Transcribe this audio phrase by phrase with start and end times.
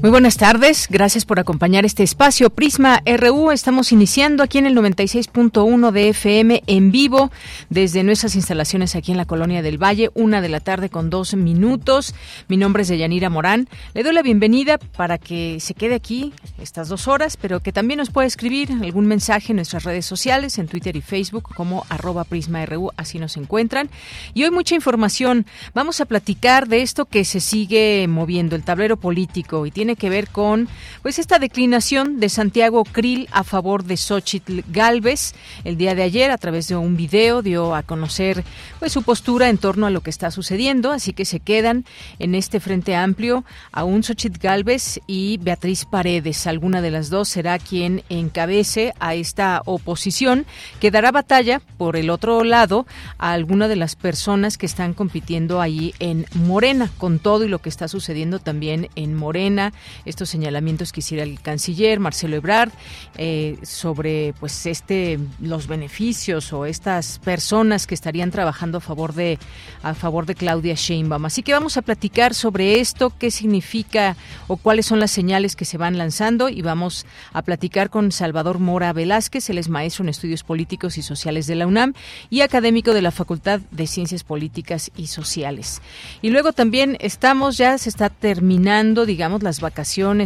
[0.00, 3.50] Muy buenas tardes, gracias por acompañar este espacio Prisma RU.
[3.50, 7.32] Estamos iniciando aquí en el 96.1 de FM en vivo
[7.68, 11.34] desde nuestras instalaciones aquí en la Colonia del Valle, una de la tarde con dos
[11.34, 12.14] minutos.
[12.46, 13.68] Mi nombre es Deyanira Morán.
[13.92, 17.98] Le doy la bienvenida para que se quede aquí estas dos horas, pero que también
[17.98, 22.22] nos pueda escribir algún mensaje en nuestras redes sociales, en Twitter y Facebook como arroba
[22.22, 23.90] Prisma RU, así nos encuentran.
[24.32, 25.44] Y hoy mucha información.
[25.74, 29.96] Vamos a platicar de esto que se sigue moviendo, el tablero político y tiene tiene
[29.96, 30.68] que ver con
[31.00, 35.32] pues esta declinación de Santiago Krill a favor de Xochitl Galvez.
[35.64, 38.44] El día de ayer, a través de un video, dio a conocer
[38.80, 41.86] pues su postura en torno a lo que está sucediendo, así que se quedan
[42.18, 46.46] en este frente amplio aún Xochitl Galvez y Beatriz Paredes.
[46.46, 50.44] Alguna de las dos será quien encabece a esta oposición
[50.80, 52.86] que dará batalla por el otro lado
[53.16, 57.60] a alguna de las personas que están compitiendo ahí en Morena, con todo y lo
[57.60, 59.72] que está sucediendo también en Morena,
[60.04, 62.70] estos señalamientos que hiciera el canciller Marcelo Ebrard
[63.16, 69.38] eh, sobre pues este los beneficios o estas personas que estarían trabajando a favor de
[69.82, 71.24] a favor de Claudia Sheinbaum.
[71.24, 74.16] Así que vamos a platicar sobre esto, qué significa
[74.46, 78.58] o cuáles son las señales que se van lanzando y vamos a platicar con Salvador
[78.58, 81.94] Mora Velázquez, él es maestro en estudios políticos y sociales de la UNAM
[82.30, 85.80] y académico de la Facultad de Ciencias Políticas y Sociales.
[86.22, 89.67] Y luego también estamos ya se está terminando, digamos, las vacaciones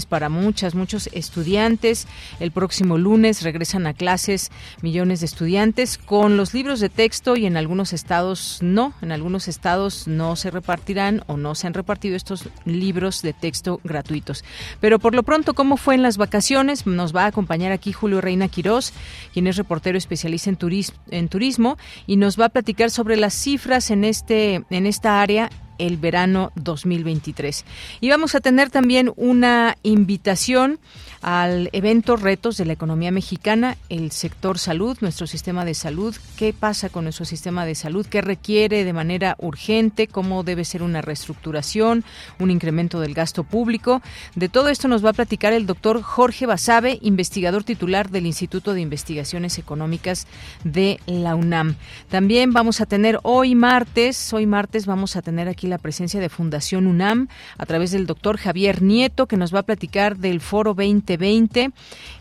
[0.08, 2.06] para muchas, muchos estudiantes.
[2.40, 4.50] El próximo lunes regresan a clases
[4.82, 9.48] millones de estudiantes con los libros de texto y en algunos estados no, en algunos
[9.48, 14.44] estados no se repartirán o no se han repartido estos libros de texto gratuitos.
[14.80, 16.86] Pero por lo pronto, ¿cómo fue en las vacaciones?
[16.86, 18.92] Nos va a acompañar aquí Julio Reina Quirós,
[19.32, 23.34] quien es reportero especialista en, turismo, en turismo y nos va a platicar sobre las
[23.34, 25.50] cifras en este en esta área
[25.82, 27.64] el verano 2023.
[28.00, 30.78] Y vamos a tener también una invitación
[31.22, 36.52] al evento Retos de la Economía Mexicana, el sector salud, nuestro sistema de salud, qué
[36.52, 41.00] pasa con nuestro sistema de salud, qué requiere de manera urgente, cómo debe ser una
[41.00, 42.04] reestructuración,
[42.40, 44.02] un incremento del gasto público.
[44.34, 48.74] De todo esto nos va a platicar el doctor Jorge Basabe, investigador titular del Instituto
[48.74, 50.26] de Investigaciones Económicas
[50.64, 51.76] de la UNAM.
[52.10, 56.28] También vamos a tener hoy martes, hoy martes vamos a tener aquí la presencia de
[56.28, 57.28] Fundación UNAM
[57.58, 61.70] a través del doctor Javier Nieto, que nos va a platicar del Foro 20 2020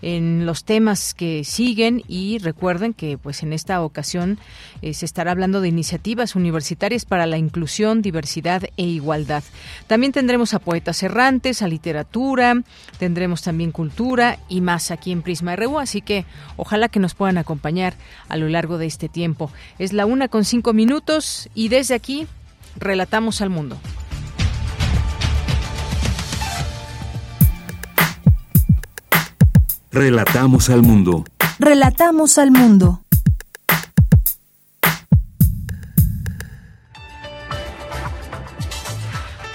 [0.02, 4.40] en los temas que siguen y recuerden que pues en esta ocasión
[4.82, 9.44] eh, se estará hablando de iniciativas universitarias para la inclusión, diversidad e igualdad.
[9.88, 12.62] También tendremos a poetas errantes, a literatura,
[12.98, 16.26] tendremos también cultura y más aquí en Prisma RU, así que
[16.58, 17.96] ojalá que nos puedan acompañar
[18.30, 19.52] a lo largo de este tiempo.
[19.80, 22.28] Es la una con cinco minutos y desde aquí
[22.78, 23.78] relatamos al mundo.
[29.94, 31.26] Relatamos al mundo.
[31.60, 33.02] Relatamos al mundo.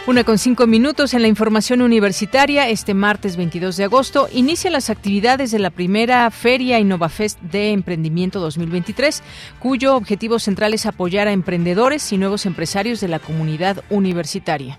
[0.07, 2.69] Una con cinco minutos en la información universitaria.
[2.69, 8.39] Este martes 22 de agosto inician las actividades de la primera Feria InnovaFest de Emprendimiento
[8.39, 9.23] 2023,
[9.59, 14.79] cuyo objetivo central es apoyar a emprendedores y nuevos empresarios de la comunidad universitaria.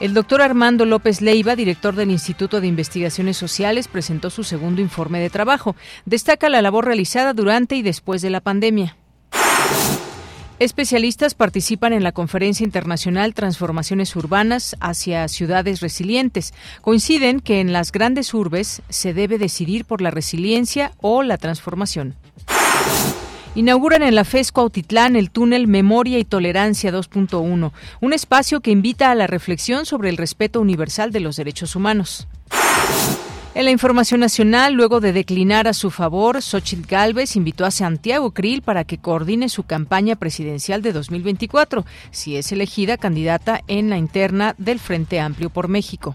[0.00, 5.20] El doctor Armando López Leiva, director del Instituto de Investigaciones Sociales, presentó su segundo informe
[5.20, 5.76] de trabajo.
[6.06, 8.96] Destaca la labor realizada durante y después de la pandemia.
[10.58, 16.54] Especialistas participan en la Conferencia Internacional Transformaciones Urbanas hacia Ciudades Resilientes.
[16.80, 22.16] Coinciden que en las grandes urbes se debe decidir por la resiliencia o la transformación.
[23.56, 29.10] Inauguran en la FESCO Autitlán el túnel Memoria y Tolerancia 2.1, un espacio que invita
[29.10, 32.28] a la reflexión sobre el respeto universal de los derechos humanos.
[33.56, 38.30] En la información nacional, luego de declinar a su favor, Xochitl Gálvez invitó a Santiago
[38.30, 43.98] Krill para que coordine su campaña presidencial de 2024, si es elegida candidata en la
[43.98, 46.14] interna del Frente Amplio por México.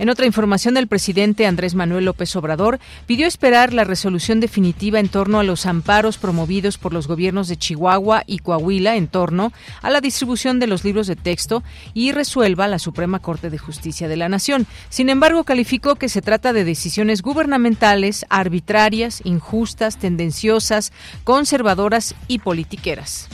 [0.00, 5.08] En otra información, el presidente Andrés Manuel López Obrador pidió esperar la resolución definitiva en
[5.08, 9.52] torno a los amparos promovidos por los gobiernos de Chihuahua y Coahuila en torno
[9.82, 11.62] a la distribución de los libros de texto
[11.94, 14.66] y resuelva la Suprema Corte de Justicia de la Nación.
[14.88, 20.92] Sin embargo, calificó que se trata de decisiones gubernamentales arbitrarias, injustas, tendenciosas,
[21.22, 23.28] conservadoras y politiqueras.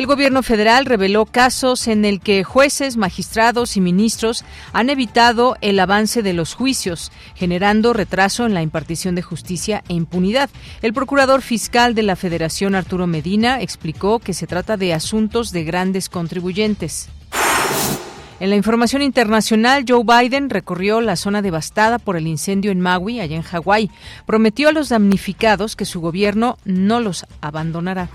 [0.00, 5.78] El gobierno federal reveló casos en el que jueces, magistrados y ministros han evitado el
[5.78, 10.48] avance de los juicios, generando retraso en la impartición de justicia e impunidad.
[10.80, 15.64] El procurador fiscal de la Federación, Arturo Medina, explicó que se trata de asuntos de
[15.64, 17.10] grandes contribuyentes.
[18.40, 23.20] En la información internacional, Joe Biden recorrió la zona devastada por el incendio en Maui,
[23.20, 23.90] allá en Hawái.
[24.24, 28.08] Prometió a los damnificados que su gobierno no los abandonará.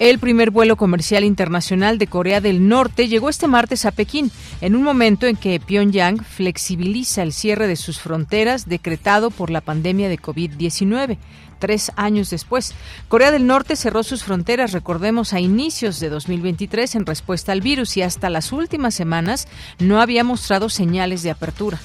[0.00, 4.30] El primer vuelo comercial internacional de Corea del Norte llegó este martes a Pekín,
[4.62, 9.60] en un momento en que Pyongyang flexibiliza el cierre de sus fronteras decretado por la
[9.60, 11.18] pandemia de COVID-19
[11.58, 12.72] tres años después.
[13.08, 17.98] Corea del Norte cerró sus fronteras, recordemos, a inicios de 2023 en respuesta al virus
[17.98, 19.48] y hasta las últimas semanas
[19.78, 21.78] no había mostrado señales de apertura.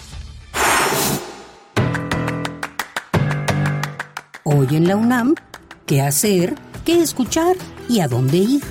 [4.44, 5.36] Hoy en la UNAM,
[5.86, 6.56] ¿qué hacer?
[6.86, 7.56] ¿Qué escuchar?
[7.90, 8.64] y a dónde ir.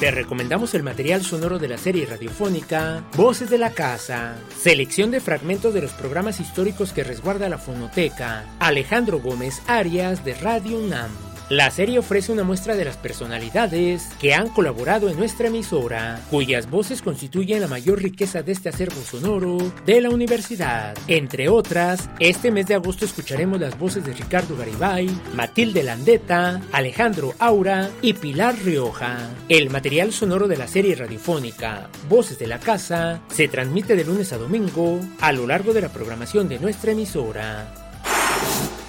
[0.00, 5.20] Te recomendamos el material sonoro de la serie radiofónica Voces de la Casa, selección de
[5.20, 11.25] fragmentos de los programas históricos que resguarda la fonoteca Alejandro Gómez Arias de Radio UNAM.
[11.48, 16.68] La serie ofrece una muestra de las personalidades que han colaborado en nuestra emisora, cuyas
[16.68, 20.98] voces constituyen la mayor riqueza de este acervo sonoro de la universidad.
[21.06, 27.32] Entre otras, este mes de agosto escucharemos las voces de Ricardo Garibay, Matilde Landeta, Alejandro
[27.38, 29.30] Aura y Pilar Rioja.
[29.48, 34.32] El material sonoro de la serie radiofónica Voces de la Casa se transmite de lunes
[34.32, 37.85] a domingo a lo largo de la programación de nuestra emisora.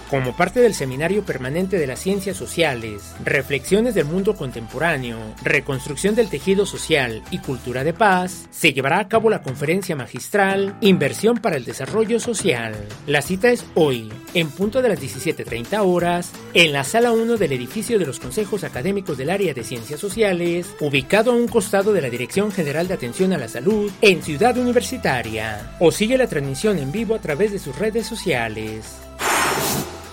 [0.10, 6.30] Como parte del Seminario Permanente de las Ciencias Sociales, Reflexiones del Mundo Contemporáneo, Reconstrucción del
[6.30, 11.58] Tejido Social y Cultura de Paz, se llevará a cabo la conferencia magistral Inversión para
[11.58, 12.74] el Desarrollo Social.
[13.06, 17.52] La cita es hoy, en punto de las 17.30 horas, en la sala 1 del
[17.52, 22.02] edificio de los Consejos Académicos del Área de Ciencias Sociales, ubicado a un costado de
[22.02, 25.76] la Dirección General de Atención a la Salud en Ciudad Universitaria.
[25.82, 29.07] O sigue la transmisión en vivo a través de sus redes sociales.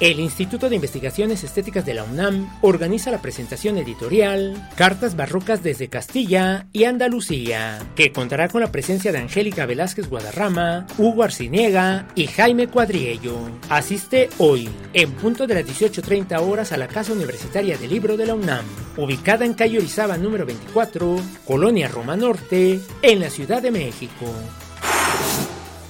[0.00, 5.88] El Instituto de Investigaciones Estéticas de la UNAM organiza la presentación editorial Cartas Barrocas desde
[5.88, 12.26] Castilla y Andalucía, que contará con la presencia de Angélica Velázquez Guadarrama, Hugo Arciniega y
[12.26, 13.38] Jaime Cuadriello.
[13.70, 18.26] Asiste hoy, en punto de las 18.30 horas, a la Casa Universitaria del Libro de
[18.26, 18.64] la UNAM,
[18.96, 24.26] ubicada en calle Orizaba número 24, Colonia Roma Norte, en la Ciudad de México.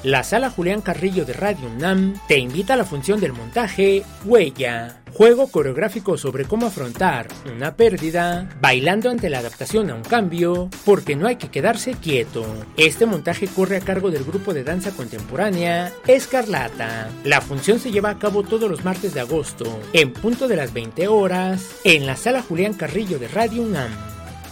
[0.04, 5.00] La sala Julián Carrillo de Radio UNAM te invita a la función del montaje Huella,
[5.14, 11.16] juego coreográfico sobre cómo afrontar una pérdida, bailando ante la adaptación a un cambio, porque
[11.16, 12.44] no hay que quedarse quieto.
[12.76, 17.08] Este montaje corre a cargo del grupo de danza contemporánea Escarlata.
[17.24, 20.74] La función se lleva a cabo todos los martes de agosto, en punto de las
[20.74, 23.90] 20 horas, en la sala Julián Carrillo de Radio UNAM.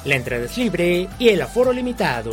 [0.07, 2.33] La entrada es libre y el aforo limitado.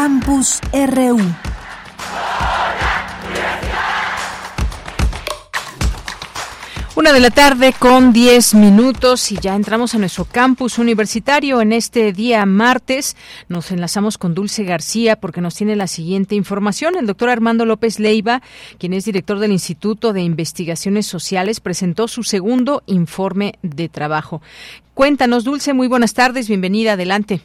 [0.00, 1.18] Campus RU.
[6.94, 11.72] Una de la tarde con 10 minutos y ya entramos a nuestro campus universitario en
[11.72, 13.16] este día martes.
[13.48, 16.94] Nos enlazamos con Dulce García porque nos tiene la siguiente información.
[16.94, 18.40] El doctor Armando López Leiva,
[18.78, 24.42] quien es director del Instituto de Investigaciones Sociales, presentó su segundo informe de trabajo.
[24.94, 27.40] Cuéntanos, Dulce, muy buenas tardes, bienvenida, adelante.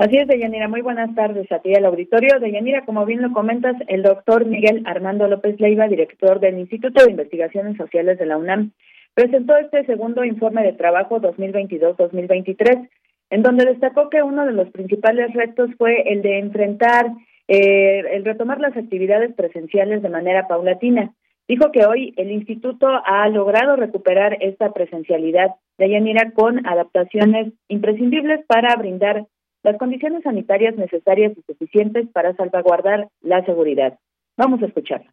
[0.00, 0.66] Así es, Deyanira.
[0.66, 2.40] Muy buenas tardes a ti al auditorio.
[2.40, 7.10] Deyanira, como bien lo comentas, el doctor Miguel Armando López Leiva, director del Instituto de
[7.10, 8.72] Investigaciones Sociales de la UNAM,
[9.12, 12.88] presentó este segundo informe de trabajo 2022-2023,
[13.28, 17.08] en donde destacó que uno de los principales retos fue el de enfrentar,
[17.46, 21.12] eh, el retomar las actividades presenciales de manera paulatina.
[21.46, 28.40] Dijo que hoy el instituto ha logrado recuperar esta presencialidad de Yanira con adaptaciones imprescindibles
[28.46, 29.26] para brindar
[29.62, 33.98] las condiciones sanitarias necesarias y suficientes para salvaguardar la seguridad.
[34.36, 35.12] Vamos a escucharla.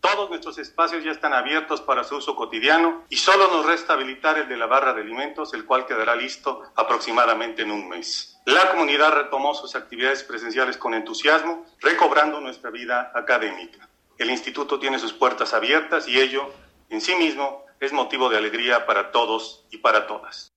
[0.00, 4.38] Todos nuestros espacios ya están abiertos para su uso cotidiano y solo nos resta habilitar
[4.38, 8.40] el de la barra de alimentos, el cual quedará listo aproximadamente en un mes.
[8.46, 13.88] La comunidad retomó sus actividades presenciales con entusiasmo, recobrando nuestra vida académica.
[14.16, 16.52] El instituto tiene sus puertas abiertas y ello,
[16.88, 20.55] en sí mismo, es motivo de alegría para todos y para todas.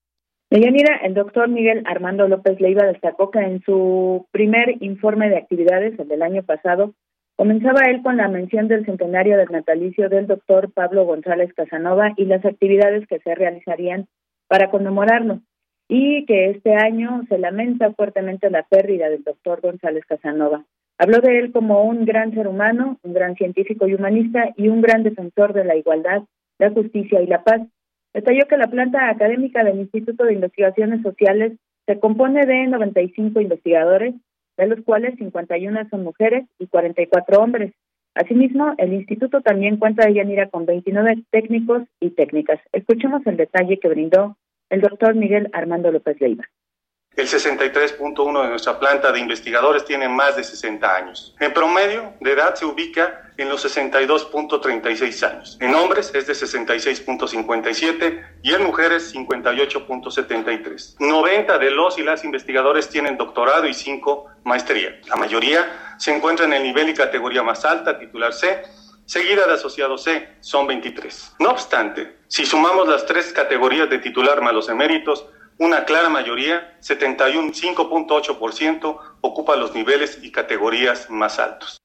[0.52, 5.98] Deyanira, el doctor Miguel Armando López Leiva destacó que en su primer informe de actividades,
[6.00, 6.96] el del año pasado,
[7.36, 12.26] comenzaba él con la mención del centenario del natalicio del doctor Pablo González Casanova y
[12.26, 14.08] las actividades que se realizarían
[14.48, 15.40] para conmemorarlo,
[15.88, 20.66] y que este año se lamenta fuertemente la pérdida del doctor González Casanova.
[20.98, 24.82] Habló de él como un gran ser humano, un gran científico y humanista y un
[24.82, 26.24] gran defensor de la igualdad,
[26.58, 27.62] la justicia y la paz.
[28.14, 31.54] Detalló que la planta académica del Instituto de Investigaciones Sociales
[31.86, 34.16] se compone de 95 investigadores,
[34.58, 37.74] de los cuales 51 son mujeres y 44 hombres.
[38.16, 42.60] Asimismo, el instituto también cuenta de Yanira con 29 técnicos y técnicas.
[42.74, 44.36] Escuchemos el detalle que brindó
[44.70, 46.46] el doctor Miguel Armando López Leiva.
[47.20, 51.36] El 63.1 de nuestra planta de investigadores tiene más de 60 años.
[51.42, 55.58] En promedio de edad se ubica en los 62.36 años.
[55.60, 60.96] En hombres es de 66.57 y en mujeres 58.73.
[60.98, 64.98] 90 de los y las investigadores tienen doctorado y 5 maestría.
[65.10, 68.64] La mayoría se encuentra en el nivel y categoría más alta, titular C,
[69.06, 71.34] seguida de asociado C, son 23.
[71.40, 75.26] No obstante, si sumamos las tres categorías de titular más los eméritos,
[75.60, 81.78] una clara mayoría, 71,5.8%, ocupa los niveles y categorías más altos.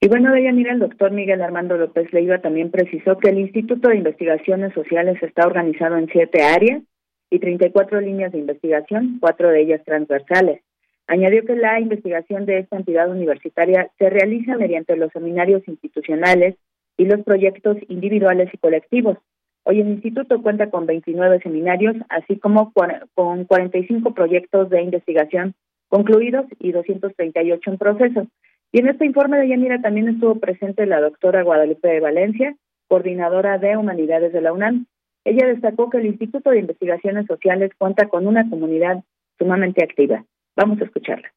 [0.00, 3.88] Y bueno, de mira, el doctor Miguel Armando López Leiva también precisó que el Instituto
[3.88, 6.82] de Investigaciones Sociales está organizado en siete áreas
[7.30, 10.60] y 34 líneas de investigación, cuatro de ellas transversales.
[11.06, 16.56] Añadió que la investigación de esta entidad universitaria se realiza mediante los seminarios institucionales
[16.96, 19.18] y los proyectos individuales y colectivos,
[19.64, 22.72] Hoy el instituto cuenta con 29 seminarios, así como
[23.14, 25.54] con 45 proyectos de investigación
[25.88, 28.26] concluidos y 238 en proceso.
[28.72, 32.56] Y en este informe de Yanira también estuvo presente la doctora Guadalupe de Valencia,
[32.88, 34.86] coordinadora de Humanidades de la UNAM.
[35.24, 39.04] Ella destacó que el Instituto de Investigaciones Sociales cuenta con una comunidad
[39.38, 40.24] sumamente activa.
[40.56, 41.32] Vamos a escucharla.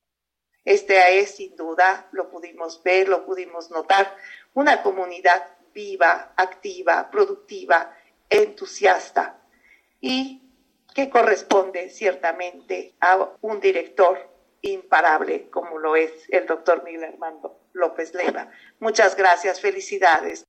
[0.63, 4.07] Esta es, sin duda, lo pudimos ver, lo pudimos notar,
[4.53, 5.43] una comunidad
[5.75, 7.91] viva, activa, productiva,
[8.29, 9.41] entusiasta
[10.01, 10.41] y
[10.93, 14.17] que corresponde ciertamente a un director
[14.61, 18.49] imparable como lo es el doctor Miguel Armando López Leiva.
[18.79, 20.45] Muchas gracias, felicidades.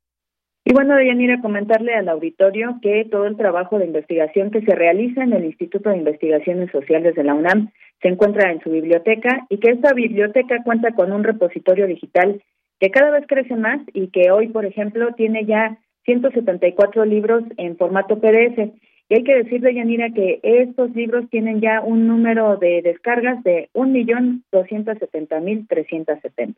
[0.64, 5.22] Y bueno, Deyanira, comentarle al auditorio que todo el trabajo de investigación que se realiza
[5.22, 7.70] en el Instituto de Investigaciones Sociales de la UNAM
[8.02, 12.42] se encuentra en su biblioteca y que esta biblioteca cuenta con un repositorio digital
[12.80, 17.76] que cada vez crece más y que hoy, por ejemplo, tiene ya 174 libros en
[17.76, 18.72] formato PDF.
[19.08, 23.70] Y hay que decirle, Yanira, que estos libros tienen ya un número de descargas de
[23.74, 26.56] 1.270.370.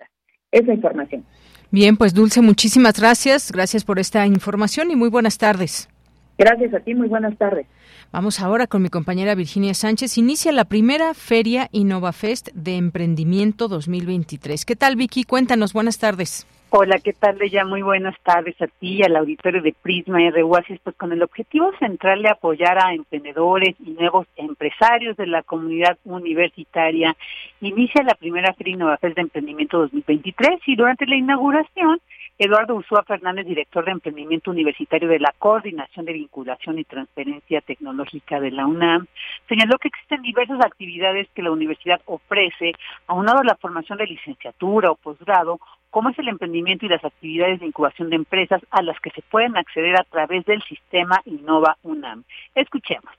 [0.50, 1.26] Esa información.
[1.70, 3.52] Bien, pues Dulce, muchísimas gracias.
[3.52, 5.90] Gracias por esta información y muy buenas tardes.
[6.38, 7.66] Gracias a ti, muy buenas tardes.
[8.12, 10.16] Vamos ahora con mi compañera Virginia Sánchez.
[10.16, 14.64] Inicia la primera Feria InnovaFest de Emprendimiento 2023.
[14.64, 15.24] ¿Qué tal, Vicky?
[15.24, 16.46] Cuéntanos, buenas tardes.
[16.70, 17.38] Hola, ¿qué tal?
[17.50, 20.52] Ya muy buenas tardes a ti y al auditorio de Prisma RU.
[20.84, 25.96] Pues con el objetivo central de apoyar a emprendedores y nuevos empresarios de la comunidad
[26.04, 27.16] universitaria,
[27.62, 32.00] inicia la primera Feria Innovación de Emprendimiento 2023 y durante la inauguración
[32.40, 38.38] Eduardo Ursúa Fernández, director de Emprendimiento Universitario de la Coordinación de Vinculación y Transferencia Tecnológica
[38.38, 39.06] de la UNAM,
[39.48, 42.74] señaló que existen diversas actividades que la universidad ofrece,
[43.08, 45.58] aunado a la formación de licenciatura o posgrado,
[45.90, 49.22] cómo es el emprendimiento y las actividades de incubación de empresas a las que se
[49.22, 52.22] pueden acceder a través del sistema Innova UNAM.
[52.54, 53.12] Escuchemos.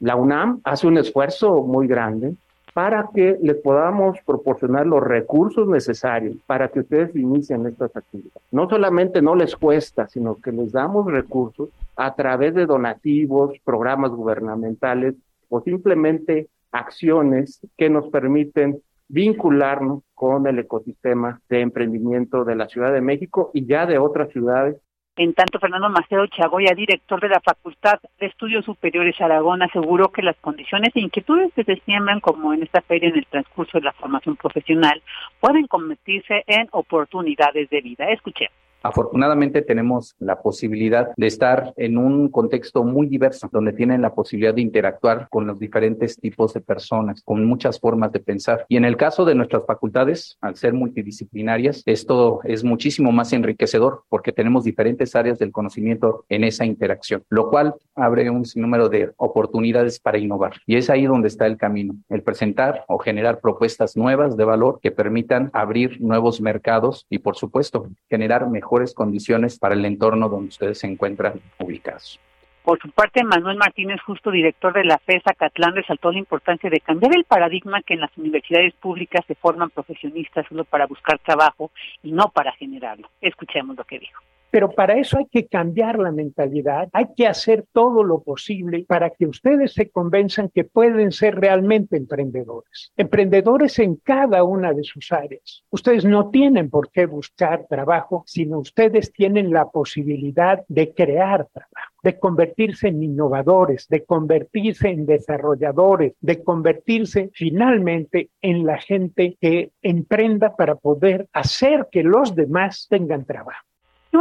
[0.00, 2.34] La UNAM hace un esfuerzo muy grande
[2.76, 8.42] para que les podamos proporcionar los recursos necesarios para que ustedes inicien estas actividades.
[8.50, 14.10] No solamente no les cuesta, sino que les damos recursos a través de donativos, programas
[14.10, 15.14] gubernamentales
[15.48, 22.92] o simplemente acciones que nos permiten vincularnos con el ecosistema de emprendimiento de la Ciudad
[22.92, 24.76] de México y ya de otras ciudades.
[25.16, 30.20] En tanto, Fernando Macedo Chagoya, director de la Facultad de Estudios Superiores Aragón, aseguró que
[30.20, 33.84] las condiciones e inquietudes que se siembran, como en esta feria en el transcurso de
[33.84, 35.02] la formación profesional,
[35.40, 38.10] pueden convertirse en oportunidades de vida.
[38.10, 44.14] Escuchemos Afortunadamente tenemos la posibilidad de estar en un contexto muy diverso, donde tienen la
[44.14, 48.64] posibilidad de interactuar con los diferentes tipos de personas, con muchas formas de pensar.
[48.68, 54.04] Y en el caso de nuestras facultades, al ser multidisciplinarias, esto es muchísimo más enriquecedor
[54.08, 59.10] porque tenemos diferentes áreas del conocimiento en esa interacción, lo cual abre un sinnúmero de
[59.16, 60.52] oportunidades para innovar.
[60.64, 64.78] Y es ahí donde está el camino, el presentar o generar propuestas nuevas de valor
[64.80, 68.48] que permitan abrir nuevos mercados y, por supuesto, generar
[68.80, 72.20] mejor condiciones para el entorno donde ustedes se encuentran ubicados.
[72.62, 76.80] Por su parte, Manuel Martínez, justo director de la FESA Catlán, resaltó la importancia de
[76.80, 81.70] cambiar el paradigma que en las universidades públicas se forman profesionistas solo para buscar trabajo
[82.02, 83.08] y no para generarlo.
[83.20, 84.20] Escuchemos lo que dijo.
[84.50, 89.10] Pero para eso hay que cambiar la mentalidad, hay que hacer todo lo posible para
[89.10, 95.12] que ustedes se convenzan que pueden ser realmente emprendedores, emprendedores en cada una de sus
[95.12, 95.64] áreas.
[95.70, 101.96] Ustedes no tienen por qué buscar trabajo, sino ustedes tienen la posibilidad de crear trabajo
[102.06, 109.72] de convertirse en innovadores, de convertirse en desarrolladores, de convertirse finalmente en la gente que
[109.82, 113.66] emprenda para poder hacer que los demás tengan trabajo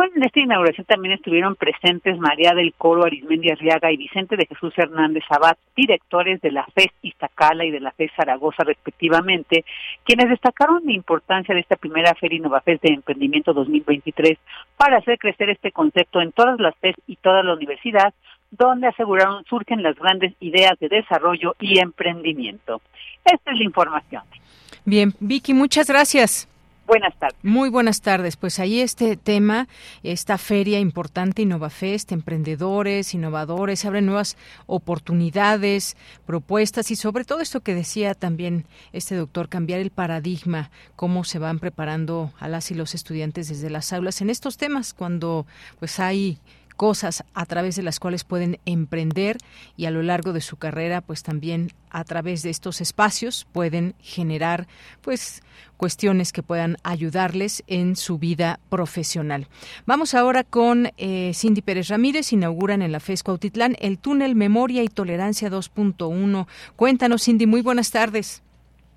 [0.04, 4.74] en esta inauguración también estuvieron presentes María del Coro Arismendi Arriaga y Vicente de Jesús
[4.78, 9.66] Hernández Abad, directores de la FES Iztacala y de la FES Zaragoza respectivamente,
[10.04, 14.38] quienes destacaron la importancia de esta primera Feria InnovaFest de Emprendimiento 2023
[14.78, 18.14] para hacer crecer este concepto en todas las FES y toda la universidad,
[18.52, 22.82] donde aseguraron surgen las grandes ideas de desarrollo y emprendimiento.
[23.24, 24.24] Esta es la información.
[24.86, 26.48] Bien, Vicky, muchas gracias.
[26.88, 27.38] Buenas tardes.
[27.42, 28.38] Muy buenas tardes.
[28.38, 29.68] Pues ahí este tema,
[30.04, 34.38] esta feria importante, InnovaFest, emprendedores, innovadores, abre nuevas
[34.68, 41.24] oportunidades, propuestas y sobre todo esto que decía también este doctor, cambiar el paradigma, cómo
[41.24, 45.48] se van preparando a las y los estudiantes desde las aulas en estos temas cuando
[45.80, 46.38] pues hay
[46.76, 49.38] cosas a través de las cuales pueden emprender
[49.78, 53.96] y a lo largo de su carrera pues también a través de estos espacios pueden
[54.00, 54.68] generar
[55.02, 55.42] pues
[55.78, 59.48] cuestiones que puedan ayudarles en su vida profesional.
[59.86, 64.84] Vamos ahora con eh, Cindy Pérez Ramírez, inauguran en la FESCO Autitlán el túnel Memoria
[64.84, 66.48] y Tolerancia 2.1.
[66.76, 68.45] Cuéntanos Cindy, muy buenas tardes.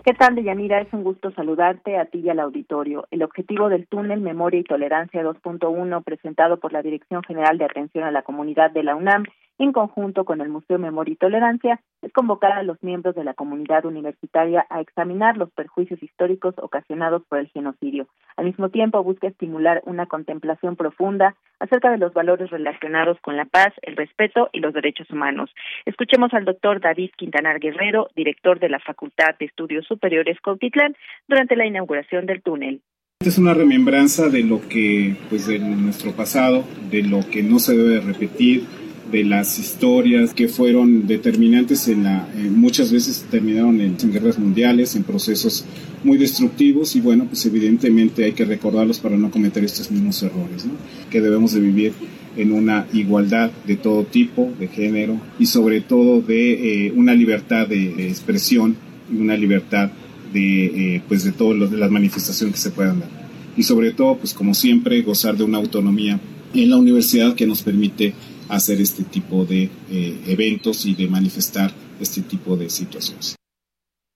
[0.08, 0.80] ¿Qué tal, Deyanira?
[0.80, 3.06] Es un gusto saludarte a ti y al auditorio.
[3.10, 8.04] El objetivo del túnel Memoria y Tolerancia 2.1, presentado por la Dirección General de Atención
[8.04, 9.24] a la Comunidad de la UNAM,
[9.59, 13.35] en conjunto con el Museo Memoria y Tolerancia, es convocar a los miembros de la
[13.35, 18.07] comunidad universitaria a examinar los perjuicios históricos ocasionados por el genocidio.
[18.37, 23.44] Al mismo tiempo, busca estimular una contemplación profunda acerca de los valores relacionados con la
[23.44, 25.51] paz, el respeto y los derechos humanos.
[25.87, 30.94] Escuchemos al doctor David Quintanar Guerrero, director de la Facultad de Estudios Superiores Cautitlán,
[31.27, 32.81] durante la inauguración del túnel.
[33.21, 37.59] Esta es una remembranza de lo que, pues, de nuestro pasado, de lo que no
[37.59, 38.62] se debe repetir,
[39.11, 44.94] de las historias que fueron determinantes en la, eh, muchas veces terminaron en, guerras mundiales,
[44.97, 45.64] en procesos
[46.05, 50.66] muy destructivos y bueno, pues evidentemente hay que recordarlos para no cometer estos mismos errores,
[50.66, 50.73] ¿no?
[51.11, 51.92] que debemos de vivir
[52.37, 57.66] en una igualdad de todo tipo, de género y sobre todo de eh, una libertad
[57.66, 58.77] de, expresión
[59.12, 59.90] y una libertad
[60.33, 63.09] de, eh, pues de todas las manifestaciones que se puedan dar.
[63.57, 66.21] Y sobre todo, pues como siempre, gozar de una autonomía
[66.55, 68.14] en la universidad que nos permite
[68.48, 73.37] hacer este tipo de eh, eventos y de manifestar este tipo de situaciones.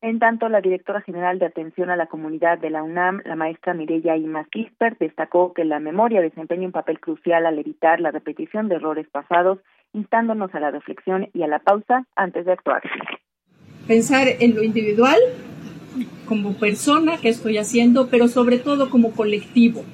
[0.01, 3.73] En tanto, la directora general de Atención a la Comunidad de la UNAM, la maestra
[3.73, 8.68] Mireya Ima Kisper, destacó que la memoria desempeña un papel crucial al evitar la repetición
[8.68, 9.61] de errores pasados,
[9.92, 12.83] instándonos a la reflexión y a la pausa antes de actuar.
[13.87, 15.18] Pensar en lo individual,
[16.27, 19.85] como persona que estoy haciendo, pero sobre todo como colectivo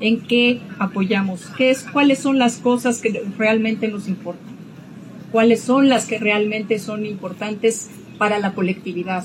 [0.00, 4.54] en qué apoyamos, qué es, cuáles son las cosas que realmente nos importan,
[5.32, 9.24] cuáles son las que realmente son importantes para la colectividad.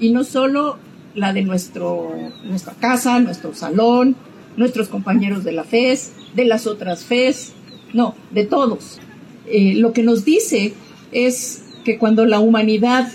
[0.00, 0.78] Y no solo
[1.14, 2.12] la de nuestro,
[2.44, 4.16] nuestra casa, nuestro salón,
[4.56, 7.52] nuestros compañeros de la FES, de las otras FES,
[7.92, 8.98] no, de todos.
[9.46, 10.74] Eh, lo que nos dice
[11.12, 13.10] es que cuando la humanidad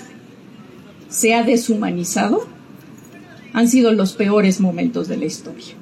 [1.09, 2.47] se ha deshumanizado,
[3.51, 5.73] han sido los peores momentos de la historia.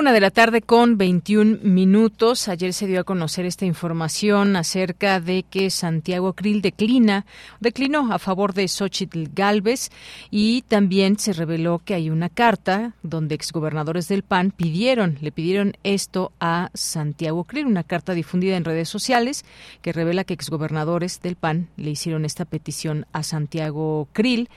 [0.00, 2.48] Una de la tarde con 21 minutos.
[2.48, 7.26] Ayer se dio a conocer esta información acerca de que Santiago Krill declina,
[7.60, 9.90] declinó a favor de Xochitl Galvez
[10.30, 15.76] y también se reveló que hay una carta donde exgobernadores del PAN pidieron, le pidieron
[15.82, 19.44] esto a Santiago Krill, una carta difundida en redes sociales
[19.82, 24.48] que revela que exgobernadores del PAN le hicieron esta petición a Santiago Krill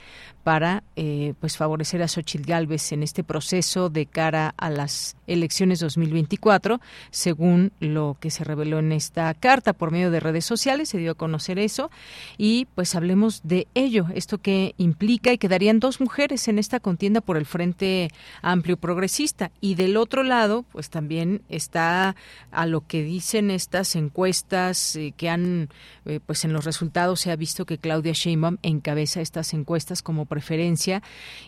[0.44, 5.80] para eh, pues favorecer a Xochitl Galvez en este proceso de cara a las elecciones
[5.80, 6.80] 2024,
[7.10, 11.12] según lo que se reveló en esta carta por medio de redes sociales, se dio
[11.12, 11.90] a conocer eso
[12.36, 17.22] y pues hablemos de ello, esto que implica y quedarían dos mujeres en esta contienda
[17.22, 18.10] por el Frente
[18.42, 22.16] Amplio Progresista y del otro lado pues también está
[22.50, 25.70] a lo que dicen estas encuestas eh, que han
[26.04, 30.26] eh, pues en los resultados se ha visto que Claudia Sheinbaum encabeza estas encuestas como
[30.34, 31.00] preferencia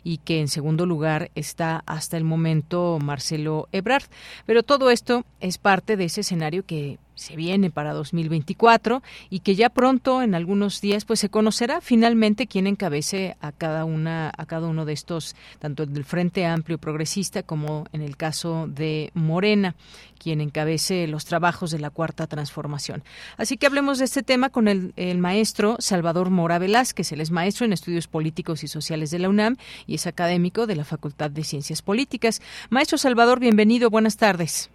[0.05, 4.05] y que en segundo lugar está hasta el momento Marcelo Ebrard.
[4.47, 9.57] Pero todo esto es parte de ese escenario que se viene para 2024 y que
[9.57, 14.47] ya pronto en algunos días pues se conocerá finalmente quién encabece a cada una a
[14.47, 19.75] cada uno de estos tanto del Frente Amplio Progresista como en el caso de Morena
[20.17, 23.03] quien encabece los trabajos de la cuarta transformación.
[23.37, 27.13] Así que hablemos de este tema con el, el maestro Salvador Mora Velázquez.
[27.13, 30.77] Él es maestro en estudios políticos y sociales de la UNAM y es académico de
[30.77, 32.41] la Facultad de Ciencias Políticas.
[32.71, 33.91] Maestro Salvador, bienvenido.
[33.91, 34.71] Buenas tardes.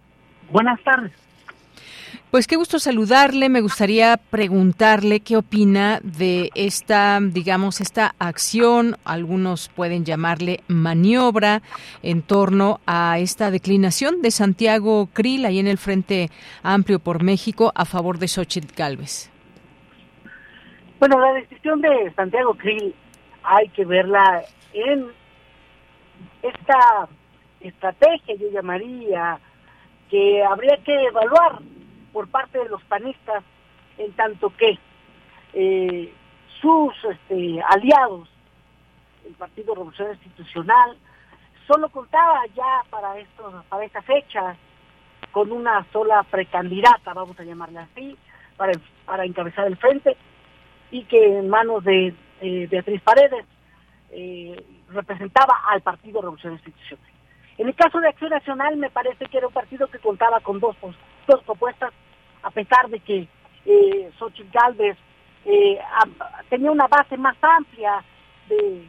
[0.50, 1.21] Buenas tardes.
[2.30, 3.48] Pues qué gusto saludarle.
[3.48, 11.62] Me gustaría preguntarle qué opina de esta, digamos, esta acción, algunos pueden llamarle maniobra,
[12.02, 16.30] en torno a esta declinación de Santiago Krill ahí en el Frente
[16.62, 19.30] Amplio por México a favor de Xochitl Galvez.
[20.98, 22.94] Bueno, la decisión de Santiago Krill
[23.42, 25.06] hay que verla en
[26.42, 27.08] esta
[27.60, 29.38] estrategia, yo llamaría,
[30.10, 31.60] que habría que evaluar
[32.12, 33.42] por parte de los panistas,
[33.98, 34.78] en tanto que
[35.54, 36.12] eh,
[36.60, 38.28] sus este, aliados,
[39.26, 40.96] el Partido Revolución Institucional,
[41.66, 44.56] solo contaba ya para, estos, para esta fecha
[45.30, 48.16] con una sola precandidata, vamos a llamarla así,
[48.56, 48.72] para,
[49.06, 50.16] para encabezar el frente,
[50.90, 53.46] y que en manos de eh, Beatriz Paredes
[54.10, 57.10] eh, representaba al Partido Revolución Institucional.
[57.58, 60.60] En el caso de Acción Nacional me parece que era un partido que contaba con
[60.60, 60.76] dos,
[61.26, 61.92] dos propuestas,
[62.42, 63.28] a pesar de que
[63.66, 64.96] eh, Xochitl Galvez
[65.44, 65.78] eh,
[66.48, 68.02] tenía una base más amplia
[68.48, 68.86] de,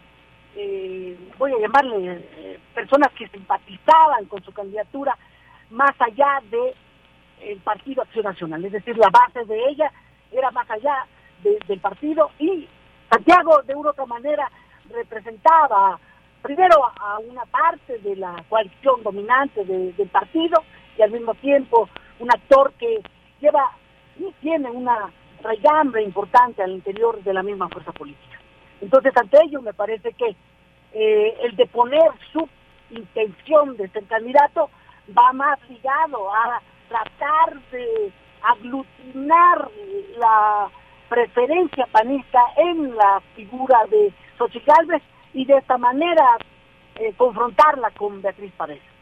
[0.55, 5.17] eh, voy a llamarle, eh, personas que simpatizaban con su candidatura,
[5.71, 6.75] más allá de
[7.41, 8.63] el Partido Acción Nacional.
[8.65, 9.91] Es decir, la base de ella
[10.31, 11.05] era más allá
[11.43, 12.67] del partido y
[13.09, 14.49] Santiago, de una u otra manera,
[14.89, 15.99] representaba
[16.41, 20.63] primero a una parte de la coalición dominante del partido
[20.97, 21.89] y al mismo tiempo
[22.19, 23.01] un actor que
[23.43, 23.69] lleva
[24.41, 28.39] tiene una raigambre importante al interior de la misma fuerza política.
[28.79, 30.35] Entonces, ante ello, me parece que
[30.93, 32.47] eh, el de poner su
[32.91, 34.69] intención de ser candidato
[35.17, 38.11] va más ligado a tratar de
[38.43, 39.69] aglutinar
[40.17, 40.69] la
[41.09, 45.03] preferencia panista en la figura de Xochitl Gálvez
[45.33, 46.37] y de esta manera
[46.95, 48.92] eh, confrontarla con Beatriz Paredes.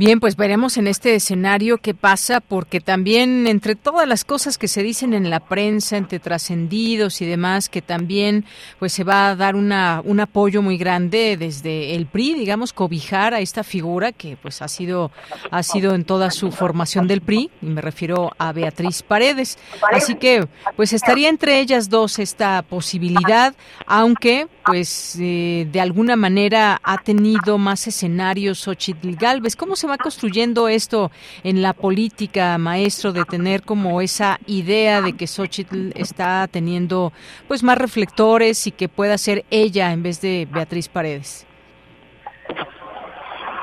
[0.00, 4.66] Bien, pues veremos en este escenario qué pasa, porque también entre todas las cosas que
[4.66, 8.46] se dicen en la prensa, entre trascendidos y demás, que también
[8.78, 13.34] pues se va a dar una, un apoyo muy grande desde el PRI, digamos, cobijar
[13.34, 15.10] a esta figura que pues ha sido,
[15.50, 19.58] ha sido en toda su formación del PRI, y me refiero a Beatriz Paredes.
[19.92, 26.80] Así que pues estaría entre ellas dos esta posibilidad, aunque pues eh, de alguna manera
[26.82, 29.56] ha tenido más escenarios Xochitl Galvez.
[29.56, 31.10] ¿Cómo se va construyendo esto
[31.44, 37.12] en la política, maestro, de tener como esa idea de que Xochitl está teniendo
[37.48, 41.46] pues más reflectores y que pueda ser ella en vez de Beatriz Paredes?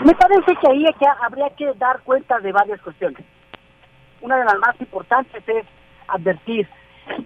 [0.02, 0.86] Me parece que ahí
[1.24, 3.20] habría que dar cuenta de varias cuestiones.
[4.22, 5.66] Una de las más importantes es
[6.08, 6.68] advertir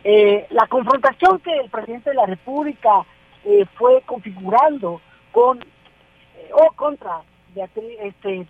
[0.04, 3.06] eh, la confrontación que el presidente de la República
[3.44, 7.22] eh, fue configurando con eh, o contra
[7.54, 8.48] Beatriz, este,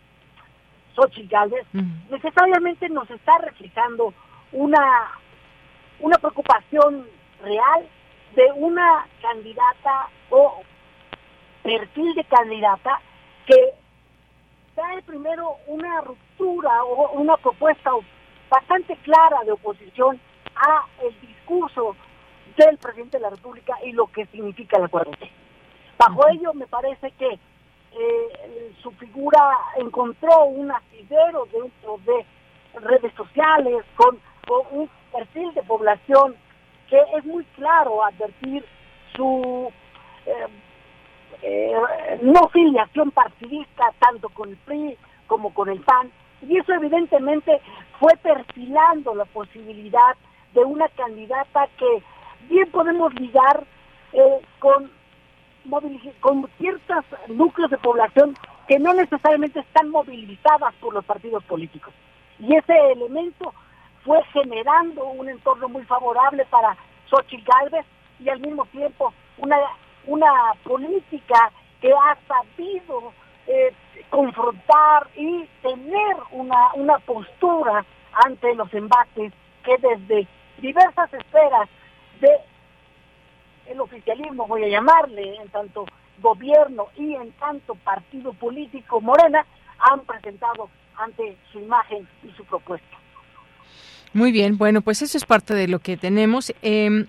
[0.96, 1.66] Xochitl Gálvez,
[2.10, 4.14] necesariamente nos está reflejando
[4.52, 5.12] una,
[6.00, 7.08] una preocupación
[7.42, 7.88] real
[8.36, 10.62] de una candidata o
[11.64, 13.02] perfil de candidata
[13.46, 13.74] que
[14.76, 17.92] trae primero una ruptura o una propuesta
[18.50, 20.20] bastante clara de oposición
[20.56, 21.96] a el discurso
[22.58, 25.12] del presidente de la República y lo que significa la 4
[25.98, 27.40] Bajo ello me parece que
[27.94, 32.26] eh, su figura encontró un asidero dentro de
[32.80, 34.20] redes sociales con,
[34.72, 36.36] un perfil de población
[36.90, 38.66] que es muy claro advertir
[39.16, 39.72] su
[40.26, 40.48] eh,
[41.42, 47.62] eh, no filiación partidista tanto con el PRI como con el PAN y eso evidentemente
[48.00, 50.16] fue perfilando la posibilidad
[50.54, 52.04] de una candidata que
[52.50, 53.64] bien podemos ligar
[54.60, 54.92] con,
[56.20, 58.36] con ciertos núcleos de población
[58.68, 61.94] que no necesariamente están movilizadas por los partidos políticos.
[62.40, 63.54] Y ese elemento
[64.04, 66.76] fue generando un entorno muy favorable para
[67.10, 67.86] Xochitl Gálvez
[68.20, 69.58] y al mismo tiempo una,
[70.06, 70.32] una
[70.64, 73.14] política que ha sabido
[73.48, 73.74] eh,
[74.10, 77.86] confrontar y tener una, una postura
[78.26, 80.28] ante los embates que desde
[80.60, 81.70] diversas esferas
[82.20, 82.30] de
[83.72, 85.86] el oficialismo, voy a llamarle, en tanto
[86.22, 89.46] gobierno y en tanto partido político Morena,
[89.80, 92.98] han presentado ante su imagen y su propuesta.
[94.14, 96.54] Muy bien, bueno, pues eso es parte de lo que tenemos.
[96.62, 97.06] Eh,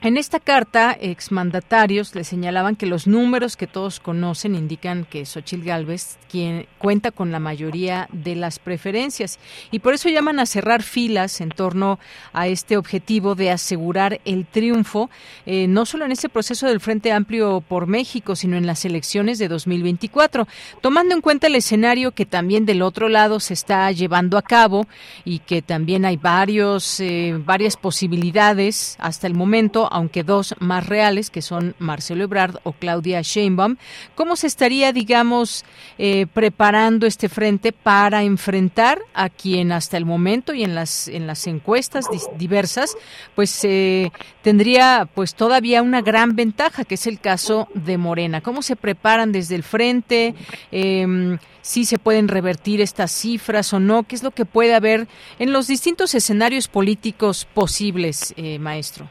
[0.00, 5.64] en esta carta, exmandatarios le señalaban que los números que todos conocen indican que Xochitl
[5.64, 10.82] Gálvez quien cuenta con la mayoría de las preferencias y por eso llaman a cerrar
[10.82, 11.98] filas en torno
[12.32, 15.10] a este objetivo de asegurar el triunfo,
[15.46, 19.38] eh, no solo en este proceso del Frente Amplio por México, sino en las elecciones
[19.38, 20.46] de 2024,
[20.80, 24.86] tomando en cuenta el escenario que también del otro lado se está llevando a cabo
[25.24, 31.30] y que también hay varios, eh, varias posibilidades hasta el momento aunque dos más reales,
[31.30, 33.76] que son Marcelo Ebrard o Claudia Sheinbaum.
[34.14, 35.64] ¿Cómo se estaría, digamos,
[35.98, 41.26] eh, preparando este frente para enfrentar a quien hasta el momento y en las en
[41.26, 42.96] las encuestas diversas,
[43.34, 48.40] pues eh, tendría pues todavía una gran ventaja, que es el caso de Morena?
[48.40, 50.34] ¿Cómo se preparan desde el frente?
[50.72, 55.06] Eh, si se pueden revertir estas cifras o no, qué es lo que puede haber
[55.38, 59.10] en los distintos escenarios políticos posibles, eh, maestro.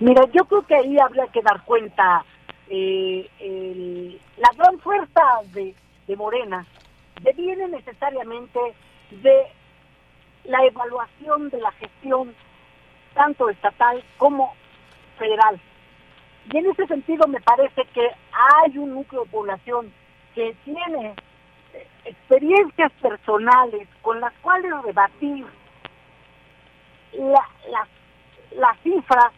[0.00, 2.24] Mira, yo creo que ahí habría que dar cuenta
[2.68, 5.74] eh, la gran fuerza de,
[6.06, 6.64] de Morena
[7.22, 8.60] deviene necesariamente
[9.10, 9.46] de
[10.44, 12.34] la evaluación de la gestión
[13.14, 14.54] tanto estatal como
[15.18, 15.60] federal.
[16.52, 19.92] Y en ese sentido me parece que hay un núcleo de población
[20.34, 21.14] que tiene
[21.74, 25.44] eh, experiencias personales con las cuales debatir
[27.14, 27.88] la, las,
[28.52, 29.32] las cifras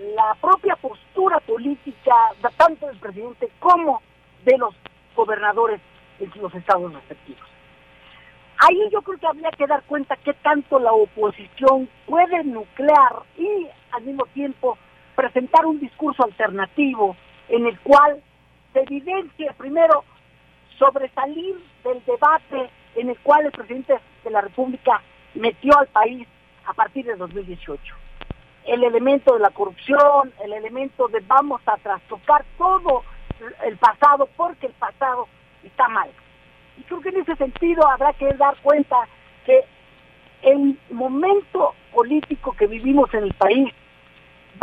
[0.00, 2.14] la propia postura política
[2.56, 4.02] tanto del presidente como
[4.44, 4.74] de los
[5.14, 5.80] gobernadores
[6.18, 7.48] en los estados respectivos.
[8.58, 13.68] Ahí yo creo que habría que dar cuenta que tanto la oposición puede nuclear y
[13.92, 14.78] al mismo tiempo
[15.16, 17.16] presentar un discurso alternativo
[17.48, 18.22] en el cual
[18.72, 20.04] se evidencie primero
[20.78, 25.02] sobresalir del debate en el cual el presidente de la República
[25.34, 26.26] metió al país
[26.66, 28.03] a partir de 2018
[28.66, 33.02] el elemento de la corrupción, el elemento de vamos a trastocar todo
[33.64, 35.28] el pasado porque el pasado
[35.62, 36.10] está mal.
[36.78, 38.96] Y creo que en ese sentido habrá que dar cuenta
[39.44, 39.64] que
[40.42, 43.72] el momento político que vivimos en el país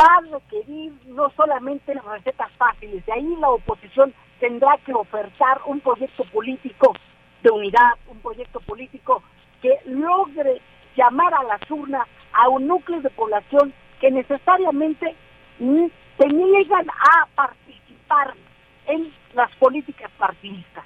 [0.00, 5.80] va a requerir no solamente recetas fáciles, de ahí la oposición tendrá que ofertar un
[5.80, 6.94] proyecto político
[7.42, 9.22] de unidad, un proyecto político
[9.60, 10.60] que logre
[10.96, 15.14] llamar a las urnas a un núcleo de población que necesariamente
[15.58, 18.34] se niegan a participar
[18.86, 20.84] en las políticas partidistas.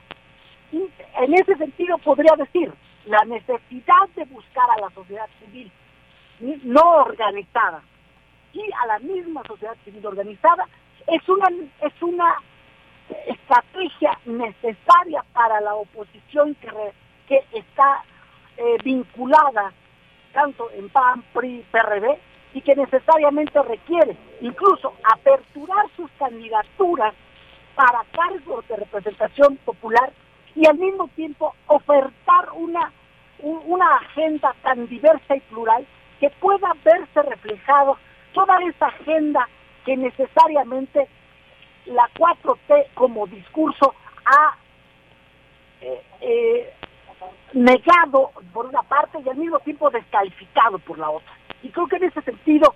[0.71, 2.71] En ese sentido podría decir,
[3.07, 5.73] la necesidad de buscar a la sociedad civil
[6.65, 7.81] no organizada
[8.53, 10.67] y a la misma sociedad civil organizada
[11.07, 11.47] es una
[11.81, 12.35] es una
[13.27, 16.69] estrategia necesaria para la oposición que,
[17.29, 18.05] que está
[18.59, 19.73] eh, vinculada
[20.35, 22.19] tanto en PAN, PRI, PRD,
[22.57, 27.15] y que necesariamente requiere incluso aperturar sus candidaturas
[27.75, 30.11] para cargos de representación popular
[30.55, 32.91] y al mismo tiempo ofertar una,
[33.43, 35.87] una agenda tan diversa y plural
[36.19, 37.99] que pueda verse reflejado
[38.33, 39.47] toda esa agenda
[39.85, 41.09] que necesariamente
[41.85, 44.57] la 4T como discurso ha
[45.83, 46.73] eh, eh,
[47.53, 51.37] negado por una parte y al mismo tiempo descalificado por la otra.
[51.67, 52.73] Y creo que en ese sentido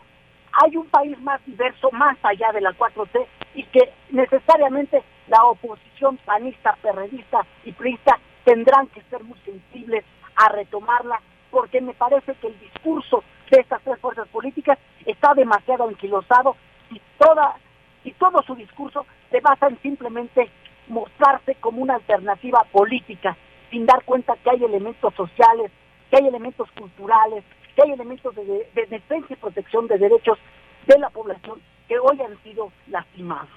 [0.53, 3.25] hay un país más diverso, más allá de la 4T,
[3.55, 10.49] y que necesariamente la oposición panista, perredista y priista tendrán que ser muy sensibles a
[10.49, 11.21] retomarla,
[11.53, 14.77] porque me parece que el discurso de estas tres fuerzas políticas
[15.07, 16.57] está demasiado anquilosado
[16.91, 17.55] y toda
[18.03, 20.51] y todo su discurso se basa en simplemente
[20.89, 23.37] mostrarse como una alternativa política,
[23.71, 25.71] sin dar cuenta que hay elementos sociales,
[26.11, 28.43] que hay elementos culturales, que hay elementos de,
[28.75, 30.39] de defensa y protección de derechos
[30.87, 33.49] de la población que hoy han sido lastimados.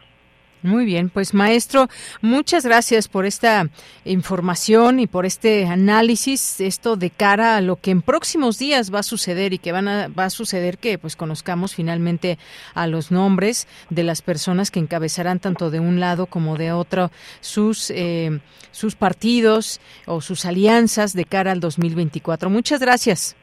[0.63, 1.89] Muy bien, pues maestro,
[2.21, 3.67] muchas gracias por esta
[4.06, 8.99] información y por este análisis, esto de cara a lo que en próximos días va
[8.99, 12.39] a suceder y que van a, va a suceder que pues conozcamos finalmente
[12.76, 17.12] a los nombres de las personas que encabezarán tanto de un lado como de otro
[17.41, 18.39] sus eh,
[18.71, 22.49] sus partidos o sus alianzas de cara al 2024.
[22.49, 23.36] Muchas gracias.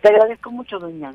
[0.00, 1.12] Te agradezco mucho, doña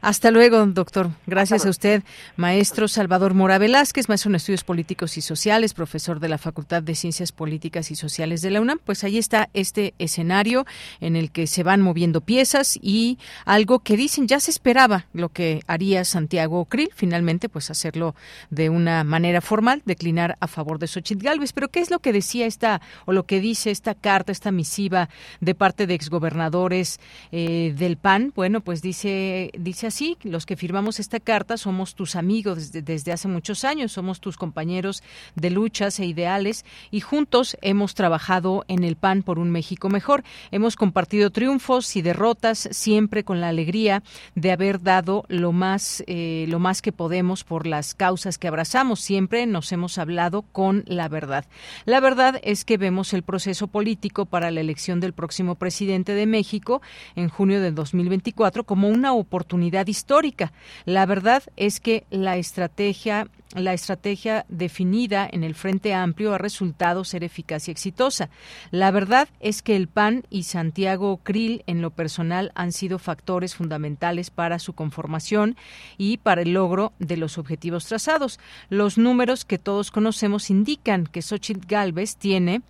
[0.00, 1.10] hasta luego, doctor.
[1.26, 2.02] Gracias a usted,
[2.36, 6.94] maestro Salvador Mora Velázquez, maestro en estudios políticos y sociales, profesor de la Facultad de
[6.94, 8.80] Ciencias Políticas y Sociales de la UNAM.
[8.84, 10.66] Pues ahí está este escenario
[11.00, 15.30] en el que se van moviendo piezas y algo que dicen ya se esperaba lo
[15.30, 18.14] que haría Santiago Krill, finalmente, pues hacerlo
[18.50, 21.52] de una manera formal, declinar a favor de Xochitl Galvez.
[21.52, 25.08] Pero ¿qué es lo que decía esta o lo que dice esta carta, esta misiva
[25.40, 27.00] de parte de exgobernadores
[27.32, 28.23] eh, del PAN?
[28.34, 33.12] Bueno, pues dice dice así, los que firmamos esta carta somos tus amigos desde, desde,
[33.12, 35.02] hace muchos años, somos tus compañeros
[35.34, 40.24] de luchas e ideales y juntos hemos trabajado en el PAN por un México mejor.
[40.50, 44.02] Hemos compartido triunfos y derrotas siempre con la alegría
[44.34, 49.00] de haber dado lo más, eh, lo más que podemos por las causas que abrazamos.
[49.00, 51.44] Siempre nos hemos hablado con la verdad.
[51.84, 56.26] La verdad es que vemos el proceso político para la elección del próximo presidente de
[56.26, 56.82] México
[57.16, 57.72] en junio de
[58.14, 60.52] 2024 como una oportunidad histórica.
[60.84, 67.04] La verdad es que la estrategia la estrategia definida en el Frente Amplio ha resultado
[67.04, 68.28] ser eficaz y exitosa.
[68.72, 73.54] La verdad es que el PAN y Santiago Krill en lo personal han sido factores
[73.54, 75.56] fundamentales para su conformación
[75.98, 78.40] y para el logro de los objetivos trazados.
[78.70, 82.62] Los números que todos conocemos indican que Xochitl Galvez tiene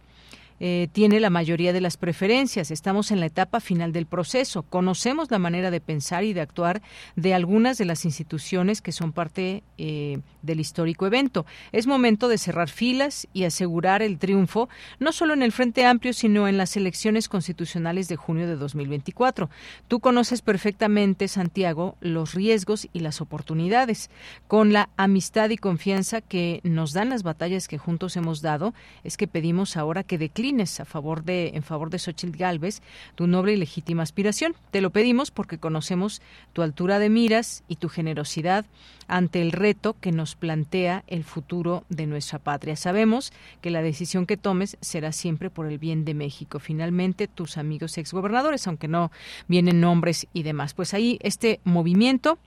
[0.66, 2.70] eh, tiene la mayoría de las preferencias.
[2.70, 4.62] Estamos en la etapa final del proceso.
[4.62, 6.80] Conocemos la manera de pensar y de actuar
[7.16, 11.44] de algunas de las instituciones que son parte eh, del histórico evento.
[11.72, 16.14] Es momento de cerrar filas y asegurar el triunfo, no solo en el Frente Amplio,
[16.14, 19.50] sino en las elecciones constitucionales de junio de 2024.
[19.86, 24.08] Tú conoces perfectamente, Santiago, los riesgos y las oportunidades.
[24.48, 28.72] Con la amistad y confianza que nos dan las batallas que juntos hemos dado,
[29.02, 32.80] es que pedimos ahora que decline a favor de, en favor de Xochitl Galvez
[33.14, 34.54] tu noble y legítima aspiración.
[34.70, 38.64] Te lo pedimos porque conocemos tu altura de miras y tu generosidad
[39.08, 42.76] ante el reto que nos plantea el futuro de nuestra patria.
[42.76, 46.58] Sabemos que la decisión que tomes será siempre por el bien de México.
[46.58, 49.10] Finalmente, tus amigos exgobernadores, aunque no
[49.48, 50.72] vienen nombres y demás.
[50.72, 52.38] Pues ahí este movimiento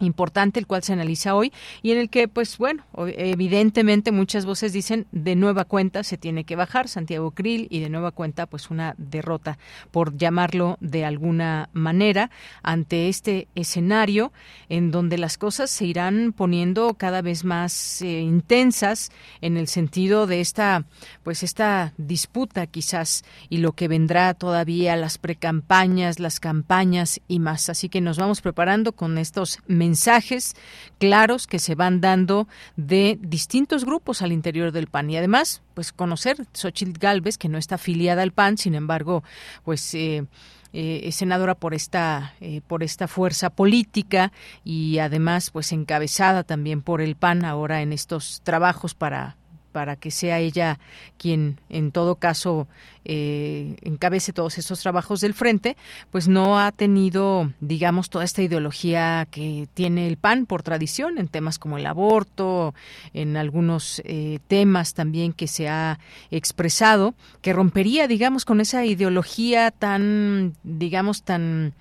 [0.00, 2.84] importante el cual se analiza hoy y en el que pues bueno
[3.16, 7.90] evidentemente muchas voces dicen de nueva cuenta se tiene que bajar Santiago Krill y de
[7.90, 9.58] nueva cuenta pues una derrota
[9.90, 12.30] por llamarlo de alguna manera
[12.62, 14.32] ante este escenario
[14.68, 20.26] en donde las cosas se irán poniendo cada vez más eh, intensas en el sentido
[20.26, 20.84] de esta
[21.22, 27.68] pues esta disputa quizás y lo que vendrá todavía las precampañas las campañas y más.
[27.68, 30.54] Así que nos vamos preparando con estos mensajes mensajes
[30.98, 32.46] claros que se van dando
[32.76, 37.56] de distintos grupos al interior del PAN y además pues conocer Xochitl Galvez que no
[37.56, 39.22] está afiliada al PAN sin embargo
[39.64, 40.26] pues eh,
[40.74, 44.30] eh, es senadora por esta eh, por esta fuerza política
[44.62, 49.36] y además pues encabezada también por el PAN ahora en estos trabajos para
[49.78, 50.80] para que sea ella
[51.18, 52.66] quien en todo caso
[53.04, 55.76] eh, encabece todos estos trabajos del frente,
[56.10, 61.28] pues no ha tenido, digamos, toda esta ideología que tiene el PAN por tradición en
[61.28, 62.74] temas como el aborto,
[63.14, 66.00] en algunos eh, temas también que se ha
[66.32, 71.72] expresado, que rompería, digamos, con esa ideología tan, digamos, tan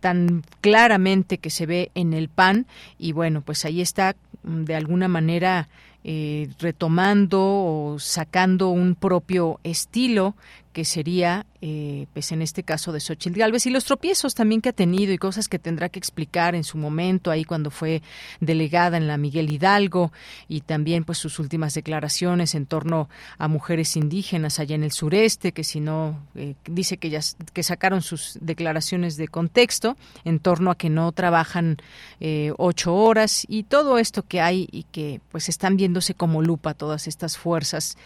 [0.00, 2.66] tan claramente que se ve en el PAN.
[2.98, 5.68] Y bueno, pues ahí está de alguna manera
[6.08, 10.36] eh, retomando o sacando un propio estilo
[10.76, 14.68] que sería, eh, pues en este caso de Xochitl Galvez, y los tropiezos también que
[14.68, 18.02] ha tenido y cosas que tendrá que explicar en su momento, ahí cuando fue
[18.40, 20.12] delegada en la Miguel Hidalgo,
[20.48, 23.08] y también pues sus últimas declaraciones en torno
[23.38, 27.20] a mujeres indígenas allá en el sureste, que si no, eh, dice que ya
[27.54, 29.96] que sacaron sus declaraciones de contexto
[30.26, 31.78] en torno a que no trabajan
[32.20, 36.74] eh, ocho horas y todo esto que hay y que pues están viéndose como lupa
[36.74, 37.96] todas estas fuerzas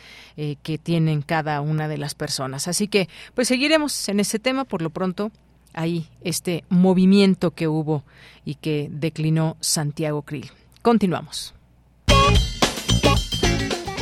[0.62, 2.59] que tienen cada una de las personas.
[2.68, 5.32] Así que pues seguiremos en ese tema por lo pronto
[5.72, 8.04] ahí este movimiento que hubo
[8.44, 10.50] y que declinó Santiago Krill.
[10.82, 11.54] Continuamos.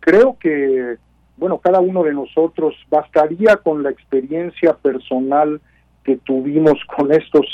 [0.00, 0.96] Creo que,
[1.36, 5.60] bueno, cada uno de nosotros bastaría con la experiencia personal
[6.04, 7.46] que tuvimos con estos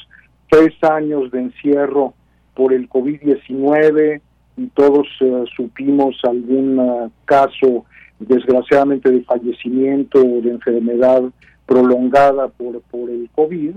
[0.51, 2.15] tres años de encierro
[2.55, 4.21] por el COVID-19
[4.57, 7.85] y todos eh, supimos algún eh, caso
[8.19, 11.23] desgraciadamente de fallecimiento o de enfermedad
[11.67, 13.77] prolongada por, por el COVID,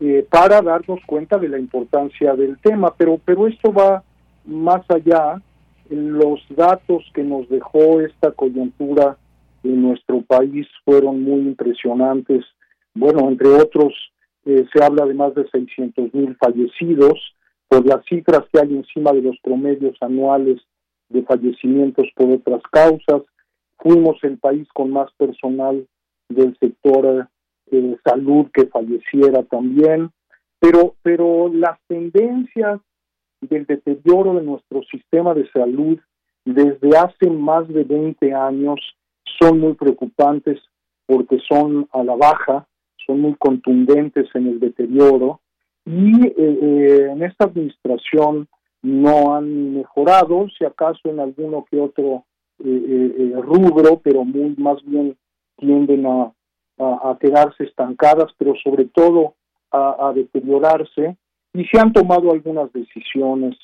[0.00, 2.92] eh, para darnos cuenta de la importancia del tema.
[2.96, 4.02] Pero, pero esto va
[4.44, 5.40] más allá.
[5.88, 9.16] Los datos que nos dejó esta coyuntura
[9.64, 12.44] en nuestro país fueron muy impresionantes.
[12.98, 13.94] Bueno, entre otros,
[14.44, 17.34] se habla de más de 600 mil fallecidos,
[17.68, 20.60] por las cifras que hay encima de los promedios anuales
[21.10, 23.22] de fallecimientos por otras causas.
[23.78, 25.86] Fuimos el país con más personal
[26.28, 27.28] del sector
[27.70, 30.10] eh, salud que falleciera también,
[30.58, 32.80] pero, pero las tendencias
[33.40, 35.98] del deterioro de nuestro sistema de salud
[36.44, 38.80] desde hace más de 20 años
[39.38, 40.58] son muy preocupantes
[41.06, 42.66] porque son a la baja,
[43.08, 45.40] son muy contundentes en el deterioro
[45.86, 48.46] y eh, eh, en esta administración
[48.82, 52.24] no han mejorado, si acaso en alguno que otro
[52.62, 55.16] eh, rubro, pero muy más bien
[55.56, 56.32] tienden a,
[57.20, 59.34] quedarse estancadas, pero sobre todo
[59.72, 61.16] a, deteriorarse,
[61.52, 63.56] y se han tomado algunas decisiones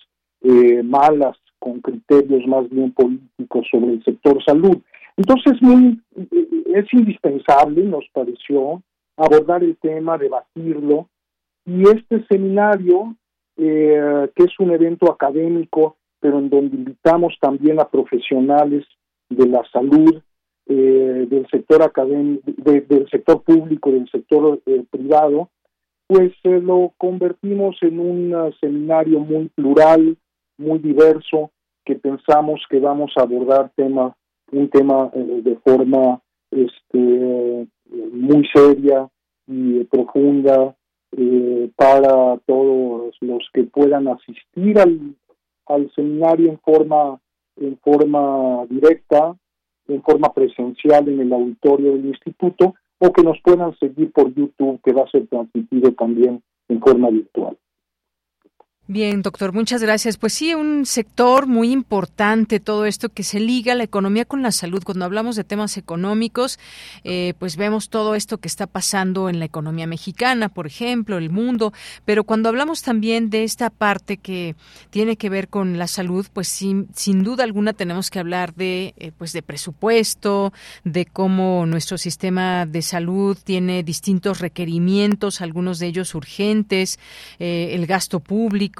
[0.82, 4.78] malas con criterios más bien políticos sobre el sector salud.
[5.16, 5.53] Entonces,
[6.74, 8.82] es indispensable, nos pareció,
[9.17, 11.09] abordar el tema, debatirlo,
[11.67, 13.17] y este seminario,
[13.57, 18.85] eh, que es un evento académico, pero en donde invitamos también a profesionales
[19.31, 20.23] de la salud,
[20.67, 25.51] eh, del sector académico, del sector público, del sector eh, privado,
[26.07, 30.17] pues lo convertimos en un seminario muy plural,
[30.59, 31.51] muy diverso,
[31.85, 34.15] que pensamos que vamos a abordar tema,
[34.53, 37.67] un tema de forma este,
[38.12, 39.09] muy seria
[39.47, 40.74] y profunda,
[41.16, 45.14] eh, para todos los que puedan asistir al,
[45.66, 47.20] al seminario en forma
[47.57, 49.36] en forma directa,
[49.86, 54.80] en forma presencial en el auditorio del instituto o que nos puedan seguir por YouTube
[54.82, 57.57] que va a ser transmitido también en forma virtual.
[58.87, 60.18] Bien, doctor, muchas gracias.
[60.18, 64.53] Pues sí, un sector muy importante, todo esto que se liga la economía con la
[64.53, 64.82] salud.
[64.85, 66.59] Cuando hablamos de temas económicos,
[67.03, 71.30] eh, pues vemos todo esto que está pasando en la economía mexicana, por ejemplo, el
[71.30, 71.72] mundo.
[72.05, 74.55] Pero cuando hablamos también de esta parte que
[74.91, 78.93] tiene que ver con la salud, pues sin, sin duda alguna tenemos que hablar de,
[78.99, 80.53] eh, pues de presupuesto,
[80.85, 86.99] de cómo nuestro sistema de salud tiene distintos requerimientos, algunos de ellos urgentes,
[87.39, 88.74] eh, el gasto público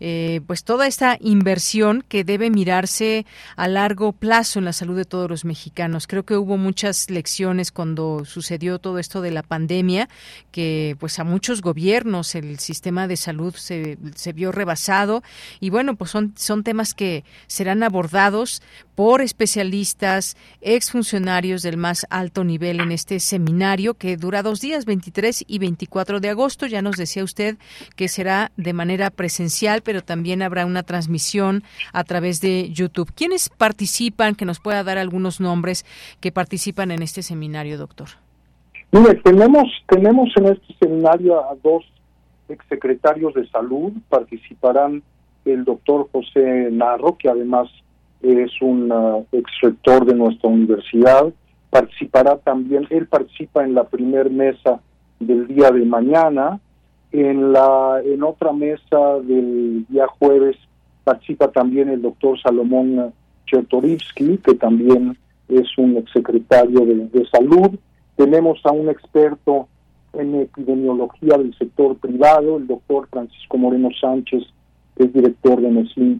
[0.00, 3.26] eh, pues toda esta inversión que debe mirarse
[3.56, 6.06] a largo plazo en la salud de todos los mexicanos.
[6.06, 10.08] Creo que hubo muchas lecciones cuando sucedió todo esto de la pandemia,
[10.50, 15.22] que pues a muchos gobiernos el sistema de salud se, se vio rebasado
[15.60, 18.62] y bueno, pues son, son temas que serán abordados
[18.98, 25.44] por especialistas, exfuncionarios del más alto nivel en este seminario que dura dos días, 23
[25.46, 26.66] y 24 de agosto.
[26.66, 27.58] Ya nos decía usted
[27.94, 33.12] que será de manera presencial, pero también habrá una transmisión a través de YouTube.
[33.14, 34.34] ¿Quiénes participan?
[34.34, 35.86] Que nos pueda dar algunos nombres
[36.18, 38.08] que participan en este seminario, doctor.
[38.90, 41.84] Mire, tenemos, tenemos en este seminario a dos
[42.48, 43.92] exsecretarios de salud.
[44.08, 45.04] Participarán
[45.44, 47.68] el doctor José Narro, que además
[48.22, 51.32] es un uh, ex rector de nuestra universidad.
[51.70, 54.80] Participará también, él participa en la primer mesa
[55.20, 56.60] del día de mañana.
[57.12, 60.56] En, la, en otra mesa del día jueves
[61.04, 63.12] participa también el doctor Salomón
[63.46, 65.16] Chertorivsky, que también
[65.48, 67.70] es un exsecretario de, de salud.
[68.16, 69.68] Tenemos a un experto
[70.12, 74.42] en epidemiología del sector privado, el doctor Francisco Moreno Sánchez,
[74.96, 75.70] que es director de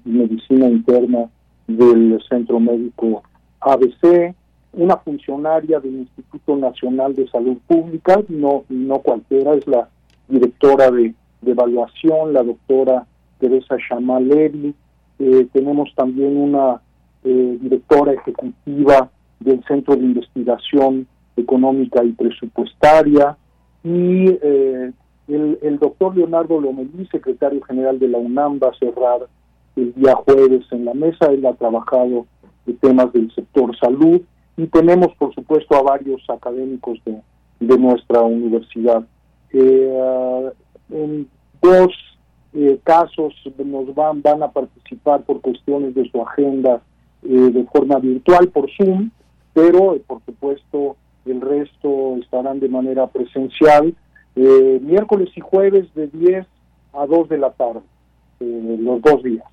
[0.05, 1.29] medicina interna
[1.69, 3.23] del Centro Médico
[3.61, 4.35] ABC,
[4.73, 9.89] una funcionaria del Instituto Nacional de Salud Pública, no, no cualquiera, es la
[10.27, 11.15] directora de,
[11.47, 13.07] evaluación, la doctora
[13.39, 14.75] Teresa Chamalevi,
[15.21, 16.81] eh, tenemos también una
[17.25, 21.07] eh, directora ejecutiva del Centro de Investigación
[21.37, 23.37] Económica y Presupuestaria,
[23.85, 24.93] y eh,
[25.29, 29.29] el, el doctor Leonardo Lomelí, secretario general de la UNAM, va a cerrar
[29.79, 31.27] el día jueves en la mesa.
[31.27, 32.27] Él ha trabajado
[32.67, 34.21] de temas del sector salud
[34.57, 37.21] y tenemos, por supuesto, a varios académicos de,
[37.61, 39.05] de nuestra universidad.
[39.53, 40.51] Eh,
[40.91, 41.29] en
[41.63, 41.93] dos
[42.53, 46.83] eh, casos nos van, van a participar por cuestiones de su agenda
[47.23, 49.11] eh, de forma virtual por Zoom,
[49.55, 53.95] pero por supuesto el resto estarán de manera presencial
[54.35, 56.47] miércoles y jueves de 10
[56.93, 57.81] a 2 de la tarde,
[58.39, 59.45] los dos días.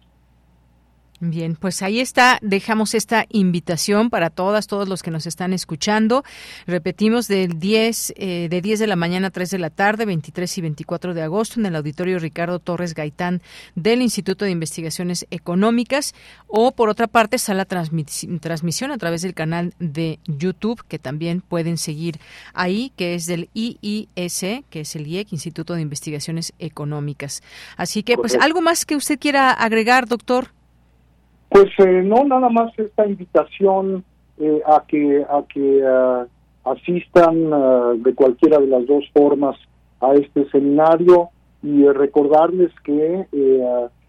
[1.22, 6.26] Bien, pues ahí está, dejamos esta invitación para todas, todos los que nos están escuchando.
[6.68, 10.58] Repetimos del 10, eh, de 10 de la mañana a 3 de la tarde, 23
[10.58, 13.42] y 24 de agosto, en el auditorio Ricardo Torres Gaitán
[13.76, 16.14] del Instituto de Investigaciones Económicas.
[16.48, 21.40] O por otra parte, está la transmisión a través del canal de YouTube, que también
[21.40, 22.20] pueden seguir
[22.54, 27.42] ahí, que es del IIS, que es el IEC, Instituto de Investigaciones Económicas.
[27.78, 30.55] Así que, pues, algo más que usted quiera agregar, doctor.
[31.50, 34.04] Pues eh, no, nada más esta invitación
[34.38, 36.26] eh, a que a que eh,
[36.66, 39.56] asistan de cualquiera de las dos formas
[40.02, 41.30] a este seminario
[41.62, 43.26] y recordarles que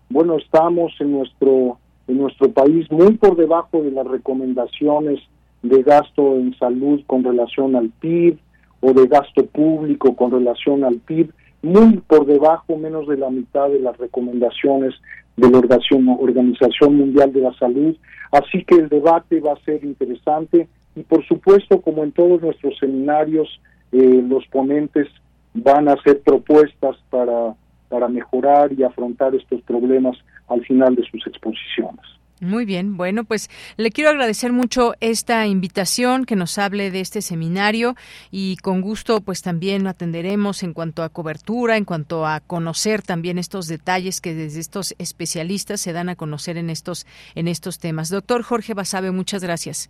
[0.09, 1.79] bueno estamos en nuestro
[2.09, 5.21] en nuestro país muy por debajo de las recomendaciones
[5.63, 8.39] de gasto en salud con relación al PIB
[8.81, 11.33] o de gasto público con relación al PIB,
[11.63, 14.95] muy por debajo, menos de la mitad de las recomendaciones
[15.37, 17.97] de la Organización Mundial de la Salud.
[18.33, 22.79] Así que el debate va a ser interesante y por supuesto, como en todos nuestros
[22.79, 23.61] seminarios,
[23.93, 25.07] eh, los ponentes
[25.53, 27.55] van a hacer propuestas para,
[27.89, 30.17] para mejorar y afrontar estos problemas
[30.49, 32.05] al final de sus exposiciones.
[32.41, 37.23] Muy bien, bueno, pues le quiero agradecer mucho esta invitación, que nos hable de este
[37.23, 37.97] seminario
[38.31, 43.01] y con gusto pues también lo atenderemos en cuanto a cobertura, en cuanto a conocer
[43.01, 47.79] también estos detalles que desde estos especialistas se dan a conocer en estos en estos
[47.79, 48.11] temas.
[48.11, 49.89] Doctor Jorge Basabe, muchas gracias.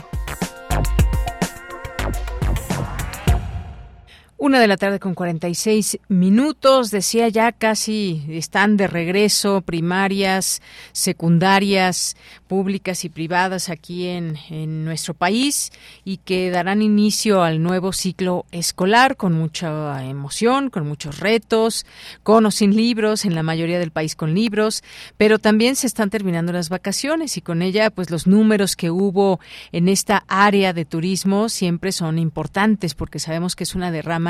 [4.40, 6.92] Una de la tarde con 46 minutos.
[6.92, 10.62] Decía ya casi están de regreso primarias,
[10.92, 12.16] secundarias,
[12.46, 15.72] públicas y privadas aquí en, en nuestro país
[16.04, 21.84] y que darán inicio al nuevo ciclo escolar con mucha emoción, con muchos retos,
[22.22, 24.84] con o sin libros, en la mayoría del país con libros,
[25.16, 29.40] pero también se están terminando las vacaciones y con ella pues los números que hubo
[29.72, 34.27] en esta área de turismo siempre son importantes porque sabemos que es una derrama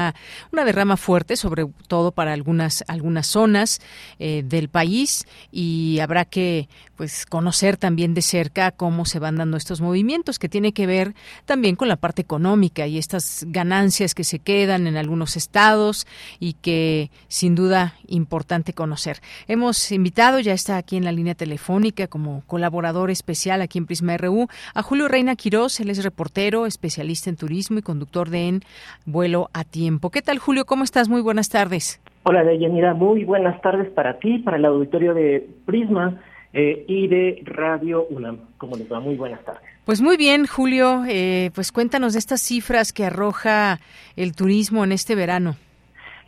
[0.53, 3.81] una derrama fuerte, sobre todo para algunas, algunas zonas
[4.19, 9.57] eh, del país y habrá que pues conocer también de cerca cómo se van dando
[9.57, 14.25] estos movimientos que tiene que ver también con la parte económica y estas ganancias que
[14.25, 16.07] se quedan en algunos estados
[16.41, 19.21] y que sin duda importante conocer.
[19.47, 24.17] Hemos invitado, ya está aquí en la línea telefónica como colaborador especial aquí en Prisma
[24.17, 28.65] RU a Julio Reina Quirós, él es reportero, especialista en turismo y conductor de En
[29.07, 29.88] Vuelo a Tiempo.
[30.13, 30.67] ¿Qué tal, Julio?
[30.67, 31.09] ¿Cómo estás?
[31.09, 32.01] Muy buenas tardes.
[32.25, 32.93] Hola, Deyanira.
[32.93, 36.21] Muy buenas tardes para ti, para el auditorio de Prisma
[36.53, 38.39] eh, y de Radio UNAM.
[38.59, 39.01] ¿Cómo les va?
[39.01, 39.63] Muy buenas tardes.
[39.87, 41.05] Pues muy bien, Julio.
[41.09, 43.79] Eh, pues cuéntanos de estas cifras que arroja
[44.15, 45.55] el turismo en este verano.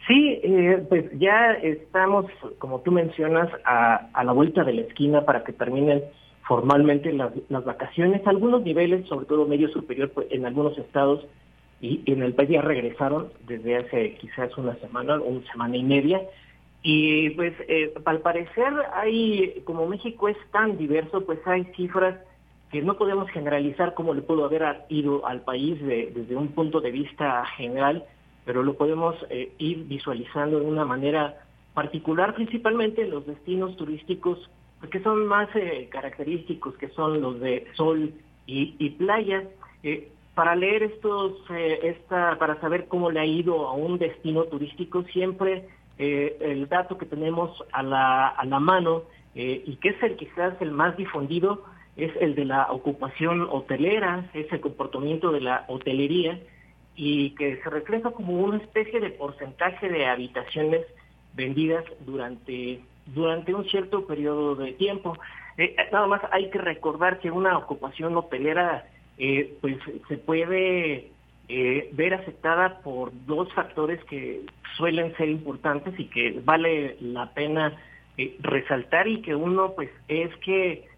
[0.08, 2.26] Sí, eh, pues ya estamos,
[2.58, 6.02] como tú mencionas, a, a, la vuelta de la esquina para que terminen
[6.48, 8.26] formalmente las, las vacaciones.
[8.26, 11.26] Algunos niveles, sobre todo medio superior, pues, en algunos estados
[11.80, 16.20] y en el país ya regresaron desde hace quizás una semana, una semana y media.
[16.82, 22.18] Y pues eh, al parecer hay, como México es tan diverso, pues hay cifras
[22.70, 26.92] que no podemos generalizar como le pudo haber ido al país desde un punto de
[26.92, 28.04] vista general,
[28.44, 31.42] pero lo podemos eh, ir visualizando de una manera
[31.74, 34.48] particular, principalmente en los destinos turísticos
[34.88, 38.14] que son más eh, característicos, que son los de sol
[38.46, 39.44] y, y playa.
[39.82, 44.44] Eh, para leer estos, eh, esta, para saber cómo le ha ido a un destino
[44.44, 45.68] turístico, siempre
[45.98, 49.02] eh, el dato que tenemos a la, a la mano
[49.34, 51.64] eh, y que es el quizás el más difundido
[51.96, 56.40] es el de la ocupación hotelera, es el comportamiento de la hotelería
[56.94, 60.86] y que se refleja como una especie de porcentaje de habitaciones
[61.34, 65.18] vendidas durante, durante un cierto periodo de tiempo.
[65.92, 68.86] nada más hay que recordar que una ocupación hotelera
[69.22, 69.76] eh, pues
[70.08, 71.10] se puede
[71.48, 74.46] eh, ver afectada por dos factores que
[74.78, 77.76] suelen ser importantes y que vale la pena
[78.16, 80.88] eh, resaltar y que uno pues es que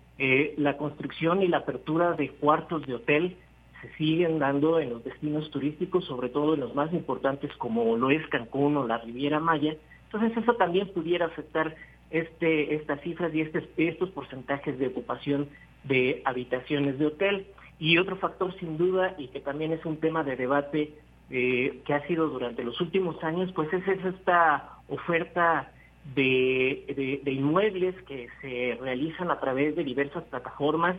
[0.56, 3.36] la construcción y la apertura de cuartos de hotel
[3.80, 8.08] se siguen dando en los destinos turísticos, sobre todo en los más importantes como lo
[8.10, 9.74] es Cancún o la Riviera Maya.
[10.04, 11.74] Entonces eso también pudiera afectar
[12.12, 15.48] este, estas cifras y este, estos porcentajes de ocupación
[15.82, 17.46] de habitaciones de hotel.
[17.82, 20.94] Y otro factor sin duda, y que también es un tema de debate
[21.30, 25.72] eh, que ha sido durante los últimos años, pues es, esta oferta
[26.14, 30.94] de, inmuebles que se realizan a través de diversas plataformas.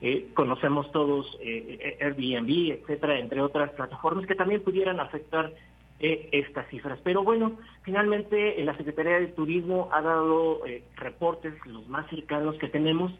[0.00, 5.52] Eh, conocemos todos eh, Airbnb, etcétera, entre otras plataformas que también pudieran afectar
[5.98, 7.00] estas cifras.
[7.02, 10.60] Pero bueno, finalmente la Secretaría de Turismo ha dado
[10.94, 13.10] reportes, los más cercanos que tenemos,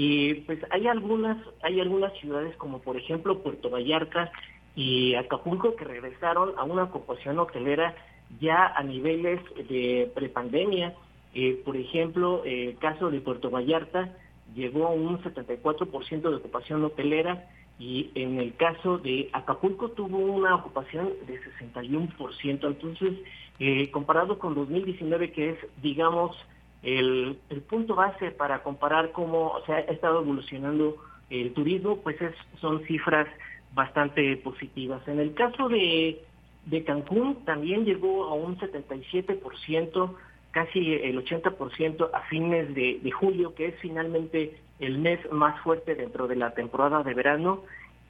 [0.00, 4.30] y pues hay algunas, hay algunas ciudades como por ejemplo Puerto Vallarta
[4.76, 7.96] y Acapulco que regresaron a una ocupación hotelera
[8.40, 10.94] ya a niveles de prepandemia.
[11.34, 14.14] Eh, por ejemplo, el caso de Puerto Vallarta
[14.54, 17.48] llegó a un 74% de ocupación hotelera
[17.80, 22.68] y en el caso de Acapulco tuvo una ocupación de 61%.
[22.68, 23.14] Entonces,
[23.58, 26.36] eh, comparado con 2019, que es, digamos,
[26.82, 30.96] el, punto base para comparar cómo se ha estado evolucionando
[31.30, 33.26] el turismo, pues es, son cifras
[33.74, 35.06] bastante positivas.
[35.06, 36.22] En el caso de,
[36.66, 40.14] de Cancún también llegó a un 77%,
[40.50, 45.94] casi el 80% a fines de, de julio, que es finalmente el mes más fuerte
[45.94, 47.64] dentro de la temporada de verano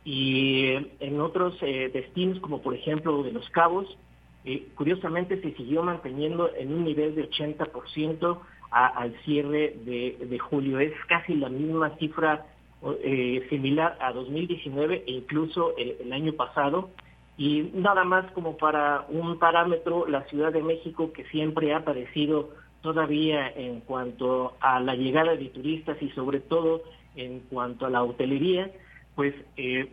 [0.04, 3.98] y en otros eh, destinos como por ejemplo de Los Cabos,
[4.44, 8.38] eh, curiosamente se siguió manteniendo en un nivel de 80%
[8.70, 10.78] al cierre de, julio.
[10.78, 12.46] Es casi la misma cifra
[13.02, 16.90] eh, similar a 2019 e incluso el, año pasado.
[17.36, 22.50] Y nada más como para un parámetro, la Ciudad de México, que siempre ha aparecido
[22.82, 26.82] todavía en cuanto a la llegada de turistas y sobre todo
[27.16, 28.70] en cuanto a la hotelería,
[29.14, 29.88] pues eh,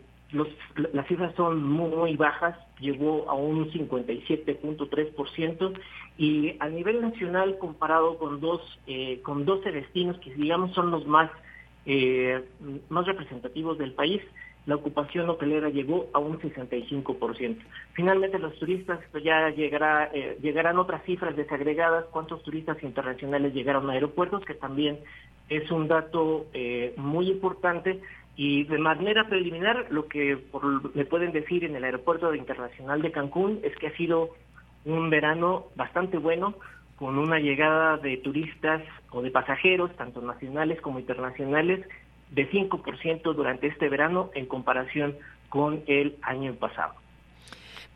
[0.92, 5.72] las cifras son muy, bajas, llegó a un 57.3%
[6.18, 11.06] y a nivel nacional comparado con dos eh, con 12 destinos que digamos son los
[11.06, 11.30] más
[11.84, 12.42] eh,
[12.88, 14.20] más representativos del país,
[14.64, 17.58] la ocupación hotelera llegó a un 65%.
[17.92, 23.88] Finalmente los turistas pues ya llegará eh, llegarán otras cifras desagregadas, cuántos turistas internacionales llegaron
[23.88, 24.98] a aeropuertos que también
[25.48, 26.46] es un dato
[26.96, 28.00] muy importante.
[28.38, 30.36] Y de manera preliminar, lo que
[30.92, 34.34] me pueden decir en el Aeropuerto Internacional de Cancún es que ha sido
[34.86, 36.54] un verano bastante bueno,
[36.96, 41.86] con una llegada de turistas o de pasajeros, tanto nacionales como internacionales,
[42.30, 45.16] de 5% durante este verano en comparación
[45.48, 46.94] con el año pasado.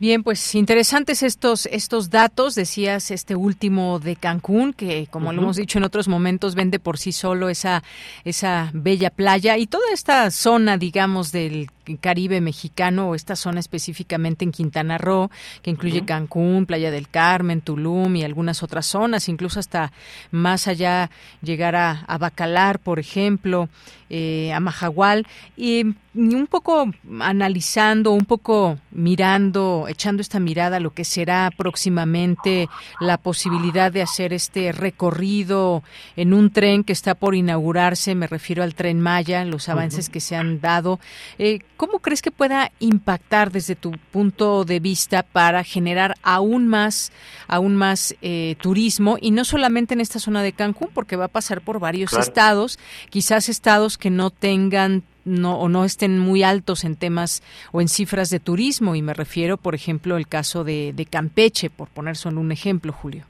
[0.01, 5.57] Bien, pues interesantes estos estos datos, decías este último de Cancún que como lo hemos
[5.57, 7.83] dicho en otros momentos vende por sí solo esa
[8.23, 14.45] esa bella playa y toda esta zona, digamos, del Caribe mexicano o esta zona específicamente
[14.45, 15.29] en Quintana Roo,
[15.61, 19.91] que incluye Cancún, Playa del Carmen, Tulum y algunas otras zonas, incluso hasta
[20.31, 21.09] más allá
[21.41, 23.67] llegar a, Bacalar, por ejemplo,
[24.09, 25.25] eh, a Majagual,
[25.57, 32.69] y un poco analizando, un poco mirando, echando esta mirada a lo que será próximamente
[32.99, 35.83] la posibilidad de hacer este recorrido
[36.15, 40.19] en un tren que está por inaugurarse, me refiero al tren Maya, los avances que
[40.19, 40.99] se han dado.
[41.39, 47.11] Eh, ¿Cómo crees que pueda impactar desde tu punto de vista para generar aún más,
[47.47, 51.27] aún más eh, turismo y no solamente en esta zona de Cancún, porque va a
[51.27, 52.77] pasar por varios estados,
[53.09, 57.87] quizás estados que no tengan no, o no estén muy altos en temas o en
[57.87, 62.41] cifras de turismo y me refiero, por ejemplo, el caso de, Campeche, por poner solo
[62.41, 63.23] un ejemplo, Julio.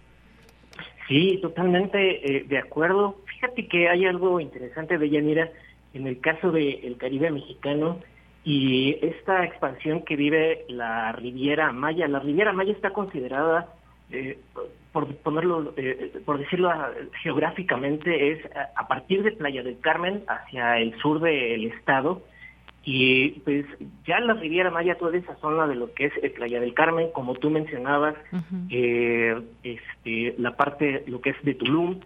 [1.08, 2.00] Sí, totalmente
[2.40, 3.16] eh, de acuerdo.
[3.28, 5.50] Fíjate que hay algo interesante de Yanira
[5.94, 8.00] en el caso del Caribe mexicano
[8.44, 12.08] y esta expansión que vive la Riviera Maya.
[12.08, 13.68] La Riviera Maya está considerada,
[14.12, 14.40] eh,
[14.92, 16.72] por ponerlo, eh, por decirlo
[17.22, 18.40] geográficamente, es
[18.76, 22.24] a, partir de Playa del Carmen hacia el sur del estado.
[22.84, 23.66] Y pues
[24.08, 27.12] ya la Riviera Maya, toda esa zona de lo que es eh, Playa del Carmen,
[27.14, 28.16] como tú mencionabas,
[28.72, 32.00] este, la parte, lo que es de Tulum,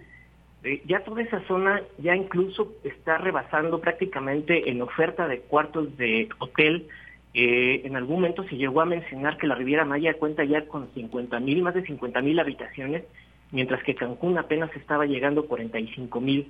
[0.66, 6.28] eh, ya toda esa zona ya incluso está rebasando prácticamente en oferta de cuartos de
[6.40, 6.88] hotel.
[7.36, 10.90] Eh, en algún momento se llegó a mencionar que la Riviera Maya cuenta ya con
[10.94, 13.04] 50 mil, más de 50 mil habitaciones,
[13.52, 16.48] mientras que Cancún apenas estaba llegando a 45 mil.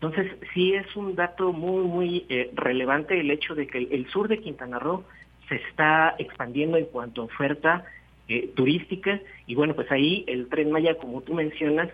[0.00, 4.28] Entonces, sí es un dato muy, muy eh, relevante el hecho de que el, sur
[4.28, 5.04] de Quintana Roo
[5.48, 7.84] se está expandiendo en cuanto a oferta
[8.54, 11.88] turística y bueno, pues ahí el tren Maya, como tú mencionas,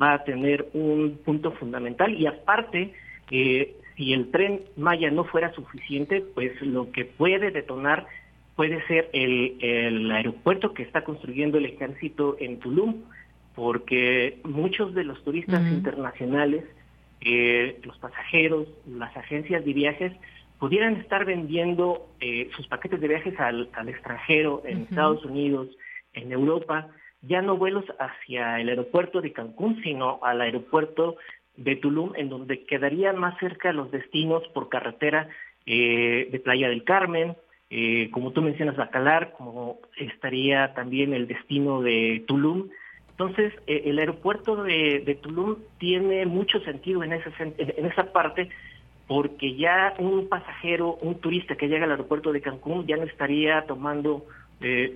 [0.00, 2.92] va a tener un punto fundamental y aparte,
[3.30, 8.06] eh, si el tren Maya no fuera suficiente, pues lo que puede detonar
[8.54, 13.02] puede ser el, el aeropuerto que está construyendo el ejército en Tulum,
[13.54, 16.64] porque muchos de los turistas internacionales,
[17.20, 20.12] eh, los pasajeros, las agencias de viajes,
[20.58, 25.68] pudieran estar vendiendo eh, sus paquetes de viajes al, al extranjero, en Estados Unidos,
[26.12, 26.88] en Europa,
[27.22, 31.16] ya no vuelos hacia el aeropuerto de Cancún, sino al aeropuerto
[31.56, 35.28] de Tulum, en donde quedarían más cerca los destinos por carretera
[35.66, 37.36] eh, de Playa del Carmen,
[37.68, 42.68] eh, como tú mencionas, Bacalar, como estaría también el destino de Tulum.
[43.10, 48.48] Entonces, eh, el aeropuerto de, Tulum tiene mucho sentido en, esa parte,
[49.08, 53.66] porque ya un pasajero, un turista que llega al aeropuerto de Cancún ya no estaría
[53.66, 54.24] tomando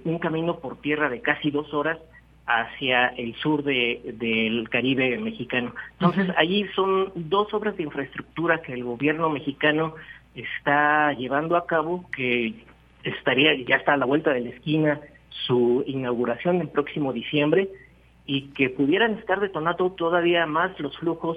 [0.05, 1.99] un camino por tierra de casi dos horas,
[2.47, 5.75] hacia el sur de, del Caribe mexicano.
[5.93, 9.95] Entonces, allí son dos obras de infraestructura que el gobierno mexicano
[10.35, 12.55] está llevando a cabo, que
[13.05, 15.01] estaría ya está a la vuelta de la esquina
[15.47, 17.69] su inauguración el próximo diciembre
[18.27, 21.37] y que pudieran estar detonando todavía más los flujos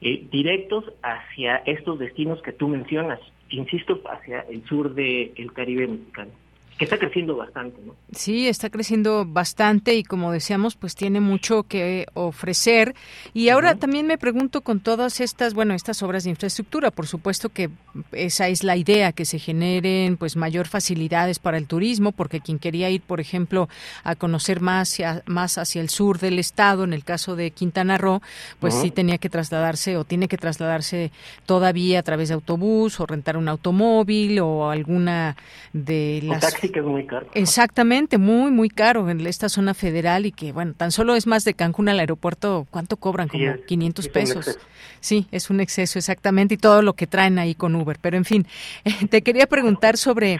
[0.00, 6.41] eh, directos hacia estos destinos que tú mencionas, insisto, hacia el sur del Caribe mexicano
[6.78, 7.94] que está creciendo bastante, ¿no?
[8.12, 12.94] Sí, está creciendo bastante y como decíamos, pues tiene mucho que ofrecer.
[13.34, 17.50] Y ahora también me pregunto con todas estas, bueno, estas obras de infraestructura, por supuesto
[17.50, 17.70] que
[18.12, 22.58] esa es la idea, que se generen pues mayor facilidades para el turismo, porque quien
[22.58, 23.68] quería ir, por ejemplo,
[24.04, 27.98] a conocer más hacia, más hacia el sur del estado, en el caso de Quintana
[27.98, 28.20] Roo,
[28.60, 31.12] pues sí tenía que trasladarse o tiene que trasladarse
[31.46, 35.36] todavía a través de autobús o rentar un automóvil o alguna
[35.72, 37.26] de las que es muy caro.
[37.34, 41.44] Exactamente, muy, muy caro en esta zona federal y que, bueno, tan solo es más
[41.44, 43.28] de Cancún al aeropuerto, ¿cuánto cobran?
[43.28, 44.58] Como 500 pesos.
[45.00, 47.98] Sí, es un exceso, exactamente, y todo lo que traen ahí con Uber.
[48.00, 48.46] Pero, en fin,
[49.10, 50.38] te quería preguntar sobre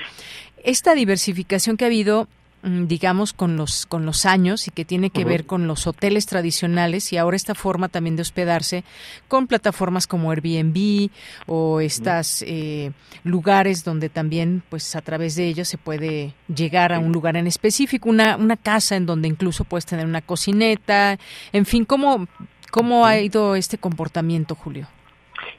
[0.64, 2.28] esta diversificación que ha habido
[2.62, 7.12] digamos con los con los años y que tiene que ver con los hoteles tradicionales
[7.12, 8.84] y ahora esta forma también de hospedarse
[9.26, 11.10] con plataformas como Airbnb
[11.46, 12.92] o estas eh,
[13.24, 17.48] lugares donde también pues a través de ellos se puede llegar a un lugar en
[17.48, 21.18] específico una una casa en donde incluso puedes tener una cocineta.
[21.52, 22.28] En fin cómo
[22.70, 24.86] cómo ha ido este comportamiento Julio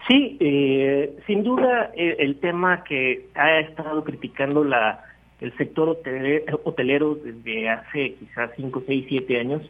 [0.07, 5.12] Sí, eh, sin duda eh, el tema que ha estado criticando la
[5.43, 5.89] el sector
[6.63, 9.61] hotelero, desde hace quizás 5, 6, 7 años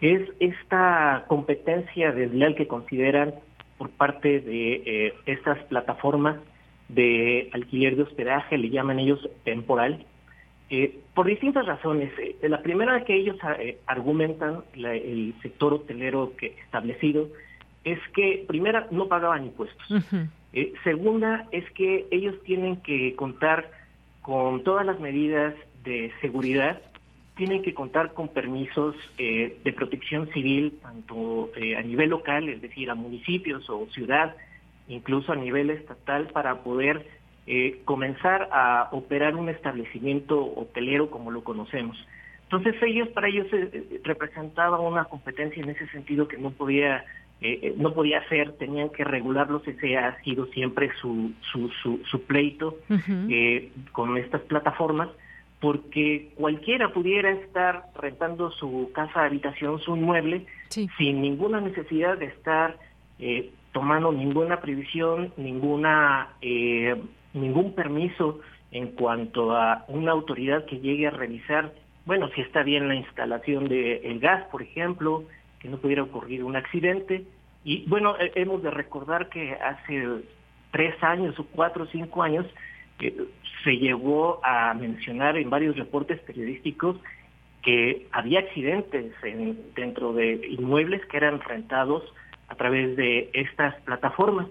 [0.00, 3.34] es esta competencia desleal que consideran
[3.78, 6.36] por parte de eh, estas plataformas
[6.88, 10.06] de alquiler de hospedaje, le llaman ellos temporal,
[10.70, 12.12] eh, por distintas razones.
[12.18, 13.36] Eh, la primera que ellos
[13.86, 17.28] argumentan, el sector hotelero que establecido,
[17.82, 19.84] es que primera no pagaban impuestos.
[20.84, 23.77] segunda es que ellos tienen que contar
[24.22, 25.54] con todas las medidas
[25.84, 26.80] de seguridad,
[27.38, 32.60] tienen que contar con permisos eh, de protección civil, tanto eh, a nivel local, es
[32.60, 34.34] decir, a municipios o ciudad,
[34.88, 37.06] incluso a nivel estatal, para poder
[37.46, 41.96] eh, comenzar a operar un establecimiento hotelero como lo conocemos.
[42.42, 43.46] Entonces ellos, para ellos
[44.02, 47.04] representaba una competencia en ese sentido que no podía
[47.40, 51.68] eh, eh, no podía ser, tenían que regularlos, ese ha sido siempre su, su,
[52.10, 52.78] su, pleito
[53.28, 55.08] eh, con estas plataformas,
[55.60, 62.76] porque cualquiera pudiera estar rentando su casa, habitación, su inmueble, sin ninguna necesidad de estar
[63.72, 66.30] tomando ninguna previsión, ninguna
[67.34, 71.72] ningún permiso en cuanto a una autoridad que llegue a revisar,
[72.04, 75.24] bueno, si está bien la instalación del gas, por ejemplo,
[75.58, 77.24] que no pudiera ocurrir un accidente.
[77.64, 80.22] Y bueno, hemos de recordar que hace
[80.70, 82.46] tres años o cuatro o cinco años
[83.00, 83.14] eh,
[83.64, 86.96] se llegó a mencionar en varios reportes periodísticos
[87.62, 92.02] que había accidentes en, dentro de inmuebles que eran rentados
[92.48, 94.46] a través de estas plataformas.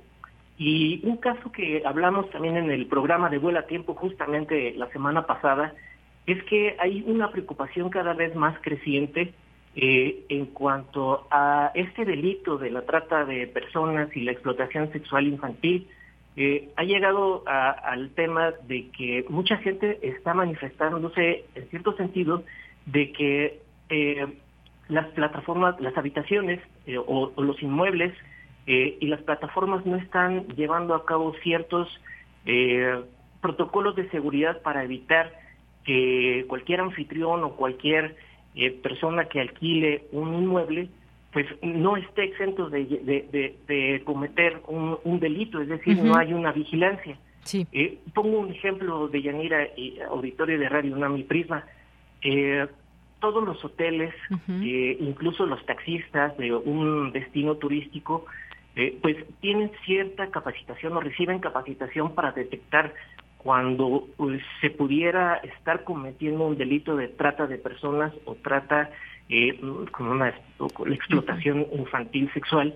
[0.58, 4.90] Y un caso que hablamos también en el programa de Vuela a Tiempo justamente la
[4.90, 5.74] semana pasada
[6.26, 9.34] es que hay una preocupación cada vez más creciente
[9.76, 15.28] eh, en cuanto a este delito de la trata de personas y la explotación sexual
[15.28, 15.88] infantil,
[16.36, 22.44] eh, ha llegado al tema de que mucha gente está manifestándose, en cierto sentido,
[22.86, 24.28] de que eh,
[24.88, 26.60] las plataformas, las habitaciones
[27.06, 28.14] o, los inmuebles
[28.66, 31.88] y las plataformas no están llevando a cabo ciertos
[33.42, 35.32] protocolos de seguridad para evitar
[35.86, 38.18] que cualquier anfitrión o cualquier
[38.56, 40.90] eh, persona que alquile un inmueble,
[41.32, 47.18] pues no esté exento de, cometer un, delito, es decir, no hay una vigilancia.
[47.72, 51.64] Eh, pongo un ejemplo de Yanira, y auditorio de Radio UNAM y Prisma.
[52.22, 52.68] Eh,
[53.20, 54.14] todos los hoteles,
[54.48, 58.26] incluso los taxistas de un destino turístico,
[59.02, 62.94] pues tienen cierta capacitación o reciben capacitación para detectar
[63.38, 68.90] cuando pues, se pudiera estar cometiendo un delito de trata de personas o trata
[69.30, 69.60] eh,
[69.92, 70.34] con una
[70.88, 72.76] explotación infantil sexual,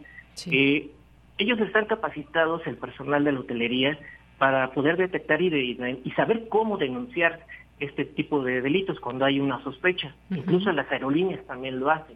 [0.50, 0.90] eh,
[1.38, 3.98] ellos están capacitados, el personal de la hotelería,
[4.38, 7.46] para poder detectar y, y saber cómo denunciar
[7.82, 10.14] este tipo de delitos cuando hay una sospecha.
[10.30, 12.16] Incluso las aerolíneas también lo hacen.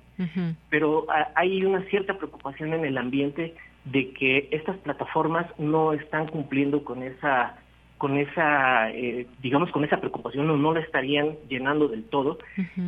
[0.70, 6.84] Pero hay una cierta preocupación en el ambiente de que estas plataformas no están cumpliendo
[6.84, 7.58] con esa
[8.06, 12.38] con esa, eh, digamos, con esa preocupación no, no la estarían llenando del todo.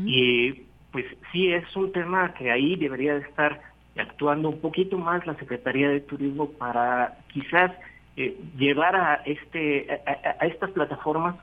[0.05, 0.61] Y
[0.91, 3.59] pues sí es un tema que ahí debería de estar
[3.97, 7.72] actuando un poquito más la Secretaría de Turismo para quizás
[8.15, 11.36] eh, llevar a este a, estas plataformas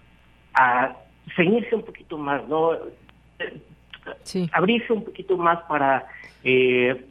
[0.55, 0.95] a
[1.35, 2.79] ceñirse un poquito más, ¿no?
[4.53, 6.07] Abrirse un poquito más para
[6.45, 7.05] eh,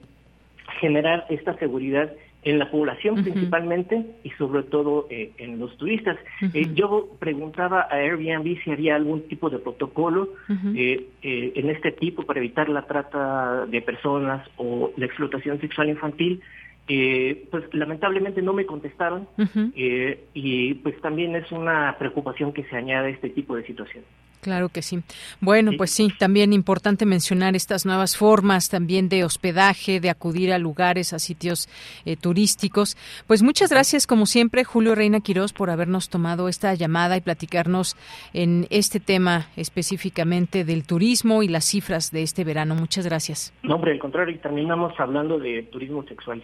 [0.79, 2.09] generar esta seguridad
[2.45, 6.17] en la población principalmente y sobre todo eh, en los turistas.
[6.53, 10.29] Eh, yo preguntaba a Airbnb si había algún tipo de protocolo
[10.75, 16.41] eh, en este tipo para evitar la trata de personas o la explotación sexual infantil.
[16.85, 19.27] Pues lamentablemente no me contestaron
[19.75, 24.07] y pues también es una preocupación que se añade a este tipo de situaciones.
[24.43, 24.99] Claro que sí.
[25.39, 30.59] Bueno, pues sí, también importante mencionar estas nuevas formas también de hospedaje, de acudir a
[30.59, 31.69] lugares, a sitios
[32.05, 32.97] eh, turísticos.
[33.25, 37.95] Pues muchas gracias, como siempre, Julio Reina Quirós, por habernos tomado esta llamada y platicarnos
[38.33, 42.75] en este tema específicamente del turismo y las cifras de este verano.
[42.75, 43.53] Muchas gracias.
[43.63, 46.43] No, hombre, al contrario, y terminamos hablando de turismo sexual.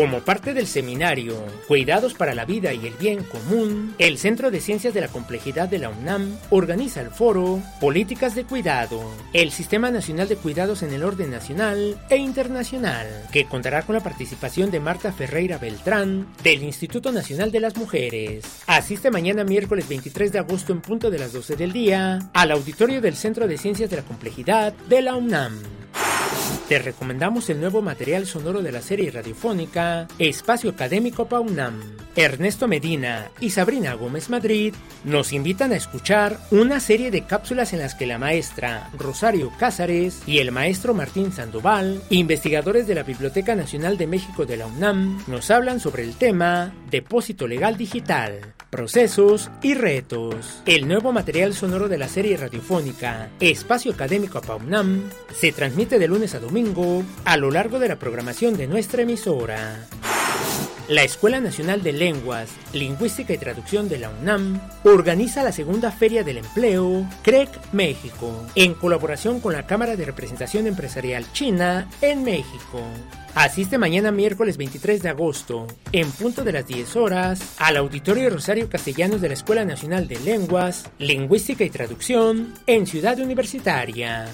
[0.00, 1.36] Como parte del seminario
[1.68, 5.68] Cuidados para la Vida y el Bien Común, el Centro de Ciencias de la Complejidad
[5.68, 9.02] de la UNAM organiza el foro Políticas de Cuidado,
[9.34, 14.02] el Sistema Nacional de Cuidados en el Orden Nacional e Internacional, que contará con la
[14.02, 18.46] participación de Marta Ferreira Beltrán del Instituto Nacional de las Mujeres.
[18.66, 23.02] Asiste mañana miércoles 23 de agosto en punto de las 12 del día al auditorio
[23.02, 25.60] del Centro de Ciencias de la Complejidad de la UNAM.
[26.68, 31.80] te recomendamos el nuevo material sonoro de la serie radiofónica Espacio Académico Paunam.
[32.16, 34.74] Ernesto Medina y Sabrina Gómez Madrid
[35.04, 40.22] nos invitan a escuchar una serie de cápsulas en las que la maestra Rosario Cázares
[40.26, 45.22] y el maestro Martín Sandoval, investigadores de la Biblioteca Nacional de México de la UNAM,
[45.28, 50.62] nos hablan sobre el tema Depósito Legal Digital, procesos y retos.
[50.66, 56.34] El nuevo material sonoro de la serie radiofónica Espacio Académico PAUNAM se transmite de lunes
[56.34, 59.69] a domingo a lo largo de la programación de nuestra emisora.
[60.90, 66.24] La Escuela Nacional de Lenguas, Lingüística y Traducción de la UNAM organiza la segunda Feria
[66.24, 72.82] del Empleo, CREC México, en colaboración con la Cámara de Representación Empresarial China en México.
[73.36, 78.68] Asiste mañana miércoles 23 de agosto, en punto de las 10 horas, al Auditorio Rosario
[78.68, 84.26] Castellanos de la Escuela Nacional de Lenguas, Lingüística y Traducción en Ciudad Universitaria.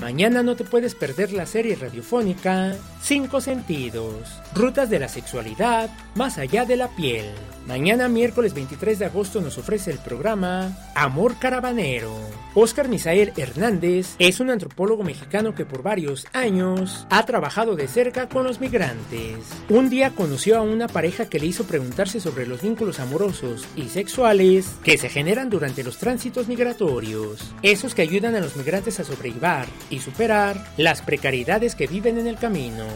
[0.00, 6.38] Mañana no te puedes perder la serie radiofónica Cinco Sentidos, Rutas de la Sexualidad más
[6.38, 7.26] allá de la piel.
[7.70, 12.12] Mañana miércoles 23 de agosto nos ofrece el programa Amor Caravanero.
[12.56, 18.28] Oscar Misael Hernández es un antropólogo mexicano que por varios años ha trabajado de cerca
[18.28, 19.36] con los migrantes.
[19.68, 23.84] Un día conoció a una pareja que le hizo preguntarse sobre los vínculos amorosos y
[23.88, 29.04] sexuales que se generan durante los tránsitos migratorios, esos que ayudan a los migrantes a
[29.04, 32.86] sobrevivir y superar las precariedades que viven en el camino.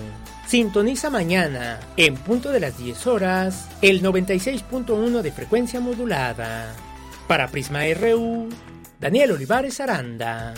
[0.55, 6.72] Sintoniza mañana, en punto de las 10 horas, el 96.1 de frecuencia modulada.
[7.26, 8.50] Para Prisma RU,
[9.00, 10.55] Daniel Olivares Aranda.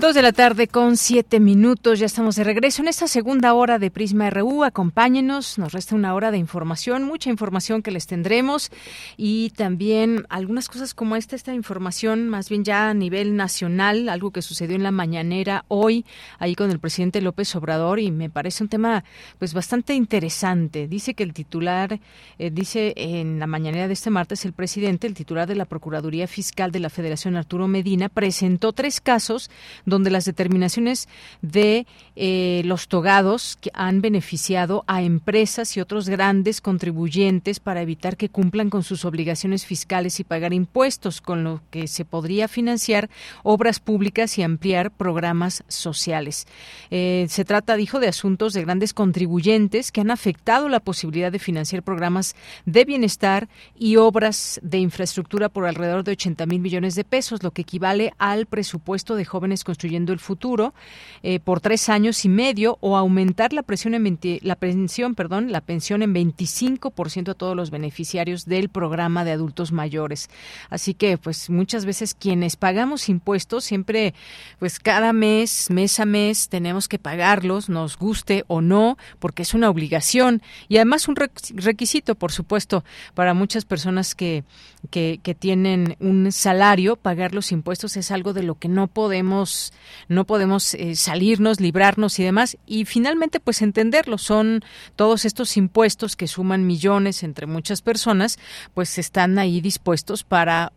[0.00, 3.78] Dos de la tarde con siete minutos, ya estamos de regreso en esta segunda hora
[3.78, 4.64] de Prisma RU.
[4.64, 8.70] Acompáñenos, nos resta una hora de información, mucha información que les tendremos
[9.18, 14.30] y también algunas cosas como esta, esta información más bien ya a nivel nacional, algo
[14.30, 16.06] que sucedió en la mañanera hoy
[16.38, 19.04] ahí con el presidente López Obrador y me parece un tema
[19.38, 20.88] pues bastante interesante.
[20.88, 22.00] Dice que el titular,
[22.38, 26.26] eh, dice en la mañanera de este martes el presidente, el titular de la Procuraduría
[26.26, 29.50] Fiscal de la Federación Arturo Medina, presentó tres casos
[29.90, 31.08] donde las determinaciones
[31.42, 31.86] de
[32.16, 38.28] eh, los togados que han beneficiado a empresas y otros grandes contribuyentes para evitar que
[38.28, 43.10] cumplan con sus obligaciones fiscales y pagar impuestos, con lo que se podría financiar
[43.42, 46.46] obras públicas y ampliar programas sociales.
[46.90, 51.38] Eh, se trata, dijo, de asuntos de grandes contribuyentes que han afectado la posibilidad de
[51.38, 52.34] financiar programas
[52.64, 57.50] de bienestar y obras de infraestructura por alrededor de 80 mil millones de pesos, lo
[57.50, 60.74] que equivale al presupuesto de jóvenes construyendo el futuro
[61.22, 65.62] eh, por tres años y medio o aumentar la presión en la pensión, perdón, la
[65.62, 70.28] pensión en 25% a todos los beneficiarios del programa de adultos mayores.
[70.68, 74.12] Así que, pues, muchas veces quienes pagamos impuestos siempre,
[74.58, 79.54] pues, cada mes, mes a mes, tenemos que pagarlos, nos guste o no, porque es
[79.54, 84.44] una obligación y además un requisito, por supuesto, para muchas personas que,
[84.90, 89.69] que, que tienen un salario, pagar los impuestos es algo de lo que no podemos
[90.08, 92.56] no podemos eh, salirnos, librarnos y demás.
[92.66, 94.62] Y finalmente, pues entenderlo, son
[94.96, 98.38] todos estos impuestos que suman millones entre muchas personas,
[98.74, 100.72] pues están ahí dispuestos para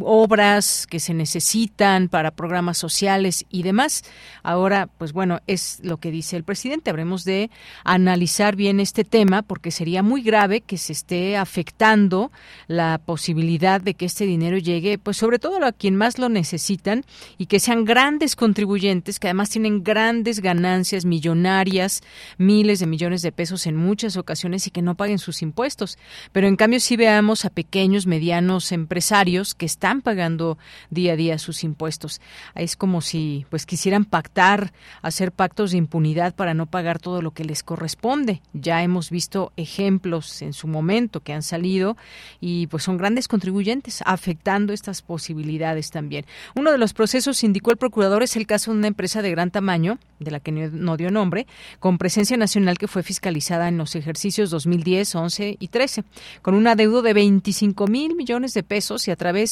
[0.00, 4.04] obras que se necesitan para programas sociales y demás.
[4.42, 6.90] Ahora, pues bueno, es lo que dice el presidente.
[6.90, 7.50] Habremos de
[7.84, 12.30] analizar bien este tema porque sería muy grave que se esté afectando
[12.66, 17.04] la posibilidad de que este dinero llegue, pues sobre todo a quien más lo necesitan
[17.38, 22.02] y que sean grandes contribuyentes que además tienen grandes ganancias millonarias,
[22.38, 25.98] miles de millones de pesos en muchas ocasiones y que no paguen sus impuestos.
[26.32, 30.58] Pero en cambio si veamos a pequeños, medianos empresarios que están pagando
[30.90, 32.20] día a día sus impuestos.
[32.54, 37.32] Es como si pues quisieran pactar, hacer pactos de impunidad para no pagar todo lo
[37.32, 38.42] que les corresponde.
[38.52, 41.96] Ya hemos visto ejemplos en su momento que han salido
[42.40, 46.26] y pues son grandes contribuyentes afectando estas posibilidades también.
[46.54, 49.50] Uno de los procesos, indicó el procurador, es el caso de una empresa de gran
[49.50, 51.46] tamaño, de la que no dio nombre,
[51.78, 56.04] con presencia nacional que fue fiscalizada en los ejercicios 2010, 11 y 13,
[56.42, 59.43] con un adeudo de 25 mil millones de pesos y a través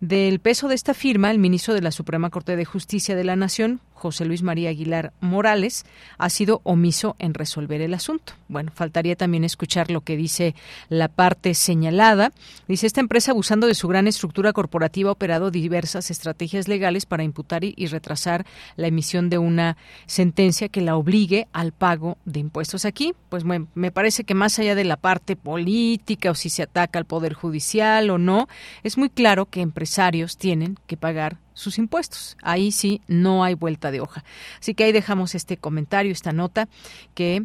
[0.00, 3.36] del peso de esta firma, el ministro de la Suprema Corte de Justicia de la
[3.36, 5.84] Nación, José Luis María Aguilar Morales,
[6.16, 8.34] ha sido omiso en resolver el asunto.
[8.46, 10.54] Bueno, faltaría también escuchar lo que dice
[10.88, 12.32] la parte señalada.
[12.68, 17.24] Dice, esta empresa, abusando de su gran estructura corporativa, ha operado diversas estrategias legales para
[17.24, 18.46] imputar y, retrasar
[18.76, 19.76] la emisión de una
[20.06, 22.84] sentencia que la obligue al pago de impuestos.
[22.84, 26.62] Aquí, pues me, me parece que más allá de la parte política o si se
[26.62, 28.48] ataca al Poder Judicial o no,
[28.84, 32.36] es muy claro que empresarios tienen que pagar sus impuestos.
[32.42, 34.22] Ahí sí no hay vuelta de hoja.
[34.60, 36.68] Así que ahí dejamos este comentario, esta nota
[37.14, 37.42] que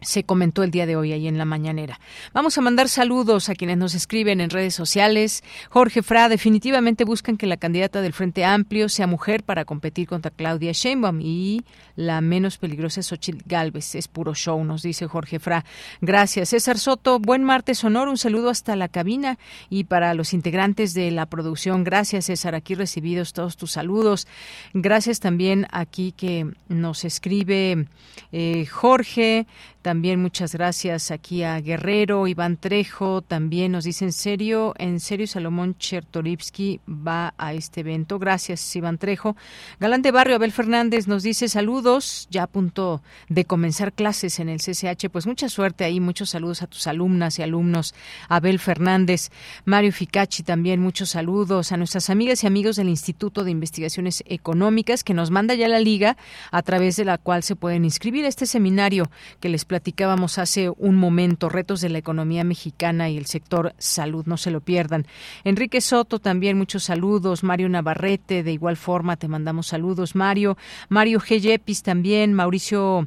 [0.00, 2.00] se comentó el día de hoy ahí en la mañanera.
[2.32, 5.42] Vamos a mandar saludos a quienes nos escriben en redes sociales.
[5.70, 10.30] Jorge Fra, definitivamente buscan que la candidata del Frente Amplio sea mujer para competir contra
[10.30, 11.64] Claudia Sheinbaum y
[11.96, 13.94] la menos peligrosa es Xochitl Galvez.
[13.94, 15.64] Es puro show, nos dice Jorge Fra.
[16.00, 16.50] Gracias.
[16.50, 19.38] César Soto, buen martes honor, un saludo hasta la cabina
[19.68, 21.82] y para los integrantes de la producción.
[21.82, 24.28] Gracias, César, aquí recibidos todos tus saludos.
[24.74, 27.86] Gracias también aquí que nos escribe
[28.32, 29.46] eh, Jorge.
[29.88, 35.26] También muchas gracias aquí a Guerrero, Iván Trejo, también nos dice en serio, en serio
[35.26, 38.18] Salomón Chertorivsky va a este evento.
[38.18, 39.34] Gracias, Iván Trejo.
[39.80, 43.00] Galante Barrio, Abel Fernández nos dice saludos, ya a punto
[43.30, 47.38] de comenzar clases en el CCH, pues mucha suerte ahí, muchos saludos a tus alumnas
[47.38, 47.94] y alumnos.
[48.28, 49.30] Abel Fernández,
[49.64, 55.02] Mario Ficacci también, muchos saludos a nuestras amigas y amigos del Instituto de Investigaciones Económicas
[55.02, 56.18] que nos manda ya la liga
[56.50, 59.10] a través de la cual se pueden inscribir a este seminario
[59.40, 64.26] que les platicábamos hace un momento, retos de la economía mexicana y el sector salud,
[64.26, 65.06] no se lo pierdan.
[65.44, 71.20] Enrique Soto también muchos saludos, Mario Navarrete de igual forma te mandamos saludos, Mario, Mario
[71.20, 71.38] G.
[71.38, 73.06] Yepis también, Mauricio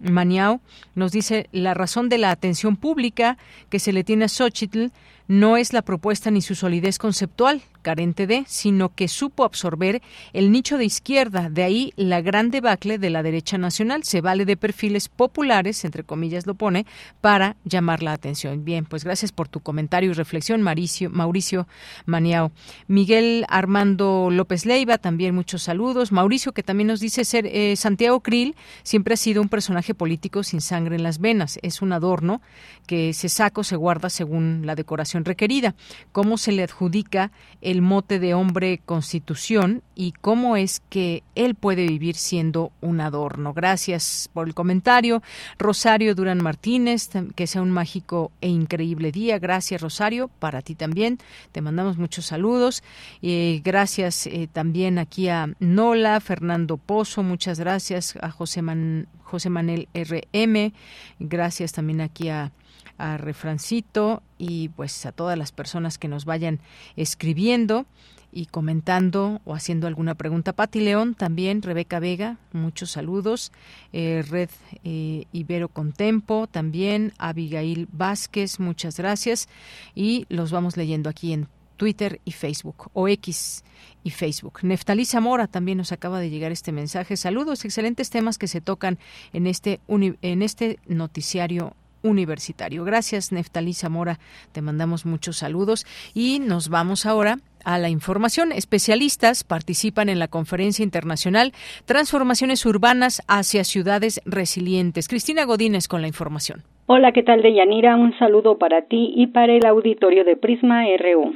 [0.00, 0.60] Maniao
[0.94, 3.38] nos dice la razón de la atención pública
[3.70, 4.88] que se le tiene a Xochitl
[5.28, 10.00] no es la propuesta ni su solidez conceptual, carente de, sino que supo absorber
[10.32, 11.50] el nicho de izquierda.
[11.50, 14.04] De ahí la gran debacle de la derecha nacional.
[14.04, 16.86] Se vale de perfiles populares, entre comillas lo pone,
[17.20, 18.64] para llamar la atención.
[18.64, 21.66] Bien, pues gracias por tu comentario y reflexión, Mauricio, Mauricio
[22.06, 22.52] Maniao.
[22.86, 26.12] Miguel Armando López Leiva, también muchos saludos.
[26.12, 30.42] Mauricio, que también nos dice ser eh, Santiago Krill, siempre ha sido un personaje político
[30.42, 31.58] sin sangre en las venas.
[31.62, 32.40] Es un adorno
[32.86, 35.74] que se saca o se guarda según la decoración requerida.
[36.12, 41.86] ¿Cómo se le adjudica el mote de hombre constitución y cómo es que él puede
[41.86, 43.54] vivir siendo un adorno?
[43.54, 45.22] Gracias por el comentario.
[45.58, 49.38] Rosario Durán Martínez, que sea un mágico e increíble día.
[49.38, 50.28] Gracias, Rosario.
[50.38, 51.18] Para ti también.
[51.52, 52.82] Te mandamos muchos saludos.
[53.22, 57.22] Eh, gracias eh, también aquí a Nola, Fernando Pozo.
[57.22, 60.72] Muchas gracias a José, Man, José Manuel RM.
[61.20, 62.52] Gracias también aquí a
[63.02, 66.60] a Refrancito y pues a todas las personas que nos vayan
[66.94, 67.84] escribiendo
[68.30, 70.52] y comentando o haciendo alguna pregunta.
[70.52, 73.50] Pati León también, Rebeca Vega, muchos saludos.
[73.92, 74.50] Eh, Red
[74.84, 79.48] eh, Ibero Contempo también, Abigail Vázquez, muchas gracias.
[79.96, 83.64] Y los vamos leyendo aquí en Twitter y Facebook, o X
[84.04, 84.60] y Facebook.
[84.62, 87.16] Neftalí Zamora también nos acaba de llegar este mensaje.
[87.16, 89.00] Saludos, excelentes temas que se tocan
[89.32, 92.84] en este, en este noticiario universitario.
[92.84, 94.18] Gracias, Neftalí Zamora.
[94.52, 98.52] Te mandamos muchos saludos y nos vamos ahora a la información.
[98.52, 101.52] Especialistas participan en la conferencia internacional
[101.86, 105.08] Transformaciones Urbanas hacia Ciudades Resilientes.
[105.08, 106.62] Cristina Godínez con la información.
[106.86, 107.96] Hola, ¿qué tal, Deyanira?
[107.96, 111.34] Un saludo para ti y para el auditorio de Prisma RU.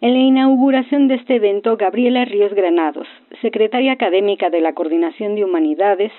[0.00, 3.06] En la inauguración de este evento, Gabriela Ríos Granados,
[3.42, 6.12] secretaria académica de la Coordinación de Humanidades,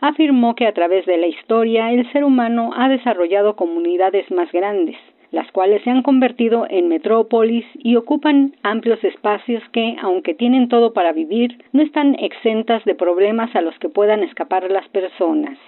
[0.00, 4.96] afirmó que a través de la historia el ser humano ha desarrollado comunidades más grandes,
[5.30, 10.92] las cuales se han convertido en metrópolis y ocupan amplios espacios que, aunque tienen todo
[10.92, 15.58] para vivir, no están exentas de problemas a los que puedan escapar las personas.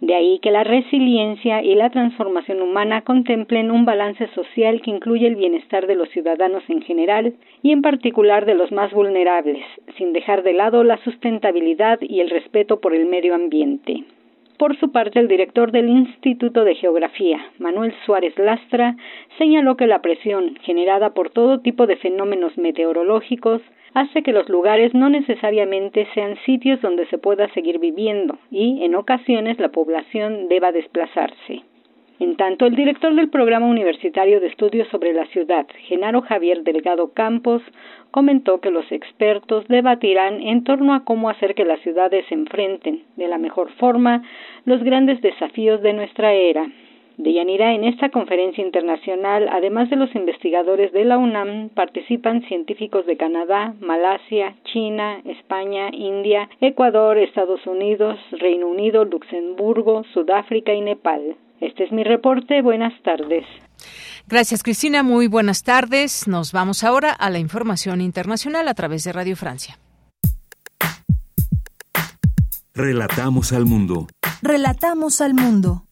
[0.00, 5.26] De ahí que la resiliencia y la transformación humana contemplen un balance social que incluye
[5.26, 9.64] el bienestar de los ciudadanos en general y en particular de los más vulnerables,
[9.96, 14.04] sin dejar de lado la sustentabilidad y el respeto por el medio ambiente.
[14.58, 18.96] Por su parte, el director del Instituto de Geografía, Manuel Suárez Lastra,
[19.36, 23.60] señaló que la presión generada por todo tipo de fenómenos meteorológicos
[23.92, 28.94] hace que los lugares no necesariamente sean sitios donde se pueda seguir viviendo y, en
[28.94, 31.62] ocasiones, la población deba desplazarse.
[32.18, 37.12] En tanto, el director del Programa Universitario de Estudios sobre la Ciudad, Genaro Javier Delgado
[37.12, 37.60] Campos,
[38.10, 43.28] comentó que los expertos debatirán en torno a cómo hacer que las ciudades enfrenten de
[43.28, 44.22] la mejor forma
[44.64, 46.66] los grandes desafíos de nuestra era.
[47.18, 53.18] Deyanira, en esta conferencia internacional, además de los investigadores de la UNAM, participan científicos de
[53.18, 61.36] Canadá, Malasia, China, España, India, Ecuador, Estados Unidos, Reino Unido, Luxemburgo, Sudáfrica y Nepal.
[61.60, 62.62] Este es mi reporte.
[62.62, 63.44] Buenas tardes.
[64.28, 65.02] Gracias, Cristina.
[65.02, 66.26] Muy buenas tardes.
[66.26, 69.78] Nos vamos ahora a la información internacional a través de Radio Francia.
[72.74, 74.06] Relatamos al mundo.
[74.42, 75.85] Relatamos al mundo.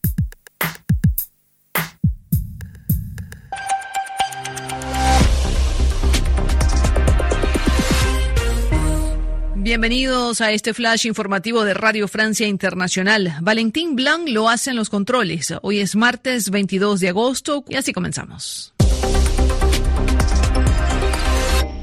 [9.65, 13.33] Bienvenidos a este flash informativo de Radio Francia Internacional.
[13.41, 15.55] Valentín Blanc lo hace en los controles.
[15.63, 18.75] Hoy es martes 22 de agosto y así comenzamos.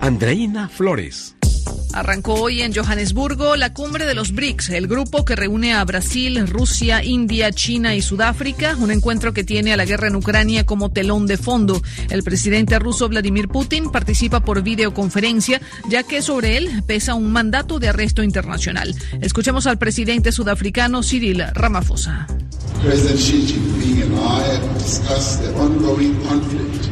[0.01, 1.35] Andreina Flores.
[1.93, 6.47] Arrancó hoy en Johannesburgo la cumbre de los BRICS, el grupo que reúne a Brasil,
[6.49, 10.91] Rusia, India, China y Sudáfrica, un encuentro que tiene a la guerra en Ucrania como
[10.91, 11.83] telón de fondo.
[12.11, 17.79] El presidente ruso Vladimir Putin participa por videoconferencia, ya que sobre él pesa un mandato
[17.79, 18.95] de arresto internacional.
[19.21, 22.27] Escuchemos al presidente sudafricano Cyril Ramaphosa.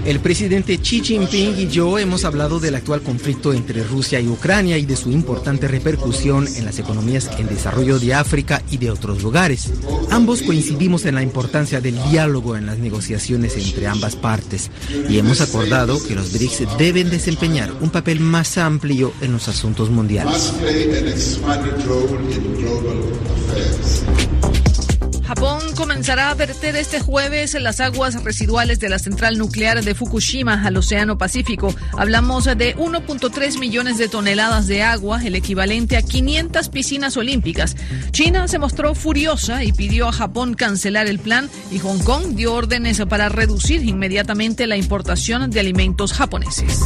[0.04, 4.78] El presidente Xi Jinping y yo hemos hablado del actual conflicto entre Rusia y Ucrania
[4.78, 9.22] y de su importante repercusión en las economías en desarrollo de África y de otros
[9.22, 9.72] lugares.
[10.10, 14.70] Ambos coincidimos en la importancia del diálogo en las negociaciones entre ambas partes
[15.08, 19.90] y hemos acordado que los BRICS deben desempeñar un papel más amplio en los asuntos
[19.90, 20.52] mundiales.
[25.30, 30.66] Japón comenzará a verter este jueves las aguas residuales de la central nuclear de Fukushima
[30.66, 31.72] al Océano Pacífico.
[31.96, 37.76] Hablamos de 1.3 millones de toneladas de agua, el equivalente a 500 piscinas olímpicas.
[38.10, 42.52] China se mostró furiosa y pidió a Japón cancelar el plan y Hong Kong dio
[42.52, 46.80] órdenes para reducir inmediatamente la importación de alimentos japoneses.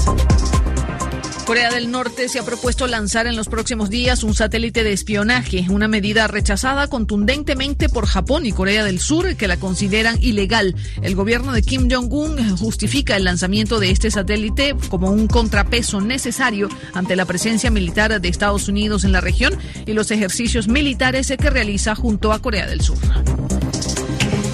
[1.44, 5.66] Corea del Norte se ha propuesto lanzar en los próximos días un satélite de espionaje,
[5.68, 10.74] una medida rechazada contundentemente por Japón y Corea del Sur, que la consideran ilegal.
[11.02, 16.70] El gobierno de Kim Jong-un justifica el lanzamiento de este satélite como un contrapeso necesario
[16.94, 21.50] ante la presencia militar de Estados Unidos en la región y los ejercicios militares que
[21.50, 22.96] realiza junto a Corea del Sur.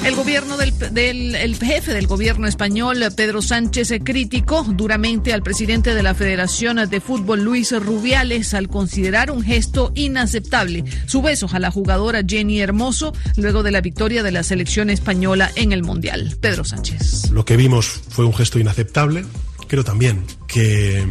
[0.03, 6.03] El gobierno del, el jefe del gobierno español, Pedro Sánchez, criticó duramente al presidente de
[6.03, 11.71] la Federación de Fútbol, Luis Rubiales, al considerar un gesto inaceptable su beso a la
[11.71, 16.35] jugadora Jenny Hermoso luego de la victoria de la selección española en el Mundial.
[16.41, 17.31] Pedro Sánchez.
[17.31, 19.27] Lo que vimos fue un gesto inaceptable.
[19.69, 21.05] Creo también que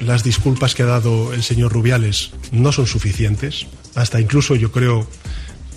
[0.00, 3.66] las disculpas que ha dado el señor Rubiales no son suficientes.
[3.94, 5.06] Hasta incluso yo creo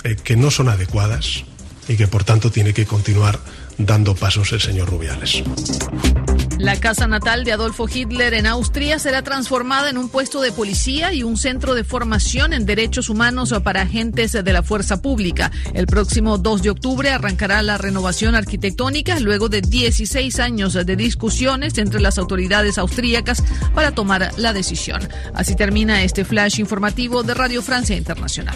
[0.06, 1.44] eh, que no son adecuadas
[1.88, 3.40] y que por tanto tiene que continuar
[3.78, 5.44] dando pasos el señor Rubiales.
[6.60, 11.12] La casa natal de Adolfo Hitler en Austria será transformada en un puesto de policía
[11.12, 15.52] y un centro de formación en derechos humanos para agentes de la fuerza pública.
[15.74, 21.78] El próximo 2 de octubre arrancará la renovación arquitectónica luego de 16 años de discusiones
[21.78, 23.44] entre las autoridades austríacas
[23.74, 25.02] para tomar la decisión.
[25.34, 28.56] Así termina este flash informativo de Radio Francia Internacional.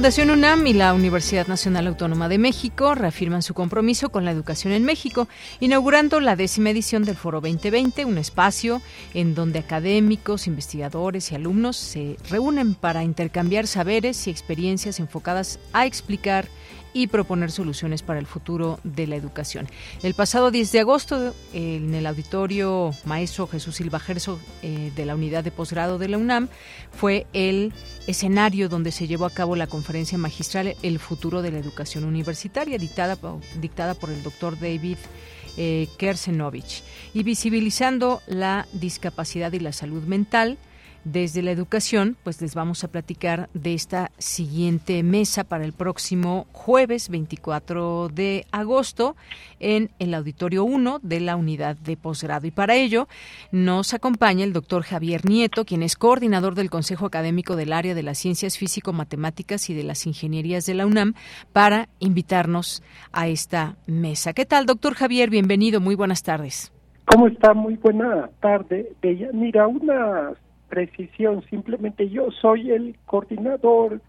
[0.00, 4.72] Fundación UNAM y la Universidad Nacional Autónoma de México reafirman su compromiso con la educación
[4.72, 5.28] en México,
[5.60, 8.80] inaugurando la décima edición del Foro 2020, un espacio
[9.12, 15.84] en donde académicos, investigadores y alumnos se reúnen para intercambiar saberes y experiencias enfocadas a
[15.84, 16.48] explicar
[16.92, 19.68] y proponer soluciones para el futuro de la educación.
[20.02, 25.14] El pasado 10 de agosto, en el auditorio maestro Jesús Silva Gerso eh, de la
[25.14, 26.48] unidad de posgrado de la UNAM,
[26.92, 27.72] fue el
[28.06, 32.78] escenario donde se llevó a cabo la conferencia magistral El futuro de la educación universitaria,
[32.78, 33.16] dictada,
[33.60, 34.98] dictada por el doctor David
[35.56, 36.82] eh, Kersenovich,
[37.14, 40.58] y visibilizando la discapacidad y la salud mental
[41.04, 46.46] desde la educación, pues les vamos a platicar de esta siguiente mesa para el próximo
[46.52, 49.16] jueves 24 de agosto
[49.58, 52.46] en el Auditorio 1 de la Unidad de Posgrado.
[52.46, 53.08] Y para ello
[53.52, 58.02] nos acompaña el doctor Javier Nieto, quien es coordinador del Consejo Académico del Área de
[58.02, 61.14] las Ciencias Físico-Matemáticas y de las Ingenierías de la UNAM,
[61.52, 62.82] para invitarnos
[63.12, 64.32] a esta mesa.
[64.32, 65.30] ¿Qué tal, doctor Javier?
[65.30, 66.72] Bienvenido, muy buenas tardes.
[67.06, 67.54] ¿Cómo está?
[67.54, 68.92] Muy buena tarde.
[69.32, 70.32] Mira, una
[70.70, 74.00] precisión, simplemente yo soy el coordinador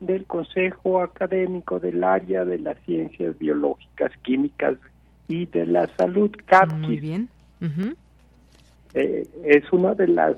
[0.00, 4.76] del Consejo Académico del Área de las Ciencias Biológicas, Químicas
[5.28, 6.80] y de la Salud, CAPQUIS.
[6.80, 7.28] Muy bien.
[8.94, 10.36] Eh, es una de las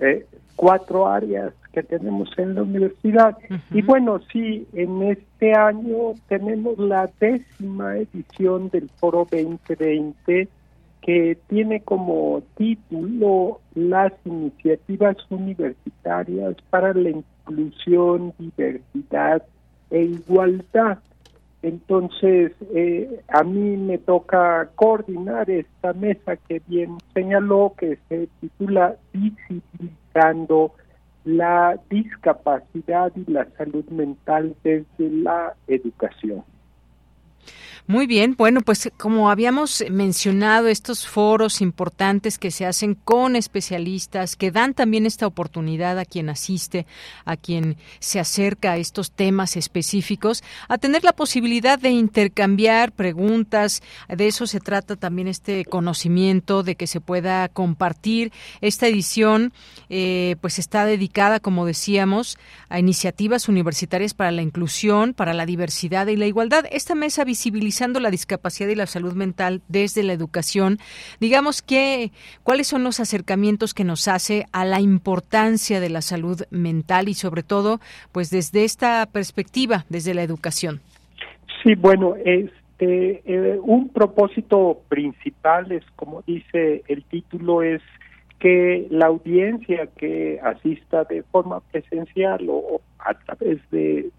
[0.00, 0.24] eh,
[0.56, 3.36] cuatro áreas que tenemos en la universidad.
[3.70, 10.48] Y bueno, sí, en este año tenemos la décima edición del Foro 2020
[11.08, 19.42] que tiene como título las iniciativas universitarias para la inclusión, diversidad
[19.88, 20.98] e igualdad.
[21.62, 28.96] Entonces, eh, a mí me toca coordinar esta mesa que bien señaló, que se titula
[29.14, 30.74] Visibilizando
[31.24, 36.44] la discapacidad y la salud mental desde la educación.
[37.86, 44.36] Muy bien, bueno, pues como habíamos mencionado, estos foros importantes que se hacen con especialistas,
[44.36, 46.86] que dan también esta oportunidad a quien asiste,
[47.24, 53.82] a quien se acerca a estos temas específicos, a tener la posibilidad de intercambiar preguntas.
[54.08, 58.32] De eso se trata también este conocimiento, de que se pueda compartir.
[58.60, 59.54] Esta edición,
[59.88, 62.36] eh, pues está dedicada, como decíamos,
[62.68, 66.66] a iniciativas universitarias para la inclusión, para la diversidad y la igualdad.
[66.70, 70.78] Esta mesa visibiliza la discapacidad y la salud mental desde la educación,
[71.20, 72.10] digamos que
[72.42, 77.14] cuáles son los acercamientos que nos hace a la importancia de la salud mental y
[77.14, 77.78] sobre todo,
[78.10, 80.80] pues desde esta perspectiva, desde la educación.
[81.62, 87.82] Sí, bueno, este eh, un propósito principal es, como dice el título, es
[88.40, 94.10] que la audiencia que asista de forma presencial o a través de,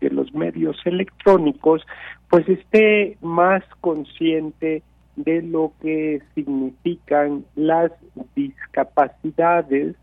[0.00, 1.82] los medios electrónicos,
[2.28, 4.82] pues esté más consciente
[5.16, 7.90] de lo que significan las
[8.36, 9.96] discapacidades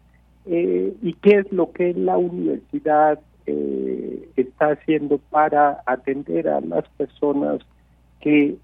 [0.46, 6.88] eh, y qué es lo que la universidad eh, está haciendo para atender a las
[6.98, 7.60] personas
[8.22, 8.56] que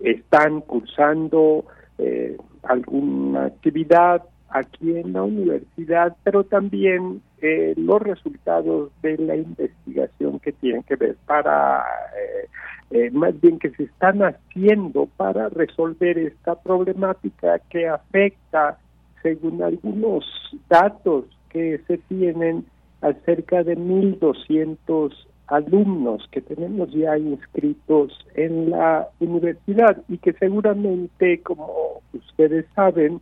[0.00, 1.66] están cursando
[1.98, 10.40] eh, alguna actividad aquí en la universidad, pero también eh, los resultados de la investigación
[10.40, 11.84] que tienen que ver para,
[12.16, 12.48] eh,
[12.90, 18.78] eh, más bien que se están haciendo para resolver esta problemática que afecta,
[19.22, 20.24] según algunos
[20.68, 22.64] datos que se tienen,
[23.00, 25.12] a cerca de 1.200
[25.46, 33.20] alumnos que tenemos ya inscritos en la universidad y que seguramente, como ustedes saben,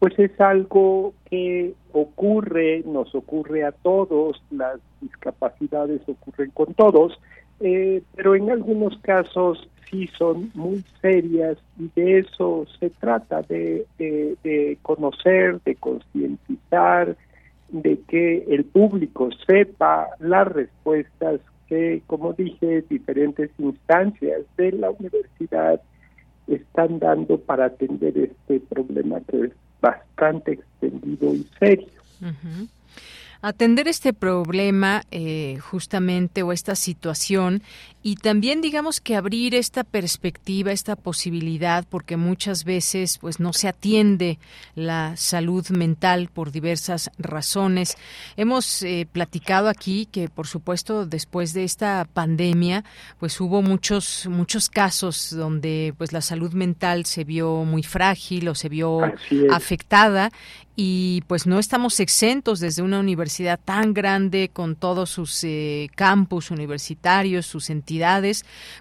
[0.00, 7.20] pues es algo que ocurre, nos ocurre a todos, las discapacidades ocurren con todos,
[7.60, 13.86] eh, pero en algunos casos sí son muy serias y de eso se trata, de,
[13.98, 17.14] de conocer, de concientizar,
[17.68, 25.80] de que el público sepa las respuestas que, como dije, diferentes instancias de la universidad
[26.46, 31.88] están dando para atender este problema que es bastante extendido y serio.
[33.42, 37.62] Atender este problema eh, justamente o esta situación
[38.02, 43.68] y también digamos que abrir esta perspectiva, esta posibilidad, porque muchas veces pues no se
[43.68, 44.38] atiende
[44.74, 47.98] la salud mental por diversas razones.
[48.36, 52.84] Hemos eh, platicado aquí que por supuesto después de esta pandemia
[53.18, 58.54] pues hubo muchos muchos casos donde pues la salud mental se vio muy frágil o
[58.54, 59.00] se vio
[59.50, 60.30] afectada
[60.82, 66.50] y pues no estamos exentos desde una universidad tan grande con todos sus eh, campus
[66.50, 67.89] universitarios, sus entidades,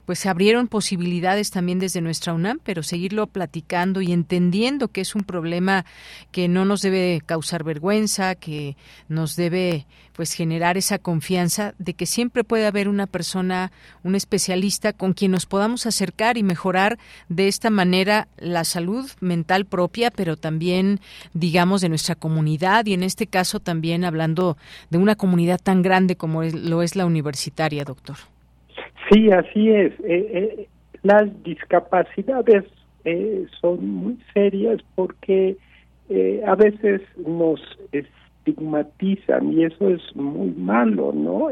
[0.06, 5.16] pues se abrieron posibilidades también desde nuestra UNAM, pero seguirlo platicando y entendiendo que es
[5.16, 5.86] un problema
[6.32, 8.76] que no nos debe causar vergüenza, que
[9.08, 9.86] nos debe
[10.20, 13.72] pues generar esa confianza de que siempre puede haber una persona,
[14.04, 17.00] un especialista con quien nos podamos acercar y mejorar
[17.30, 21.00] de esta manera la salud mental propia, pero también
[21.34, 24.58] digamos de nuestra comunidad y en este caso también hablando
[24.90, 28.18] de una comunidad tan grande como lo es la universitaria, doctor.
[29.12, 29.94] Sí, así es.
[30.02, 30.68] Eh, eh,
[31.02, 32.66] las discapacidades
[33.06, 35.58] eh, son muy serias porque
[36.46, 37.62] a veces nos
[37.92, 41.50] estigmatizan y eso es muy malo, ¿no?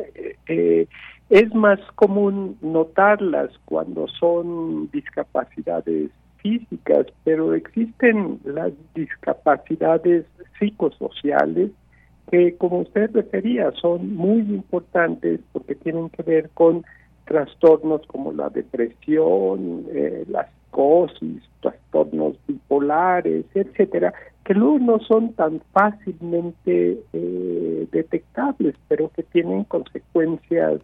[1.30, 10.26] Es más común notarlas cuando son discapacidades físicas, pero existen las discapacidades
[10.58, 11.70] psicosociales
[12.32, 16.84] que, como usted refería, son muy importantes porque tienen que ver con
[17.28, 24.14] trastornos como la depresión, eh, la psicosis, trastornos bipolares, etcétera,
[24.46, 30.80] que luego no son tan fácilmente eh, detectables, pero que tienen consecuencias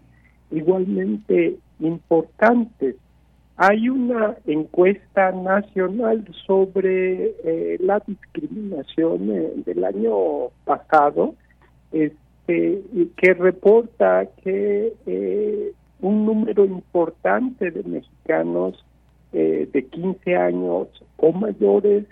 [0.51, 2.95] igualmente importantes.
[3.55, 11.35] Hay una encuesta nacional sobre eh, la discriminación eh, del año pasado
[11.91, 12.81] este,
[13.15, 14.91] que reporta que
[16.03, 18.83] un número importante de mexicanos
[19.31, 22.05] de 15 años o mayores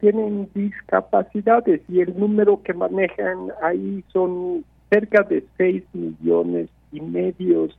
[0.00, 7.76] tienen discapacidades y el número que manejan ahí son cerca de 6 millones y medios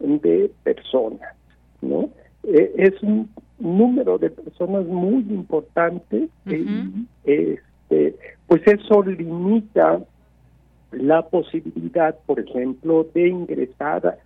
[0.00, 1.34] de personas,
[1.80, 2.10] ¿no?
[2.44, 3.28] Eh, es un
[3.58, 8.16] número de personas muy importante y este,
[8.46, 10.00] pues eso limita
[10.92, 14.18] la posibilidad, por ejemplo, de ingresar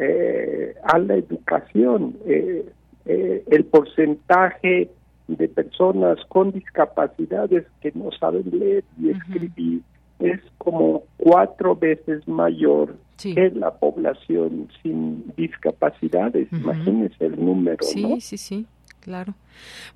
[0.00, 2.16] eh, a la educación.
[2.26, 2.64] Eh,
[3.06, 4.88] el porcentaje
[5.26, 9.82] de personas con discapacidades que no saben leer y escribir
[10.20, 16.48] es como cuatro veces mayor que la población sin discapacidades.
[16.52, 17.82] Imagínense el número.
[17.82, 18.66] Sí, sí, sí.
[19.00, 19.34] Claro.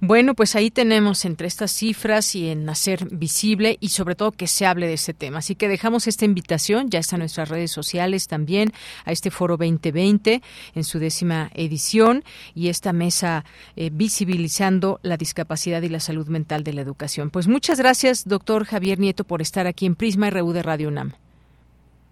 [0.00, 4.46] Bueno, pues ahí tenemos entre estas cifras y en hacer visible y sobre todo que
[4.46, 5.38] se hable de este tema.
[5.38, 8.72] Así que dejamos esta invitación, ya está en nuestras redes sociales también,
[9.04, 10.42] a este foro 2020
[10.74, 12.24] en su décima edición
[12.54, 13.44] y esta mesa
[13.76, 17.30] eh, visibilizando la discapacidad y la salud mental de la educación.
[17.30, 21.23] Pues muchas gracias, doctor Javier Nieto, por estar aquí en Prisma RU de Radio UNAM.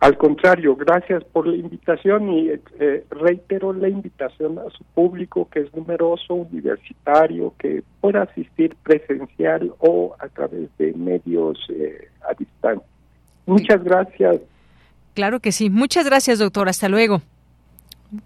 [0.02, 5.60] Al contrario, gracias por la invitación y eh, reitero la invitación a su público que
[5.60, 12.84] es numeroso, universitario, que pueda asistir presencial o a través de medios eh, a distancia.
[13.46, 14.40] Muchas gracias.
[15.14, 15.70] Claro que sí.
[15.70, 16.68] Muchas gracias, doctor.
[16.68, 17.22] Hasta luego.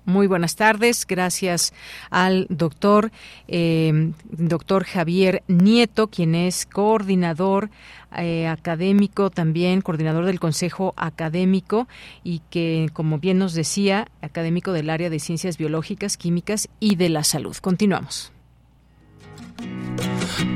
[0.05, 1.07] Muy buenas tardes.
[1.07, 1.73] Gracias
[2.11, 3.13] al doctor,
[3.47, 7.71] eh, doctor Javier Nieto, quien es coordinador
[8.17, 11.87] eh, académico también, coordinador del Consejo Académico
[12.25, 17.09] y que, como bien nos decía, académico del área de ciencias biológicas, químicas y de
[17.09, 17.57] la salud.
[17.57, 18.33] Continuamos.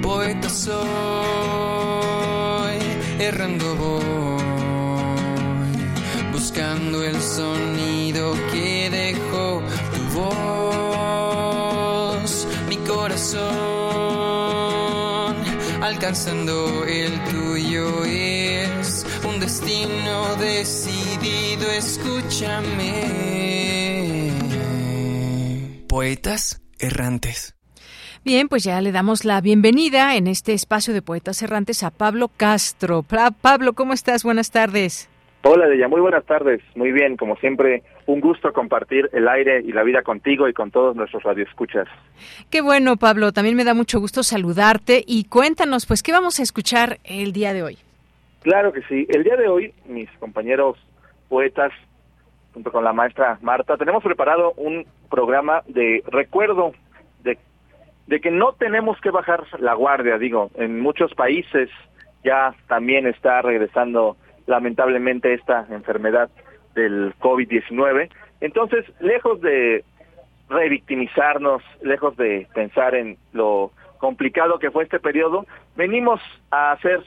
[0.02, 0.72] Poeta soy,
[3.18, 4.42] errando voy,
[6.32, 7.89] buscando el sonido
[13.20, 13.44] corazón,
[15.82, 23.02] alcanzando el tuyo es un destino decidido, escúchame.
[25.86, 27.54] Poetas errantes.
[28.24, 32.30] Bien, pues ya le damos la bienvenida en este espacio de Poetas Errantes a Pablo
[32.34, 33.04] Castro.
[33.42, 34.24] Pablo, ¿cómo estás?
[34.24, 35.10] Buenas tardes.
[35.42, 36.60] Hola, Deya, muy buenas tardes.
[36.74, 40.70] Muy bien, como siempre, un gusto compartir el aire y la vida contigo y con
[40.70, 41.86] todos nuestros radioescuchas.
[42.50, 43.32] Qué bueno, Pablo.
[43.32, 47.52] También me da mucho gusto saludarte y cuéntanos, pues, ¿qué vamos a escuchar el día
[47.52, 47.78] de hoy?
[48.42, 49.06] Claro que sí.
[49.10, 50.76] El día de hoy, mis compañeros
[51.28, 51.72] poetas,
[52.52, 56.72] junto con la maestra Marta, tenemos preparado un programa de recuerdo
[57.22, 57.38] de,
[58.08, 60.18] de que no tenemos que bajar la guardia.
[60.18, 61.70] Digo, en muchos países
[62.24, 64.16] ya también está regresando
[64.46, 66.28] lamentablemente esta enfermedad
[66.74, 68.10] del COVID-19.
[68.40, 69.84] Entonces, lejos de
[70.48, 76.20] revictimizarnos, lejos de pensar en lo complicado que fue este periodo, venimos
[76.50, 77.02] a hacer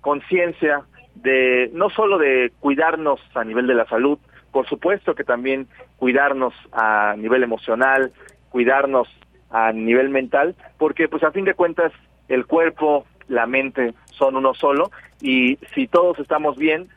[0.00, 0.82] conciencia
[1.14, 4.18] de no solo de cuidarnos a nivel de la salud,
[4.52, 5.66] por supuesto que también
[5.96, 8.12] cuidarnos a nivel emocional,
[8.50, 9.08] cuidarnos
[9.50, 11.92] a nivel mental, porque pues a fin de cuentas
[12.28, 16.88] el cuerpo, la mente son uno solo y si todos estamos bien,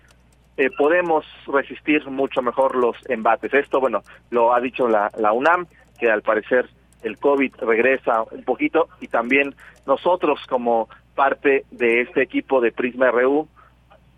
[0.57, 3.53] eh, podemos resistir mucho mejor los embates.
[3.53, 4.01] Esto, bueno,
[4.31, 5.67] lo ha dicho la, la UNAM,
[5.99, 6.67] que al parecer
[7.03, 9.53] el COVID regresa un poquito y también
[9.85, 13.47] nosotros como parte de este equipo de Prisma RU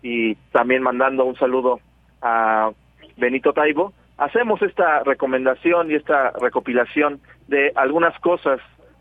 [0.02, 1.80] y también mandando un saludo
[2.22, 2.70] a
[3.16, 8.60] Benito Taibo, hacemos esta recomendación y esta recopilación de algunas cosas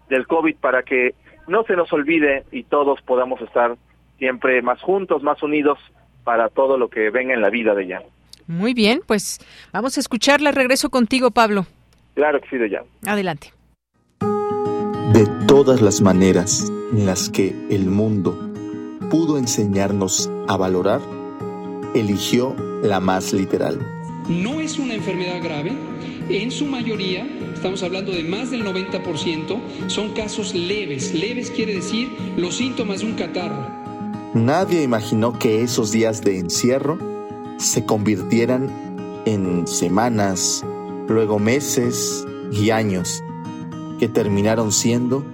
[0.09, 1.15] del COVID para que
[1.47, 3.75] no se nos olvide y todos podamos estar
[4.17, 5.79] siempre más juntos, más unidos
[6.29, 8.03] para todo lo que venga en la vida de ella.
[8.45, 9.39] Muy bien, pues
[9.73, 10.51] vamos a escucharla.
[10.51, 11.65] Regreso contigo, Pablo.
[12.13, 12.83] Claro que sí, de ella.
[13.07, 13.51] Adelante.
[15.11, 18.37] De todas las maneras en las que el mundo
[19.09, 21.01] pudo enseñarnos a valorar,
[21.95, 23.79] eligió la más literal.
[24.27, 25.71] No es una enfermedad grave,
[26.29, 31.11] en su mayoría, estamos hablando de más del 90%, son casos leves.
[31.11, 32.07] Leves quiere decir
[32.37, 33.78] los síntomas de un catarro.
[34.33, 36.99] Nadie imaginó que esos días de encierro
[37.57, 38.69] se convirtieran
[39.25, 40.63] en semanas,
[41.07, 43.23] luego meses y años,
[43.97, 45.25] que terminaron siendo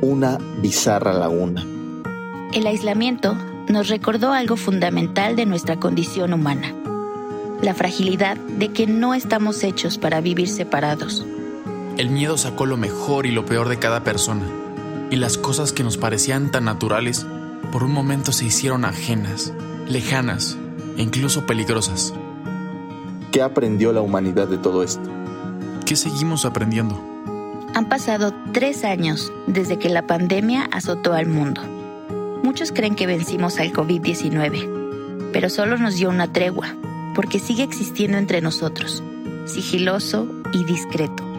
[0.00, 1.66] una bizarra laguna.
[2.52, 3.36] El aislamiento
[3.68, 6.72] nos recordó algo fundamental de nuestra condición humana,
[7.60, 11.26] la fragilidad de que no estamos hechos para vivir separados.
[11.96, 14.44] El miedo sacó lo mejor y lo peor de cada persona,
[15.10, 17.26] y las cosas que nos parecían tan naturales,
[17.70, 19.52] por un momento se hicieron ajenas,
[19.88, 20.56] lejanas
[20.96, 22.14] e incluso peligrosas.
[23.32, 25.10] ¿Qué aprendió la humanidad de todo esto?
[25.84, 27.02] ¿Qué seguimos aprendiendo?
[27.74, 31.60] Han pasado tres años desde que la pandemia azotó al mundo.
[32.42, 36.76] Muchos creen que vencimos al COVID-19, pero solo nos dio una tregua,
[37.14, 39.02] porque sigue existiendo entre nosotros,
[39.46, 41.33] sigiloso y discreto.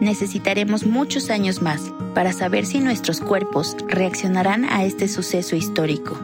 [0.00, 6.18] Necesitaremos muchos años más para saber si nuestros cuerpos reaccionarán a este suceso histórico.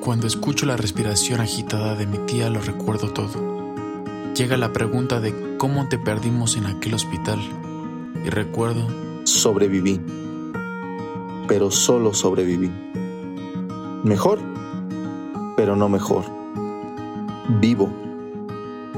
[0.00, 3.74] Cuando escucho la respiración agitada de mi tía lo recuerdo todo.
[4.36, 7.40] Llega la pregunta de cómo te perdimos en aquel hospital
[8.24, 8.86] y recuerdo...
[9.24, 10.02] Sobreviví,
[11.48, 12.70] pero solo sobreviví.
[14.04, 14.38] Mejor,
[15.56, 16.26] pero no mejor.
[17.58, 17.90] Vivo,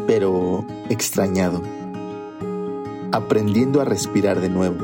[0.08, 1.62] pero extrañado.
[3.12, 4.76] Aprendiendo a respirar de nuevo.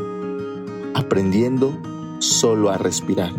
[0.95, 1.77] Aprendiendo
[2.19, 3.33] solo a respirar.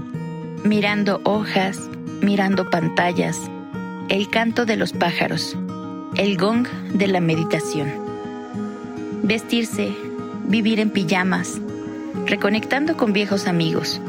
[0.64, 1.80] Mirando hojas,
[2.22, 3.40] mirando pantallas,
[4.10, 5.58] el canto de los pájaros,
[6.16, 7.92] el gong de la meditación.
[9.24, 9.96] Vestirse,
[10.46, 11.60] vivir en pijamas,
[12.26, 14.02] reconectando con viejos amigos,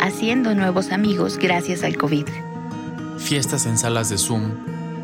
[0.00, 2.26] haciendo nuevos amigos gracias al COVID.
[3.18, 4.50] Fiestas en salas de Zoom,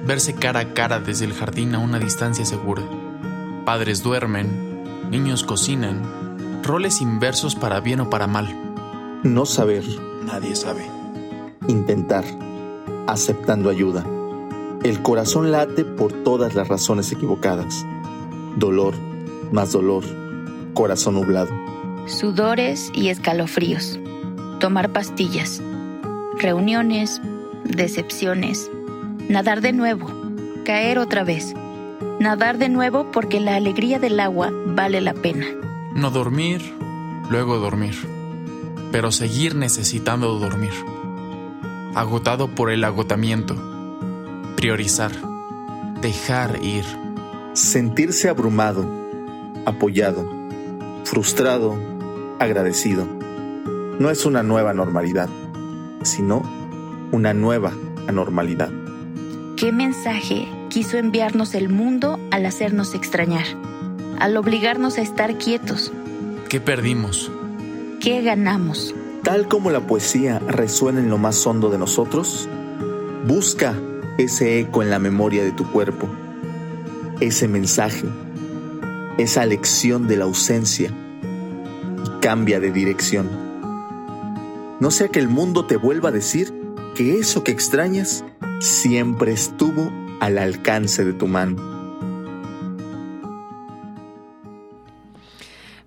[0.07, 2.83] verse cara a cara desde el jardín a una distancia segura.
[3.65, 4.72] Padres duermen,
[5.13, 8.49] niños cocinan, roles inversos para bien o para mal.
[9.23, 9.85] No saber.
[10.25, 10.87] Nadie sabe.
[11.69, 12.25] Intentar,
[13.07, 14.07] aceptando ayuda.
[14.83, 17.85] El corazón late por todas las razones equivocadas.
[18.57, 18.95] Dolor,
[19.53, 20.03] más dolor,
[20.73, 21.51] corazón nublado.
[22.07, 24.01] Sudores y escalofríos.
[24.61, 25.61] Tomar pastillas.
[26.39, 27.21] Reuniones,
[27.65, 28.71] decepciones.
[29.29, 30.11] Nadar de nuevo.
[30.65, 31.55] Caer otra vez.
[32.23, 35.45] Nadar de nuevo porque la alegría del agua vale la pena.
[35.93, 36.63] No dormir,
[37.29, 37.97] luego dormir.
[38.93, 40.71] Pero seguir necesitando dormir.
[41.97, 43.57] Agotado por el agotamiento.
[44.55, 45.11] Priorizar.
[46.01, 46.85] Dejar ir.
[47.55, 48.87] Sentirse abrumado,
[49.67, 50.25] apoyado,
[51.03, 51.77] frustrado,
[52.39, 53.05] agradecido.
[53.99, 55.29] No es una nueva normalidad,
[56.03, 56.43] sino
[57.11, 57.73] una nueva
[58.07, 58.71] anormalidad.
[59.57, 63.45] ¿Qué mensaje quiso enviarnos el mundo al hacernos extrañar?
[64.19, 65.93] Al obligarnos a estar quietos.
[66.49, 67.31] ¿Qué perdimos?
[68.01, 68.95] ¿Qué ganamos?
[69.23, 72.49] Tal como la poesía resuena en lo más hondo de nosotros,
[73.29, 73.75] busca
[74.17, 76.09] ese eco en la memoria de tu cuerpo,
[77.21, 78.07] ese mensaje,
[79.19, 80.91] esa lección de la ausencia
[82.03, 83.29] y cambia de dirección.
[84.81, 86.51] No sea que el mundo te vuelva a decir
[86.95, 88.25] que eso que extrañas
[88.59, 91.72] siempre estuvo al alcance de tu mano.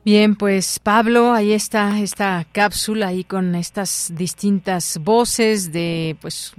[0.05, 6.53] Bien, pues Pablo, ahí está esta cápsula ahí con estas distintas voces de pues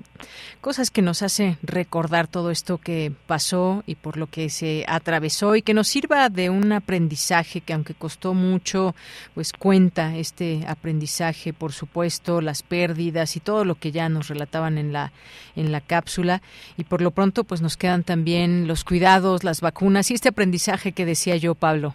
[0.61, 5.55] cosas que nos hace recordar todo esto que pasó y por lo que se atravesó
[5.55, 8.97] y que nos sirva de un aprendizaje que aunque costó mucho,
[9.37, 14.77] pues cuenta este aprendizaje, por supuesto, las pérdidas y todo lo que ya nos relataban
[14.77, 15.13] en la
[15.55, 16.43] en la cápsula
[16.77, 20.91] y por lo pronto pues nos quedan también los cuidados, las vacunas y este aprendizaje
[20.91, 21.95] que decía yo, Pablo.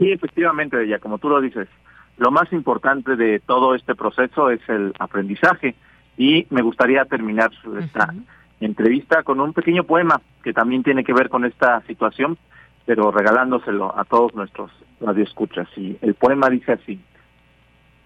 [0.00, 1.68] Sí, efectivamente, ya como tú lo dices,
[2.16, 5.74] lo más importante de todo este proceso es el aprendizaje
[6.16, 8.14] y me gustaría terminar esta
[8.60, 12.38] entrevista con un pequeño poema que también tiene que ver con esta situación,
[12.86, 14.70] pero regalándoselo a todos nuestros
[15.02, 15.68] radioescuchas.
[15.76, 16.98] Y el poema dice así: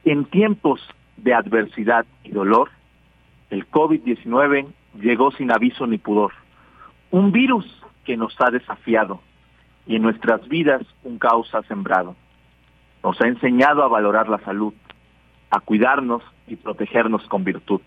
[0.05, 0.81] En tiempos
[1.17, 2.71] de adversidad y dolor,
[3.51, 4.67] el COVID-19
[5.01, 6.33] llegó sin aviso ni pudor,
[7.13, 7.67] un virus
[8.05, 9.21] que nos ha desafiado
[9.87, 12.17] y en nuestras vidas un caos ha sembrado.
[13.03, 14.73] Nos ha enseñado a valorar la salud,
[15.51, 17.81] a cuidarnos y protegernos con virtud.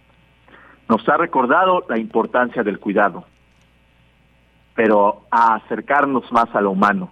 [0.87, 3.25] Nos ha recordado la importancia del cuidado,
[4.75, 7.11] pero a acercarnos más a lo humano,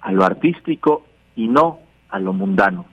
[0.00, 1.78] a lo artístico y no
[2.10, 2.86] a lo mundano.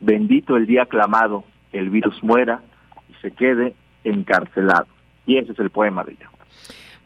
[0.00, 2.62] Bendito el día clamado, el virus muera
[3.08, 4.86] y se quede encarcelado.
[5.26, 6.30] Y ese es el poema de ella.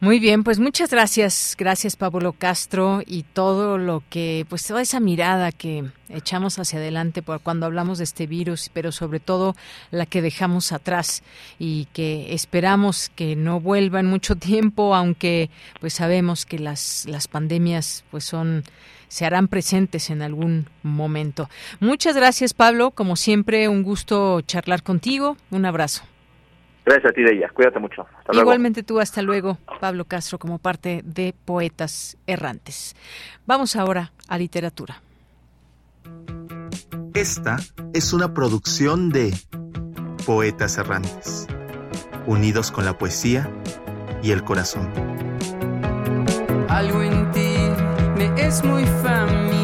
[0.01, 4.99] Muy bien, pues muchas gracias, gracias Pablo Castro y todo lo que, pues toda esa
[4.99, 9.55] mirada que echamos hacia adelante por cuando hablamos de este virus, pero sobre todo
[9.91, 11.23] la que dejamos atrás
[11.59, 15.49] y que esperamos que no vuelva en mucho tiempo, aunque
[15.79, 18.65] pues sabemos que las las pandemias pues son
[19.07, 21.49] se harán presentes en algún momento.
[21.79, 26.03] Muchas gracias Pablo, como siempre un gusto charlar contigo, un abrazo.
[26.85, 27.49] Gracias a ti, Deya.
[27.49, 28.05] Cuídate mucho.
[28.31, 32.95] Igualmente tú, hasta luego, Pablo Castro, como parte de Poetas Errantes.
[33.47, 35.01] Vamos ahora a literatura.
[37.15, 37.57] Esta
[37.93, 39.33] es una producción de
[40.25, 41.47] Poetas Errantes,
[42.27, 43.49] unidos con la poesía
[44.21, 44.91] y el corazón.
[46.69, 47.55] Algo en ti
[48.17, 49.54] me es muy familiar.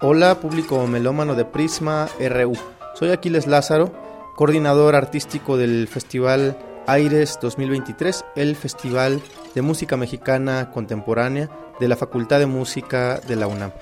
[0.00, 2.54] Hola, público melómano de Prisma RU.
[2.94, 3.92] Soy Aquiles Lázaro,
[4.36, 6.56] coordinador artístico del Festival
[6.86, 9.20] Aires 2023, el Festival
[9.54, 13.72] de Música Mexicana Contemporánea de la Facultad de Música de la UNAM.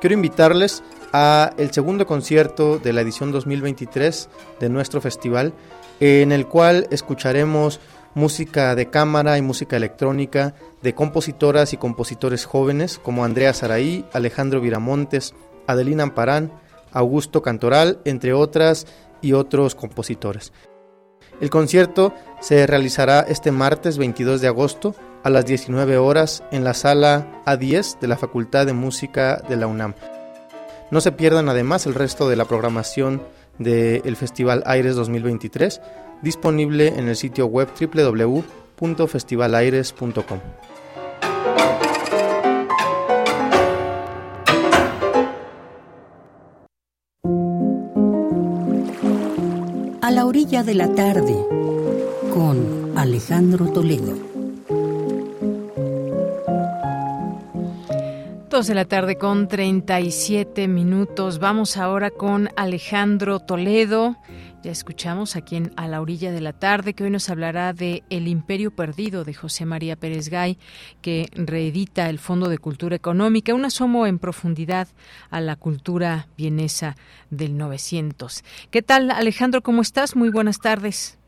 [0.00, 0.82] Quiero invitarles
[1.12, 4.28] a el segundo concierto de la edición 2023
[4.58, 5.52] de nuestro festival,
[6.02, 7.78] en el cual escucharemos
[8.16, 10.52] música de cámara y música electrónica
[10.82, 15.32] de compositoras y compositores jóvenes como Andrea Saraí, Alejandro Viramontes,
[15.68, 16.52] Adelina Amparán,
[16.90, 18.88] Augusto Cantoral, entre otras
[19.20, 20.52] y otros compositores.
[21.40, 26.74] El concierto se realizará este martes 22 de agosto a las 19 horas en la
[26.74, 29.94] sala A10 de la Facultad de Música de la UNAM.
[30.90, 33.22] No se pierdan además el resto de la programación
[33.62, 35.80] del Festival Aires 2023,
[36.22, 40.40] disponible en el sitio web www.festivalaires.com.
[50.00, 51.34] A la orilla de la tarde,
[52.34, 54.31] con Alejandro Toledo.
[58.52, 61.38] Dos de la tarde con 37 minutos.
[61.38, 64.16] Vamos ahora con Alejandro Toledo.
[64.62, 68.02] Ya escuchamos aquí en A la orilla de la tarde que hoy nos hablará de
[68.10, 70.58] El Imperio Perdido de José María Pérez Gay,
[71.00, 74.86] que reedita el Fondo de Cultura Económica, un asomo en profundidad
[75.30, 76.96] a la cultura vienesa
[77.30, 78.44] del 900.
[78.70, 79.62] ¿Qué tal, Alejandro?
[79.62, 80.14] ¿Cómo estás?
[80.14, 81.18] Muy buenas tardes.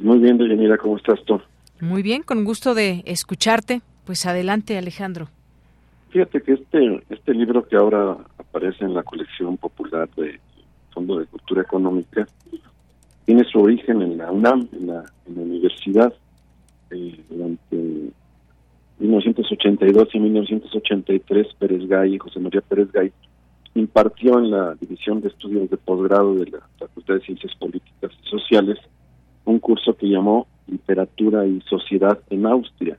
[0.00, 1.38] Muy bien, Deyanira, ¿cómo estás tú?
[1.80, 3.82] Muy bien, con gusto de escucharte.
[4.06, 5.28] Pues adelante, Alejandro.
[6.12, 10.38] Fíjate que este, este libro que ahora aparece en la colección popular de
[10.90, 12.28] Fondo de Cultura Económica
[13.24, 16.12] tiene su origen en la UNAM, en la, en la universidad,
[16.90, 17.76] eh, durante
[18.98, 23.10] 1982 y 1983, Pérez Gay, José María Pérez Gay,
[23.74, 28.28] impartió en la División de Estudios de Posgrado de la Facultad de Ciencias Políticas y
[28.28, 28.78] Sociales
[29.46, 32.98] un curso que llamó Literatura y Sociedad en Austria,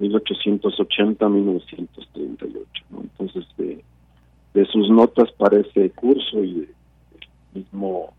[0.00, 2.66] 1880-1938.
[2.90, 3.02] ¿no?
[3.02, 3.84] Entonces, de,
[4.66, 6.68] sus notas para ese curso y del
[7.54, 8.14] mismo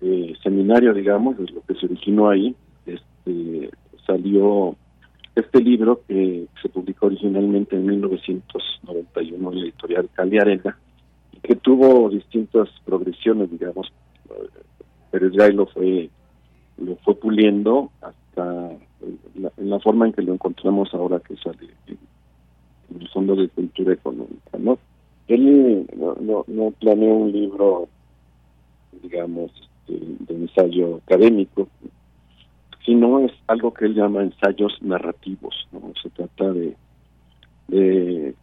[0.00, 3.70] eh, seminario, digamos, es lo que se originó ahí, este,
[4.06, 4.76] salió
[5.34, 10.78] este libro que se publicó originalmente en 1991 en la editorial Caliarena
[11.32, 13.92] y que tuvo distintas progresiones, digamos.
[15.10, 16.08] Pérez Gay lo fue,
[16.78, 17.90] lo fue puliendo
[19.66, 21.98] en la forma en que lo encontramos ahora que sale en,
[23.00, 24.78] el Fondo de Cultura Económica, ¿no?
[25.26, 27.88] Él no, no, no planeó un libro,
[29.02, 29.50] digamos,
[29.88, 31.68] de, de ensayo académico,
[32.84, 35.66] sino es algo que él llama ensayos narrativos.
[35.72, 35.92] ¿no?
[36.00, 36.76] Se trata de,
[37.66, 38.34] de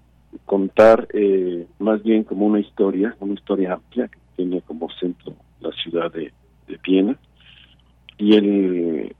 [0.46, 5.72] contar eh, más bien como una historia, una historia amplia que tiene como centro la
[5.72, 6.34] ciudad de,
[6.68, 7.18] de Viena.
[8.18, 9.16] Y el,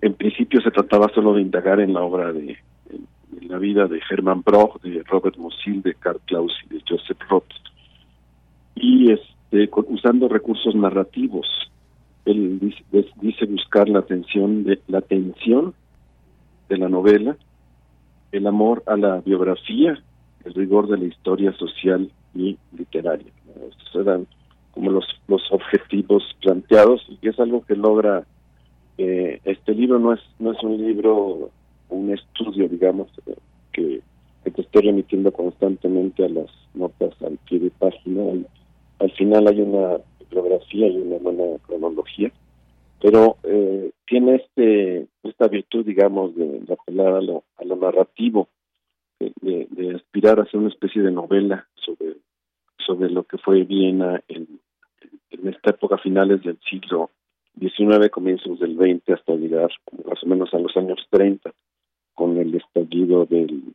[0.00, 2.56] en, principio se trataba solo de indagar en la obra de,
[3.42, 7.44] la vida de Hermann Broch, de Robert Musil, de Karl Klaus y de Joseph Roth.
[8.74, 11.46] Y este, usando recursos narrativos,
[12.24, 15.74] él dice, dice, buscar la atención de la atención
[16.68, 17.36] de la novela,
[18.32, 19.98] el amor a la biografía,
[20.44, 23.32] el rigor de la historia social y literaria.
[23.70, 24.26] Estos eran
[24.72, 28.24] como los, los objetivos planteados y que es algo que logra
[28.98, 31.50] eh, este libro no es no es un libro
[31.88, 33.08] un estudio digamos
[33.72, 34.00] que,
[34.44, 38.22] que te esté remitiendo constantemente a las notas al pie de página.
[38.22, 38.46] Al,
[38.98, 42.32] al final hay una bibliografía y una buena cronología,
[43.00, 48.48] pero eh, tiene este esta virtud, digamos, de, apelar a lo, a lo narrativo,
[49.20, 52.16] de, aspirar a hacer una especie de novela sobre,
[52.84, 54.60] sobre lo que fue Viena en,
[55.30, 57.10] en esta época finales del siglo
[57.58, 59.70] XIX, comienzos del XX, hasta llegar
[60.04, 61.52] más o menos a los años 30,
[62.14, 63.74] con el estallido del,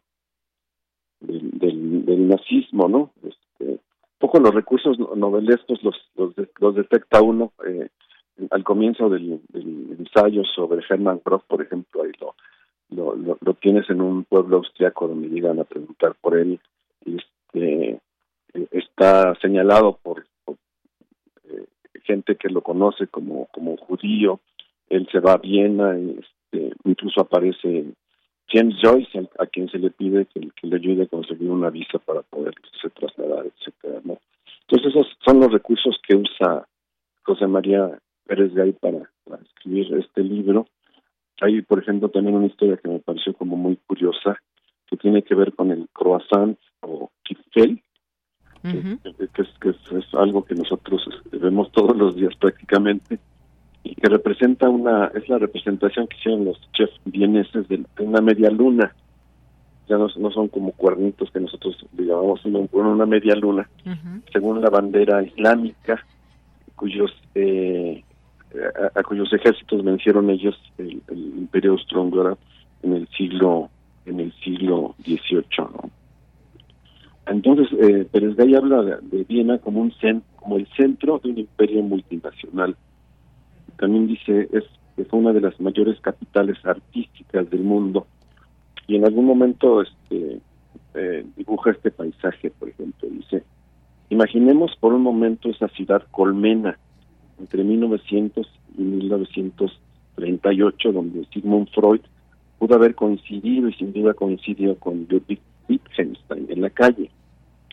[1.20, 3.12] del, nazismo, ¿no?
[3.24, 3.80] Este,
[4.18, 7.90] poco los recursos novelescos los, los, los detecta uno eh,
[8.52, 14.02] al comienzo del, ensayo sobre Hermann Brock, por ejemplo, ahí lo, lo, lo, tienes en
[14.02, 16.60] un pueblo austriaco donde llegan a preguntar por él.
[17.06, 18.00] Este,
[18.72, 20.24] está señalado por, eh,
[22.04, 24.40] gente que lo conoce como, como judío.
[24.90, 27.86] Él se va a Viena, este, incluso aparece
[28.50, 32.22] James Joyce, a, quien se le pide que, le ayude a conseguir una visa para
[32.22, 34.20] poderse trasladar, etcétera, ¿no?
[34.68, 36.68] Entonces esos son los recursos que usa
[37.24, 39.10] José María Pérez Gay para,
[39.42, 40.68] escribir este libro.
[41.42, 44.38] Hay, por ejemplo, también una historia que me pareció como muy curiosa,
[44.88, 47.82] que tiene que ver con el croissant o kifel,
[48.64, 53.20] que, es, que es, algo que nosotros este, vemos todos los días prácticamente,
[53.84, 58.50] y que representa una, es la representación que hicieron los chefs vieneses de, una media
[58.50, 58.96] luna.
[59.90, 63.70] Ya no, no, son como cuernitos que nosotros le llamamos, sino una media luna,
[64.32, 66.02] según la bandera islámica,
[66.76, 68.02] cuyos eh,
[68.96, 72.38] a, cuyos ejércitos vencieron ellos el, imperio austrohúngaro
[72.84, 73.70] en el siglo
[74.06, 75.90] en el siglo XVIII ¿no?
[77.26, 79.94] Entonces eh, Pérez Gay habla de, Viena como un
[80.36, 82.76] como el centro de un imperio multinacional.
[83.78, 88.06] También dice es que fue una de las mayores capitales artísticas del mundo.
[88.88, 90.40] Y en algún momento este
[90.96, 93.10] eh, dibuja este paisaje por ejemplo.
[93.10, 93.44] Dice
[94.10, 96.78] imaginemos por un momento esa ciudad colmena
[97.40, 98.48] entre 1900
[98.78, 102.02] y 1938, donde Sigmund Freud
[102.60, 107.10] pudo haber coincidido y sin duda coincidió con Ludwig Wittgenstein en la calle,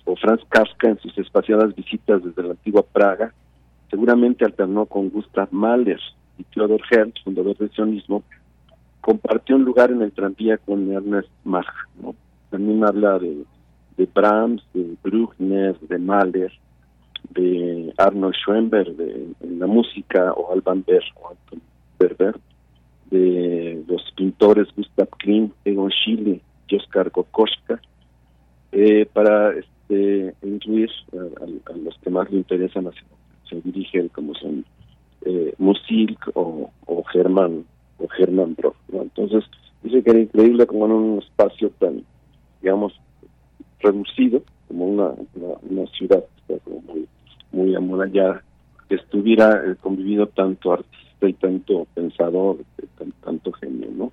[0.04, 3.32] o Franz Kafka en sus espaciadas visitas desde la antigua Praga,
[3.90, 6.00] seguramente alternó con Gustav Mahler
[6.38, 8.22] y Theodor Herzl, fundador del sionismo,
[9.00, 11.66] compartió un lugar en el tranvía con Ernest Mach.
[12.02, 12.14] ¿no?
[12.50, 13.44] También habla de,
[14.14, 16.52] Brahms, de Bruckner, de Mahler,
[17.30, 19.26] de Arnold Schoenberg de,
[19.58, 21.60] la música o Alban Berg o Anton
[21.98, 22.36] Berber,
[23.10, 26.40] de los pintores Gustav Klimt, Egon Schiele
[26.70, 27.80] y Oskar Kokoschka,
[28.72, 32.88] eh, para este, incluir a, los que más le interesan,
[33.48, 34.64] se dirigen como son
[35.22, 36.70] eh, Musilk o,
[37.12, 37.64] Germán
[37.98, 38.76] o Germán Brock.
[38.92, 39.44] Entonces,
[39.82, 42.04] dice que era increíble como en un espacio tan,
[42.62, 42.92] digamos,
[43.80, 45.10] reducido, como una,
[45.68, 46.24] una, ciudad
[46.64, 47.08] como muy,
[47.52, 48.42] muy amurallada,
[48.88, 52.86] que estuviera eh, convivido tanto artista y tanto pensador, eh,
[53.24, 54.12] tanto genio, ¿no?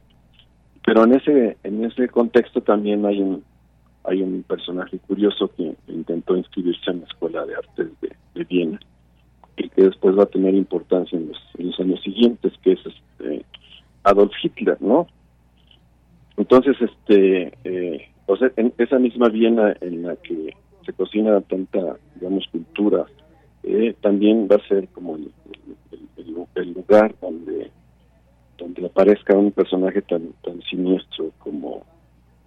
[0.88, 3.44] Pero en ese en ese contexto también hay un
[4.06, 8.80] hay un personaje curioso que intentó inscribirse en la Escuela de Artes de, Viena
[9.58, 13.46] y que después va a tener importancia en los, años siguientes, que es este
[14.04, 15.08] Adolf Hitler, ¿no?
[16.38, 20.54] Entonces, este, eh, o sea, en esa misma Viena en la que
[20.86, 23.08] se cocina tanta, digamos, cultura,
[23.64, 27.72] eh, también va a ser como el, lugar donde
[28.58, 31.86] donde aparezca un personaje tan tan siniestro como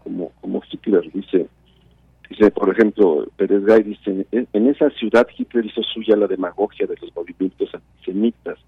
[0.03, 1.49] como como Hitler dice
[2.29, 6.97] dice por ejemplo Pérez Gay dice en, esa ciudad Hitler hizo suya la demagogia de
[7.01, 8.59] los movimientos antisemitas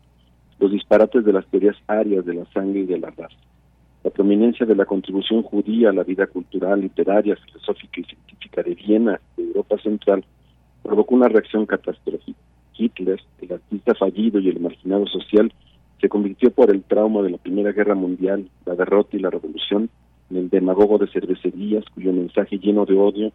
[0.58, 3.36] los disparates de las teorías arias de la sangre y de la raza
[4.04, 8.74] la prominencia de la contribución judía a la vida cultural, literaria, filosófica y científica de
[8.74, 10.24] Viena, de Europa Central,
[10.82, 12.38] provocó una reacción catastrófica.
[12.76, 15.52] Hitler, el artista fallido y el marginado social,
[16.02, 19.88] se convirtió por el trauma de la Primera Guerra Mundial, la derrota y la revolución
[20.30, 23.32] en el demagogo de cervecerías cuyo mensaje lleno de odio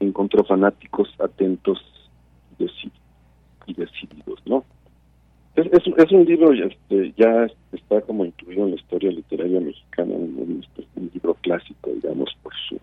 [0.00, 1.78] encontró fanáticos atentos
[2.58, 4.64] y decididos, ¿no?
[5.54, 10.64] Es, es, un libro, este, ya está como incluido en la historia literaria mexicana, un,
[10.96, 12.80] un, libro clásico, digamos, por su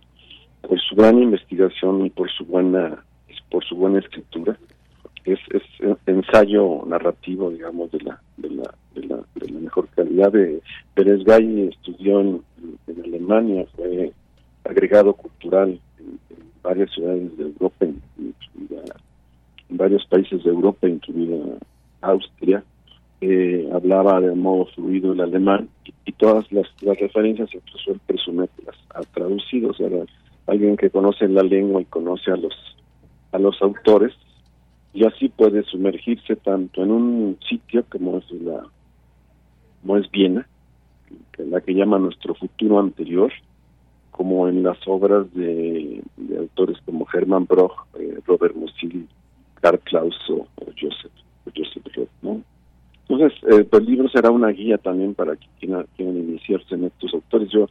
[0.62, 3.04] por su gran investigación y por su buena
[3.50, 4.58] por su buena escritura.
[5.26, 5.64] Es, es
[6.06, 10.32] ensayo narrativo, digamos, de la, de la, de la, de la mejor calidad.
[10.32, 10.62] De
[10.94, 12.42] Pérez Gay estudió en,
[13.04, 14.12] Alemania, fue
[14.64, 16.20] agregado cultural en,
[16.62, 18.02] varias ciudades de Europa, en,
[19.70, 21.58] en varios países de Europa, incluida
[22.02, 22.64] Austria,
[23.22, 25.70] eh, hablaba de modo fluido el alemán
[26.06, 29.88] y, todas las, las, referencias, incluso el presume que las ha traducido, o sea,
[30.48, 32.54] alguien que conoce la lengua y conoce a los
[33.32, 34.14] a los autores
[34.96, 38.64] y así puede sumergirse tanto en un sitio como es la
[39.82, 40.48] como es Viena
[41.38, 43.32] la que llama Nuestro futuro anterior,
[44.12, 46.02] como en las obras de,
[46.40, 49.08] autores como Hermann Broch, eh, Robert Musil,
[49.62, 50.48] Karl Klaus o,
[50.80, 51.12] Joseph,
[51.56, 52.42] Joseph Roth.
[53.08, 57.14] Entonces, eh, pues, el libro será una guía también para quienes quieran iniciarse en estos
[57.14, 57.50] autores.
[57.52, 57.68] Yo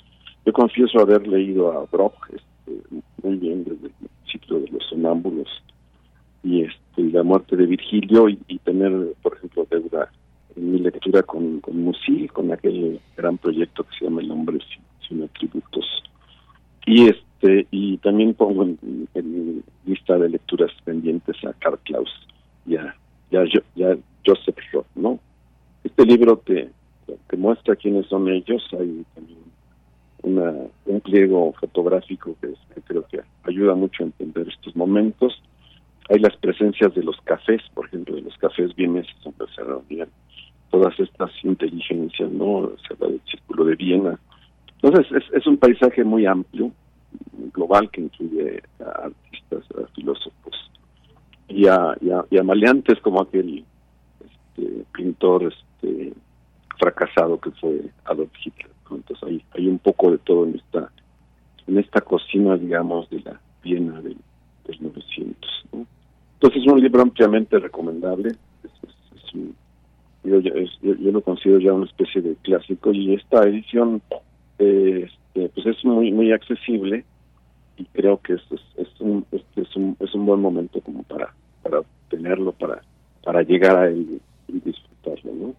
[0.46, 2.82] yo confieso haber leído a Broch este,
[3.22, 5.48] muy bien desde el ciclo de los sonámbulos
[6.44, 10.12] y este la muerte de Virgilio y, tener, por ejemplo, deuda
[10.54, 14.58] en mi lectura con, con Musil, con aquel gran proyecto que se llama El hombre
[15.08, 15.84] sin, atributos.
[16.86, 18.78] Y este y también pongo en,
[19.14, 22.10] mi lista de lecturas pendientes a Karl Klaus
[22.66, 22.94] y a,
[24.24, 25.18] Joseph Roth, ¿no?
[25.82, 26.70] Este libro te,
[27.28, 29.38] te muestra quiénes son ellos, hay también
[30.24, 30.52] una,
[30.86, 32.54] un pliego fotográfico que,
[32.84, 35.40] creo que ayuda mucho a entender estos momentos.
[36.10, 40.08] Hay las presencias de los cafés, por ejemplo, de los cafés vieneses donde se reunían
[40.70, 42.72] todas estas inteligencias, ¿no?
[42.86, 44.18] Se habla del Círculo de Viena.
[44.82, 46.72] Entonces, es, es un paisaje muy amplio,
[47.52, 50.70] global, que incluye a artistas, a filósofos
[51.48, 53.64] y a, y a, maleantes como aquel
[54.20, 56.12] este, pintor este,
[56.78, 58.70] fracasado que fue Adolf Hitler.
[58.90, 60.90] Entonces hay, hay un poco de todo en esta,
[61.66, 64.16] en esta cocina, digamos, de la Viena del,
[64.80, 65.64] 900.
[66.34, 68.34] Entonces es un libro ampliamente recomendable.
[70.24, 74.02] yo, yo, lo considero ya una especie de clásico y esta edición
[74.58, 75.10] este,
[75.54, 77.04] pues es muy muy accesible
[77.76, 81.02] y creo que esto es, es, un, este es, un, es un buen momento como
[81.02, 82.82] para para tenerlo para
[83.22, 85.54] para llegar a él y disfrutarlo no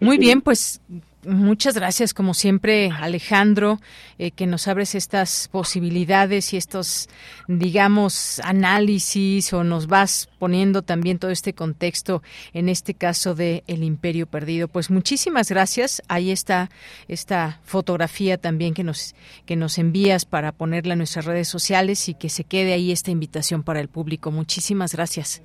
[0.00, 0.80] muy bien, pues
[1.26, 3.78] Muchas gracias, como siempre, Alejandro,
[4.18, 7.08] eh, que nos abres estas posibilidades y estos,
[7.48, 12.22] digamos, análisis o nos vas poniendo también todo este contexto
[12.52, 14.68] en este caso de El Imperio Perdido.
[14.68, 16.02] Pues muchísimas gracias.
[16.08, 16.68] Ahí está
[17.08, 22.14] esta fotografía también que nos, que nos envías para ponerla en nuestras redes sociales y
[22.14, 24.30] que se quede ahí esta invitación para el público.
[24.30, 25.42] Muchísimas gracias.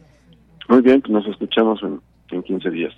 [0.69, 2.93] Muy bien, nos escuchamos en, en 15 días.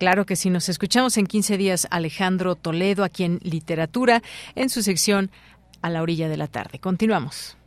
[0.00, 4.22] Claro que sí, nos escuchamos en 15 días Alejandro Toledo aquí en Literatura
[4.54, 5.30] en su sección
[5.82, 6.78] A la orilla de la tarde.
[6.78, 7.58] Continuamos.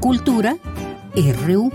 [0.00, 0.58] Cultura
[1.46, 1.72] RU.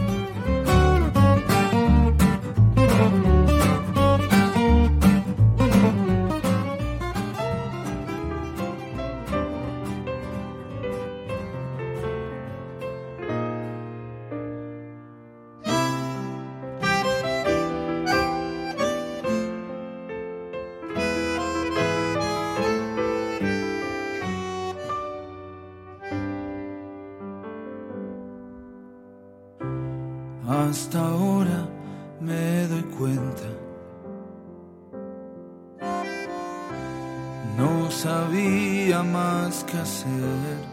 [40.07, 40.66] Más que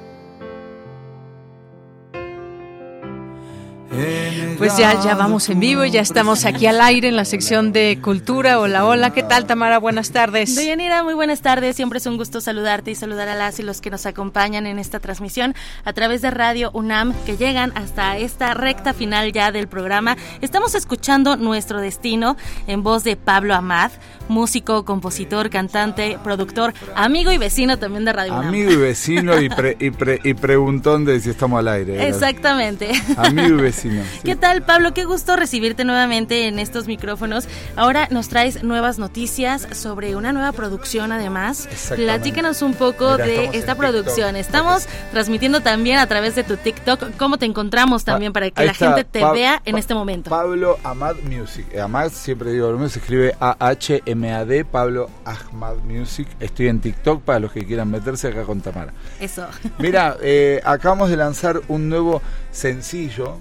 [4.59, 7.99] Pues ya, ya vamos en vivo, ya estamos aquí al aire en la sección de
[8.03, 8.59] cultura.
[8.61, 9.79] Hola, hola, ¿qué tal Tamara?
[9.79, 10.55] Buenas tardes.
[10.55, 11.77] Deyanira, muy buenas tardes.
[11.77, 14.79] Siempre es un gusto saludarte y saludar a las y los que nos acompañan en
[14.79, 15.55] esta transmisión
[15.85, 20.17] a través de Radio UNAM que llegan hasta esta recta final ya del programa.
[20.41, 22.37] Estamos escuchando Nuestro Destino
[22.67, 23.93] en voz de Pablo Amad,
[24.29, 28.49] músico, compositor, cantante, productor, amigo y vecino también de Radio UNAM.
[28.49, 29.51] Amigo y vecino y,
[29.81, 32.09] y, preguntón de si estamos al aire.
[32.09, 32.91] Exactamente.
[33.17, 34.03] Amigo y vecino.
[34.25, 34.93] ¿Qué tal, Pablo?
[34.93, 37.49] Qué gusto recibirte nuevamente en estos micrófonos.
[37.77, 41.67] Ahora nos traes nuevas noticias sobre una nueva producción, además.
[41.97, 44.37] Platícanos un poco de esta producción.
[44.37, 47.17] estamos transmitiendo también a través de tu TikTok.
[47.17, 50.29] ¿Cómo te encontramos también para que la gente te vea en este momento?
[50.29, 51.65] Pablo Ahmad Music.
[51.79, 56.29] Amad, siempre digo, se escribe A-H-M-A-D, Pablo Ahmad Music.
[56.39, 58.93] Estoy en TikTok para los que quieran meterse acá con Tamara.
[59.21, 59.47] Eso.
[59.79, 62.21] Mira, eh, acabamos de lanzar un nuevo
[62.53, 63.39] sencillo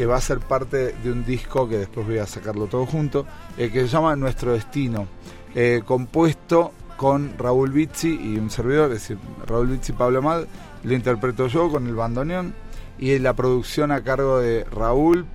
[0.00, 3.26] que va a ser parte de un disco que después voy a sacarlo todo junto,
[3.58, 5.06] eh, que se llama Nuestro Destino,
[5.54, 10.44] eh, compuesto con Raúl Bizzi y un servidor, es decir, Raúl Bizzi y Pablo Amad,
[10.84, 12.54] lo interpreto yo con el bandoneón
[12.98, 15.26] y la producción a cargo de Raúl,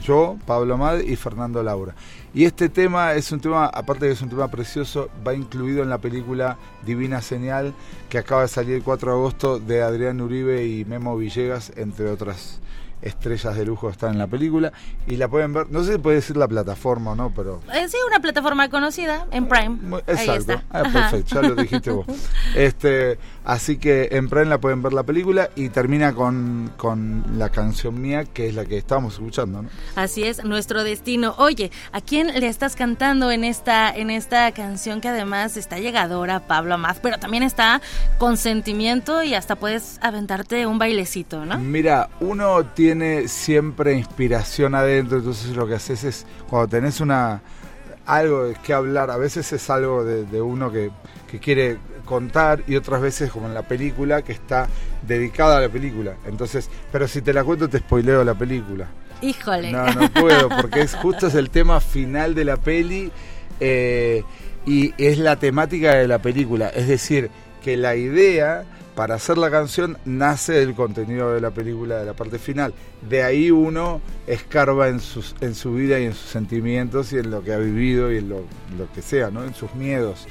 [0.00, 1.96] yo, Pablo Amad y Fernando Laura.
[2.32, 5.82] Y este tema es un tema, aparte de que es un tema precioso, va incluido
[5.82, 7.74] en la película Divina Señal,
[8.08, 12.08] que acaba de salir el 4 de agosto de Adrián Uribe y Memo Villegas, entre
[12.08, 12.60] otras
[13.04, 14.72] estrellas de lujo están en la película
[15.06, 17.60] y la pueden ver, no sé si puede decir la plataforma o no, pero...
[17.72, 19.78] Eh, sí, una plataforma conocida en Prime.
[20.06, 20.52] Ahí Exacto.
[20.52, 20.64] está.
[20.70, 22.06] Ah, perfecto, ya lo dijiste vos.
[22.54, 27.50] Este, así que en Prime la pueden ver la película y termina con, con la
[27.50, 29.68] canción mía, que es la que estábamos escuchando, ¿no?
[29.96, 31.34] Así es, nuestro destino.
[31.38, 36.40] Oye, ¿a quién le estás cantando en esta, en esta canción que además está llegadora,
[36.46, 37.82] Pablo Amaz, pero también está
[38.18, 41.58] con sentimiento y hasta puedes aventarte un bailecito, ¿no?
[41.58, 42.93] Mira, uno tiene
[43.26, 47.42] siempre inspiración adentro, entonces lo que haces es, cuando tenés una
[48.06, 50.90] algo de qué hablar, a veces es algo de, de uno que,
[51.30, 54.68] que quiere contar y otras veces como en la película que está
[55.02, 56.14] dedicada a la película.
[56.26, 58.86] Entonces, pero si te la cuento te spoileo la película.
[59.20, 59.72] Híjole.
[59.72, 63.10] No, no puedo, porque es justo es el tema final de la peli
[63.60, 64.22] eh,
[64.66, 66.68] y es la temática de la película.
[66.68, 67.30] Es decir,
[67.62, 68.64] que la idea
[68.94, 72.72] para hacer la canción nace del contenido de la película, de la parte final.
[73.08, 77.30] De ahí uno escarba en, sus, en su vida y en sus sentimientos y en
[77.30, 78.36] lo que ha vivido y en lo,
[78.78, 79.44] lo que sea, ¿no?
[79.44, 80.26] En sus miedos.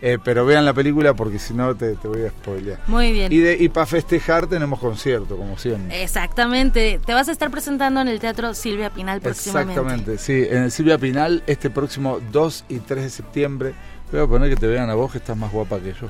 [0.00, 2.78] Eh, pero vean la película porque si no te, te voy a spoilear.
[2.86, 3.32] Muy bien.
[3.32, 6.00] Y, de- y para festejar tenemos concierto, como siempre.
[6.04, 7.00] Exactamente.
[7.04, 9.72] Te vas a estar presentando en el Teatro Silvia Pinal próximamente.
[9.80, 13.74] Exactamente, sí, en el Silvia Pinal este próximo 2 y 3 de septiembre.
[14.10, 16.08] Voy a poner que te vean a vos que estás más guapa que yo.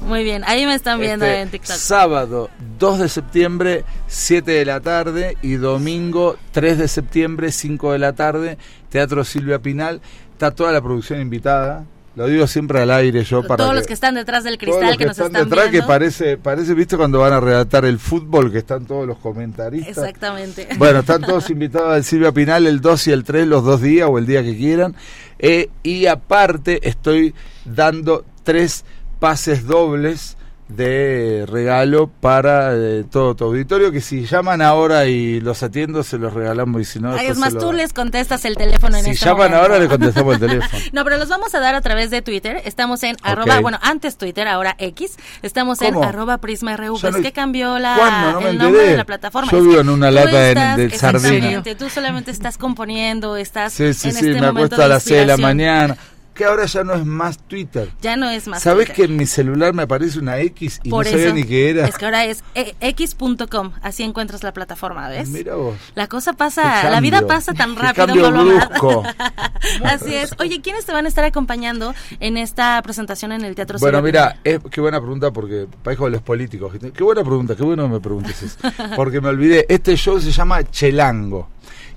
[0.06, 1.76] Muy bien, ahí me están viendo Este, en TikTok.
[1.76, 7.98] Sábado 2 de septiembre, 7 de la tarde y domingo 3 de septiembre, 5 de
[7.98, 8.58] la tarde,
[8.90, 10.00] Teatro Silvia Pinal.
[10.32, 11.84] Está toda la producción invitada.
[12.16, 14.70] Lo digo siempre al aire yo para Todos que- los que están detrás del todos
[14.78, 15.86] cristal los que, nos están están detrás viendo.
[15.86, 19.98] que parece, parece, viste cuando van a redactar el fútbol, que están todos los comentaristas.
[19.98, 20.66] Exactamente.
[20.78, 24.08] Bueno, están todos invitados al Silvia Pinal el 2 y el 3, los dos días
[24.10, 24.96] o el día que quieran.
[25.38, 27.34] Eh, y aparte estoy
[27.66, 28.84] dando tres
[29.20, 30.35] pases dobles
[30.68, 36.18] de regalo para eh, todo tu auditorio, que si llaman ahora y los atiendo, se
[36.18, 37.12] los regalamos y si no...
[37.14, 39.62] Ay, es más, tú les contestas el teléfono en Si este llaman momento.
[39.62, 40.82] ahora, le contestamos el teléfono.
[40.92, 42.60] No, pero los vamos a dar a través de Twitter.
[42.64, 45.16] Estamos en arroba, bueno, antes Twitter, ahora X.
[45.42, 46.98] Estamos en arroba Prisma RU.
[46.98, 48.32] Ya Es no- que cambió la.
[48.32, 49.50] No el nombre de la plataforma.
[49.52, 51.62] Yo vivo en una lata de- estás- de sardina.
[51.78, 55.02] Tú solamente estás componiendo, estás Sí, sí, en sí, este me momento acuesto a las
[55.04, 55.96] 6 de la mañana.
[56.36, 57.90] Que ahora ya no es más Twitter.
[58.02, 61.04] Ya no es más ¿Sabes que en mi celular me aparece una X y Por
[61.04, 61.88] no sabía eso, ni qué era?
[61.88, 65.30] Es que ahora es eh, x.com, así encuentras la plataforma, ¿ves?
[65.30, 65.76] Mira vos.
[65.94, 69.02] La cosa pasa, la vida pasa tan rápido, cambio brusco.
[69.84, 70.34] Así es.
[70.38, 74.38] Oye, ¿quiénes te van a estar acompañando en esta presentación en el Teatro Bueno, mira,
[74.44, 76.72] es, qué buena pregunta porque parezco de los políticos.
[76.94, 78.58] Qué buena pregunta, qué bueno me preguntes eso.
[78.94, 81.48] Porque me olvidé, este show se llama Chelango.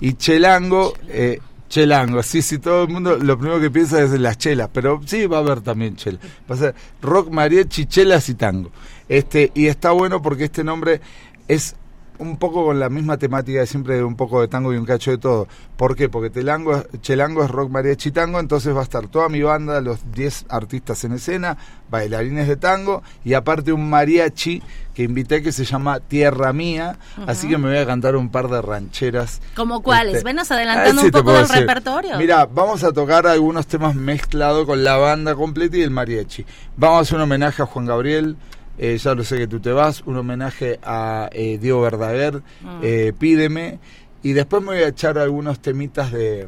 [0.01, 1.39] Y Chelango, eh,
[1.69, 4.99] Chelango, sí, sí, todo el mundo lo primero que piensa es en las chelas, pero
[5.05, 6.19] sí va a haber también chela.
[6.49, 8.71] Va a ser rock, mariachi, chelas y tango.
[9.07, 10.99] Este, y está bueno porque este nombre
[11.47, 11.75] es
[12.19, 14.85] un poco con la misma temática de siempre de un poco de tango y un
[14.85, 15.47] cacho de todo.
[15.77, 16.09] ¿Por qué?
[16.09, 20.11] Porque Telango, Chelango es rock, mariachi, tango, entonces va a estar toda mi banda, los
[20.11, 21.57] 10 artistas en escena,
[21.89, 24.61] bailarines de tango y aparte un mariachi
[24.93, 28.49] que invité que se llama Tierra Mía, así que me voy a cantar un par
[28.49, 29.41] de rancheras.
[29.55, 30.15] ¿Como cuáles?
[30.15, 31.61] Este, Venos a adelantando si un poco del decir.
[31.61, 32.17] repertorio.
[32.17, 36.45] Mira, vamos a tocar algunos temas mezclados con la banda completa y el mariachi.
[36.75, 38.35] Vamos a hacer un homenaje a Juan Gabriel,
[38.79, 42.79] eh, ya lo sé que tú te vas, un homenaje a eh, Diego Verdaguer, Mm.
[42.81, 43.79] eh, Pídeme,
[44.23, 46.47] y después me voy a echar algunos temitas de,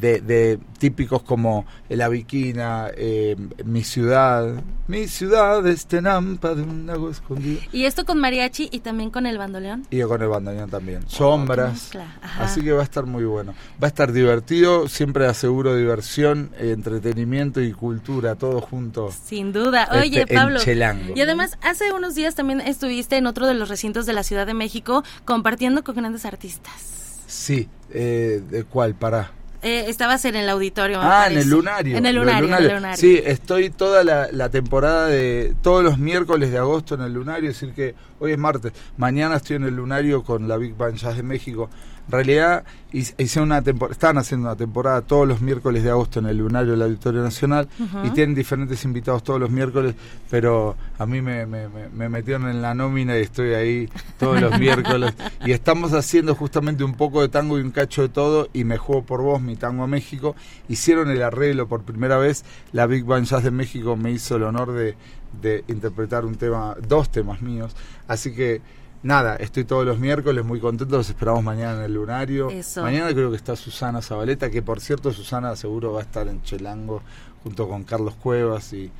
[0.00, 6.86] de, de típicos como La Viquina, eh, Mi Ciudad, Mi Ciudad es Tenampa de un
[6.86, 7.60] lago escondido.
[7.72, 9.86] Y esto con mariachi y también con el bandoleón.
[9.90, 11.08] Y con el bandoneón también.
[11.08, 11.90] Sombras.
[12.22, 12.44] ajá.
[12.44, 13.54] Así que va a estar muy bueno.
[13.82, 14.88] Va a estar divertido.
[14.88, 19.10] Siempre aseguro diversión, entretenimiento y cultura, todo junto.
[19.12, 19.84] Sin duda.
[19.84, 20.60] Este, Oye, en Pablo.
[20.60, 21.14] Chelango.
[21.16, 24.46] Y además, hace unos días también estuviste en otro de los recintos de la Ciudad
[24.46, 27.20] de México compartiendo con grandes artistas.
[27.26, 27.68] Sí.
[27.90, 28.94] Eh, ¿De cuál?
[28.94, 29.32] Para.
[29.62, 31.00] Eh, estabas en el auditorio.
[31.02, 31.96] Ah, en el lunario.
[31.96, 32.96] En el lunario, en el lunario.
[32.96, 37.50] Sí, estoy toda la, la temporada de todos los miércoles de agosto en el lunario,
[37.50, 40.96] es decir que hoy es martes, mañana estoy en el lunario con la Big Band
[40.96, 41.70] Jazz de México.
[42.08, 46.26] En realidad hice una temporada, están haciendo una temporada todos los miércoles de agosto en
[46.26, 47.68] el lunario del Auditorio Nacional
[48.02, 49.94] y tienen diferentes invitados todos los miércoles,
[50.30, 54.40] pero a mí me, me- me- me metieron en la nómina y estoy ahí todos
[54.40, 55.12] los miércoles.
[55.44, 58.78] Y estamos haciendo justamente un poco de tango y un cacho de todo y me
[58.78, 60.34] juego por vos mi tango a México.
[60.70, 62.42] Hicieron el arreglo por primera vez.
[62.72, 64.96] La Big Band Jazz de México me hizo el honor de,
[65.42, 67.76] de interpretar un tema dos temas míos.
[68.06, 68.62] Así que
[69.02, 72.82] nada estoy todos los miércoles muy contento los esperamos mañana en el lunario Eso.
[72.82, 76.42] mañana creo que está Susana Zabaleta que por cierto Susana seguro va a estar en
[76.42, 77.02] Chelango
[77.42, 78.90] junto con Carlos Cuevas y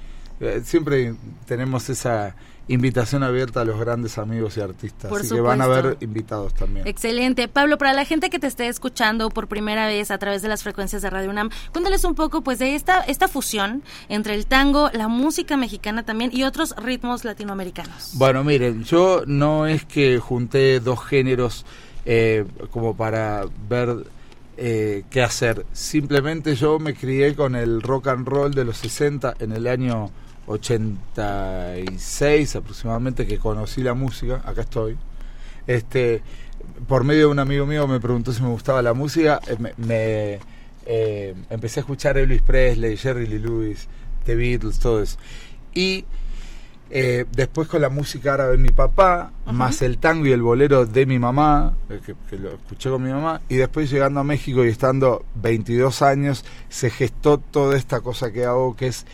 [0.40, 1.14] Eh, siempre
[1.46, 2.34] tenemos esa
[2.68, 5.10] invitación abierta a los grandes amigos y artistas.
[5.10, 6.86] así que van a haber invitados también.
[6.86, 7.48] Excelente.
[7.48, 10.62] Pablo, para la gente que te esté escuchando por primera vez a través de las
[10.62, 14.90] frecuencias de Radio UNAM, cuéntales un poco pues de esta, esta fusión entre el tango,
[14.92, 18.12] la música mexicana también y otros ritmos latinoamericanos.
[18.14, 21.64] Bueno, miren, yo no es que junté dos géneros
[22.04, 24.04] eh, como para ver
[24.58, 25.64] eh, qué hacer.
[25.72, 30.10] Simplemente yo me crié con el rock and roll de los 60 en el año
[30.48, 34.96] 86 aproximadamente que conocí la música, acá estoy.
[35.66, 36.22] Este,
[36.86, 40.40] por medio de un amigo mío me preguntó si me gustaba la música, eh, me,
[40.86, 43.88] eh, empecé a escuchar Elvis Presley, Jerry Lee Lewis,
[44.24, 45.18] The Beatles, todo eso.
[45.74, 46.06] Y
[46.90, 50.86] eh, después con la música árabe de mi papá, más el tango y el bolero
[50.86, 52.00] de mi mamá, eh,
[52.30, 56.46] que, lo escuché con mi mamá, y después llegando a México y estando 22 años,
[56.70, 59.06] se gestó toda esta cosa que hago, que es,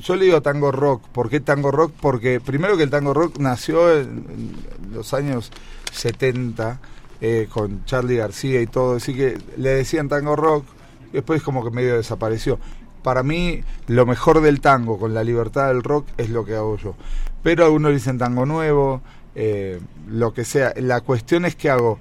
[0.00, 1.92] yo le digo tango rock, ¿por qué tango rock?
[2.00, 4.52] Porque primero que el tango rock nació en,
[4.92, 5.52] los años
[5.92, 6.80] 70,
[7.20, 10.64] eh, con Charlie García y todo, así que le decían tango rock,
[11.10, 12.58] y después como que medio desapareció
[13.02, 16.76] para mí lo mejor del tango con la libertad del rock es lo que hago
[16.76, 16.94] yo.
[17.42, 19.02] Pero algunos dicen tango nuevo,
[19.34, 20.72] eh, lo que sea.
[20.76, 21.98] La cuestión es que hago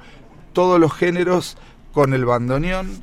[0.54, 1.58] todos los géneros
[1.94, 3.02] con el bandoneón,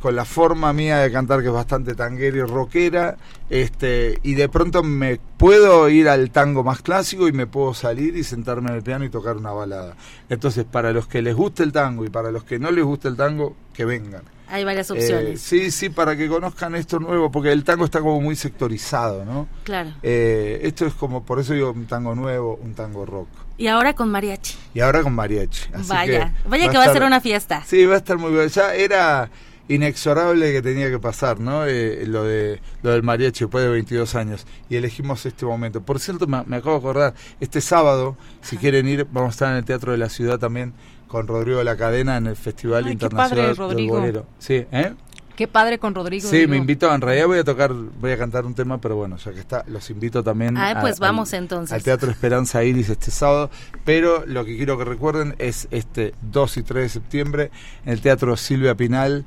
[0.00, 3.16] con la forma mía de cantar que es bastante tanguera y rockera,
[3.50, 8.16] este, y de pronto me puedo ir al tango más clásico y me puedo salir
[8.16, 9.96] y sentarme en el piano y tocar una balada.
[10.28, 13.08] Entonces, para los que les guste el tango y para los que no les guste
[13.08, 14.22] el tango, que vengan.
[14.50, 15.34] Hay varias opciones.
[15.34, 19.24] Eh, sí, sí, para que conozcan esto nuevo, porque el tango está como muy sectorizado,
[19.24, 19.46] ¿no?
[19.64, 19.92] Claro.
[20.02, 23.28] Eh, esto es como, por eso digo un tango nuevo, un tango rock.
[23.58, 24.56] Y ahora con mariachi.
[24.72, 25.68] Y ahora con mariachi.
[25.86, 27.62] vaya, vaya que va a ser una fiesta.
[27.66, 28.48] Sí, va a estar muy bien.
[28.48, 29.30] Ya era
[29.68, 31.66] inexorable que tenía que pasar, ¿no?
[31.66, 35.82] Eh, lo de lo del mariachi después de 22 años y elegimos este momento.
[35.82, 39.58] Por cierto, me, acabo de acordar, este sábado, si quieren ir, vamos a estar en
[39.58, 40.72] el Teatro de la Ciudad también
[41.06, 44.26] con Rodrigo de la Cadena en el Festival Internacional del Bolero.
[44.38, 44.94] Sí, ¿eh?
[45.38, 46.28] Qué padre con Rodrigo.
[46.28, 46.92] Sí, me invitó.
[46.92, 49.64] En realidad voy a tocar, voy a cantar un tema, pero bueno, ya que está,
[49.68, 50.56] los invito también.
[50.58, 51.72] Ah, pues vamos entonces.
[51.72, 53.48] Al Teatro Esperanza Iris este sábado.
[53.84, 57.50] Pero lo que quiero que recuerden es este 2 y 3 de septiembre
[57.86, 59.26] en el Teatro Silvia Pinal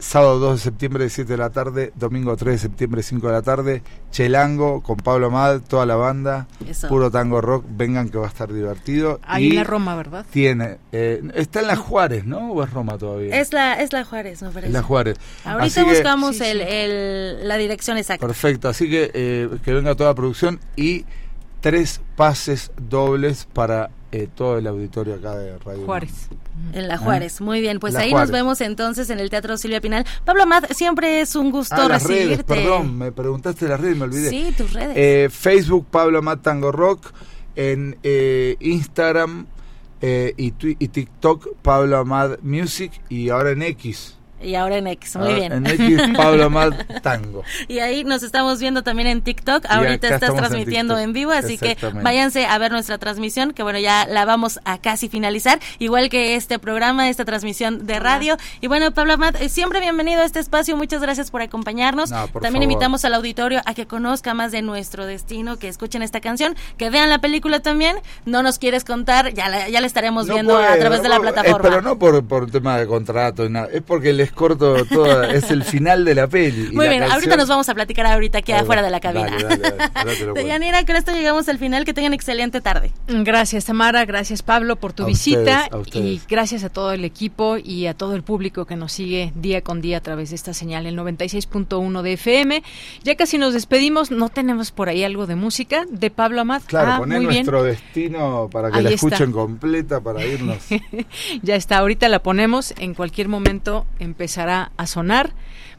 [0.00, 3.32] sábado 2 de septiembre de 7 de la tarde, domingo 3 de septiembre 5 de
[3.32, 6.48] la tarde, Chelango con Pablo Amad, toda la banda,
[6.88, 9.20] puro tango rock, vengan que va a estar divertido.
[9.22, 10.26] Ahí en la Roma, ¿verdad?
[10.30, 12.52] Tiene, eh, está en la Juárez, ¿no?
[12.52, 13.38] ¿O es Roma todavía?
[13.38, 14.72] Es la, es la Juárez, me parece.
[14.72, 15.18] la Juárez.
[15.44, 18.26] Ahorita buscamos El, la dirección exacta.
[18.26, 21.04] Perfecto, así que eh, que venga toda la producción y
[21.60, 26.28] tres pases dobles para eh, todo el auditorio acá de Radio Juárez.
[26.72, 27.78] En la Juárez, muy bien.
[27.78, 30.04] Pues ahí nos vemos entonces en el Teatro Silvia Pinal.
[30.24, 32.44] Pablo Amad, siempre es un gusto ah, recibirte.
[32.44, 34.30] perdón, me preguntaste las redes, me olvidé.
[34.30, 34.96] Sí, tus redes.
[34.96, 37.12] Eh, Facebook, Pablo Amad Tango Rock.
[37.56, 39.46] En eh, Instagram
[40.02, 42.92] y, y TikTok, Pablo Amad Music.
[43.08, 45.52] Y ahora en X, y ahora en X, muy bien.
[45.52, 46.72] En X, Pablo Amad
[47.02, 47.42] Tango.
[47.68, 49.66] y ahí nos estamos viendo también en TikTok.
[49.68, 54.06] Ahorita estás transmitiendo en, vivo, así que váyanse a ver nuestra transmisión, que bueno, ya
[54.06, 58.36] la vamos a casi finalizar, igual que este programa, esta transmisión de radio.
[58.60, 62.10] Y bueno, Pablo Amad, eh, siempre bienvenido a este espacio, muchas gracias por acompañarnos.
[62.40, 66.56] también invitamos al auditorio a que conozca más de nuestro destino, que escuchen esta canción,
[66.76, 67.96] que vean la película también.
[68.24, 71.68] No nos quieres contar, ya la, ya la estaremos viendo a través de la plataforma.
[71.68, 75.64] pero no por, por tema de contrato, nada, es porque les corto todo, es el
[75.64, 76.70] final de la peli.
[76.72, 79.36] Muy bien, ahorita nos vamos a platicar ahorita aquí afuera de la cabina.
[80.34, 82.92] de Yanira, con esto llegamos al final, que tengan excelente tarde.
[83.08, 87.94] Gracias Tamara, gracias Pablo por tu visita y gracias a todo el equipo y a
[87.94, 90.96] todo el público que nos sigue día con día a través de esta señal, el
[90.98, 92.62] 96.1 de FM.
[93.02, 96.64] Ya casi nos despedimos, ¿no tenemos por ahí algo de música de Pablo Amat?
[96.64, 100.58] Claro, ah, poner nuestro destino para que la escuchen completa, para irnos.
[101.42, 103.86] ya está, ahorita la ponemos, en cualquier momento
[104.20, 105.32] empezará a sonar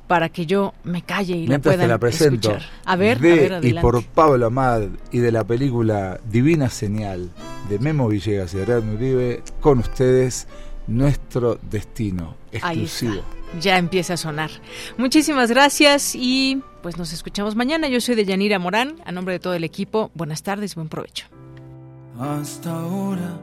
[0.07, 2.69] para que yo me calle y la pueda la presento, escuchar.
[2.85, 4.81] A ver, de, a ver, Y por Pablo Amad
[5.11, 7.29] y de la película Divina Señal
[7.69, 10.47] de Memo Villegas y Adrián Uribe, con ustedes
[10.87, 13.21] nuestro destino exclusivo.
[13.59, 14.49] Ya empieza a sonar.
[14.97, 17.89] Muchísimas gracias y pues nos escuchamos mañana.
[17.89, 20.09] Yo soy de Yanira Morán, a nombre de todo el equipo.
[20.15, 21.27] Buenas tardes, buen provecho.
[22.19, 23.39] Hasta ahora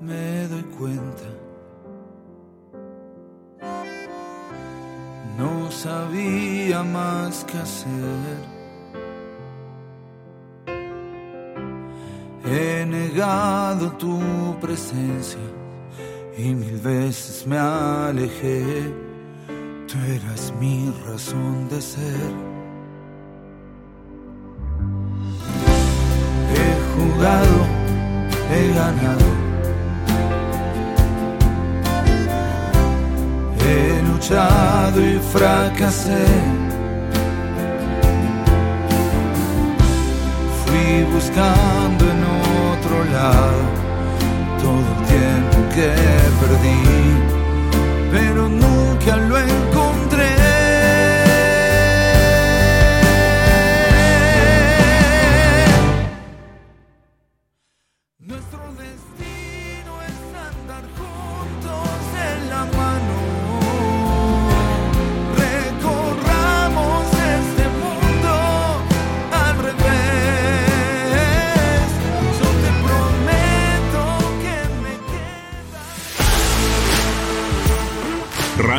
[0.00, 1.39] me doy cuenta
[5.40, 8.38] no sabía más que hacer.
[12.44, 14.18] He negado tu
[14.60, 15.46] presencia
[16.36, 18.64] y mil veces me alejé.
[19.88, 22.50] Tú eras mi razón de ser.
[26.96, 27.66] jugado,
[28.52, 29.28] he ganado.
[33.62, 36.26] He luchado y fracasé.
[40.62, 42.20] Fui buscando en
[42.70, 43.62] otro lado
[44.60, 45.90] todo el tiempo que
[46.40, 46.82] perdí,
[48.12, 49.79] pero nunca lo encontré.